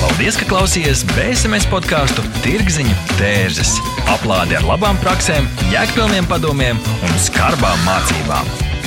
Paldies, 0.04 0.36
ka 0.36 0.44
klausījāties 0.50 1.04
BSMS 1.14 1.64
podkāstu 1.72 2.24
Tirziņu 2.44 2.92
tērzes. 3.14 3.78
Aplādi 4.12 4.58
ar 4.58 4.68
labām 4.68 5.00
praktiskām, 5.00 5.48
jēgpilniem 5.72 6.28
padomiem 6.28 6.84
un 7.00 7.18
skarbām 7.24 7.80
mācībām. 7.88 8.73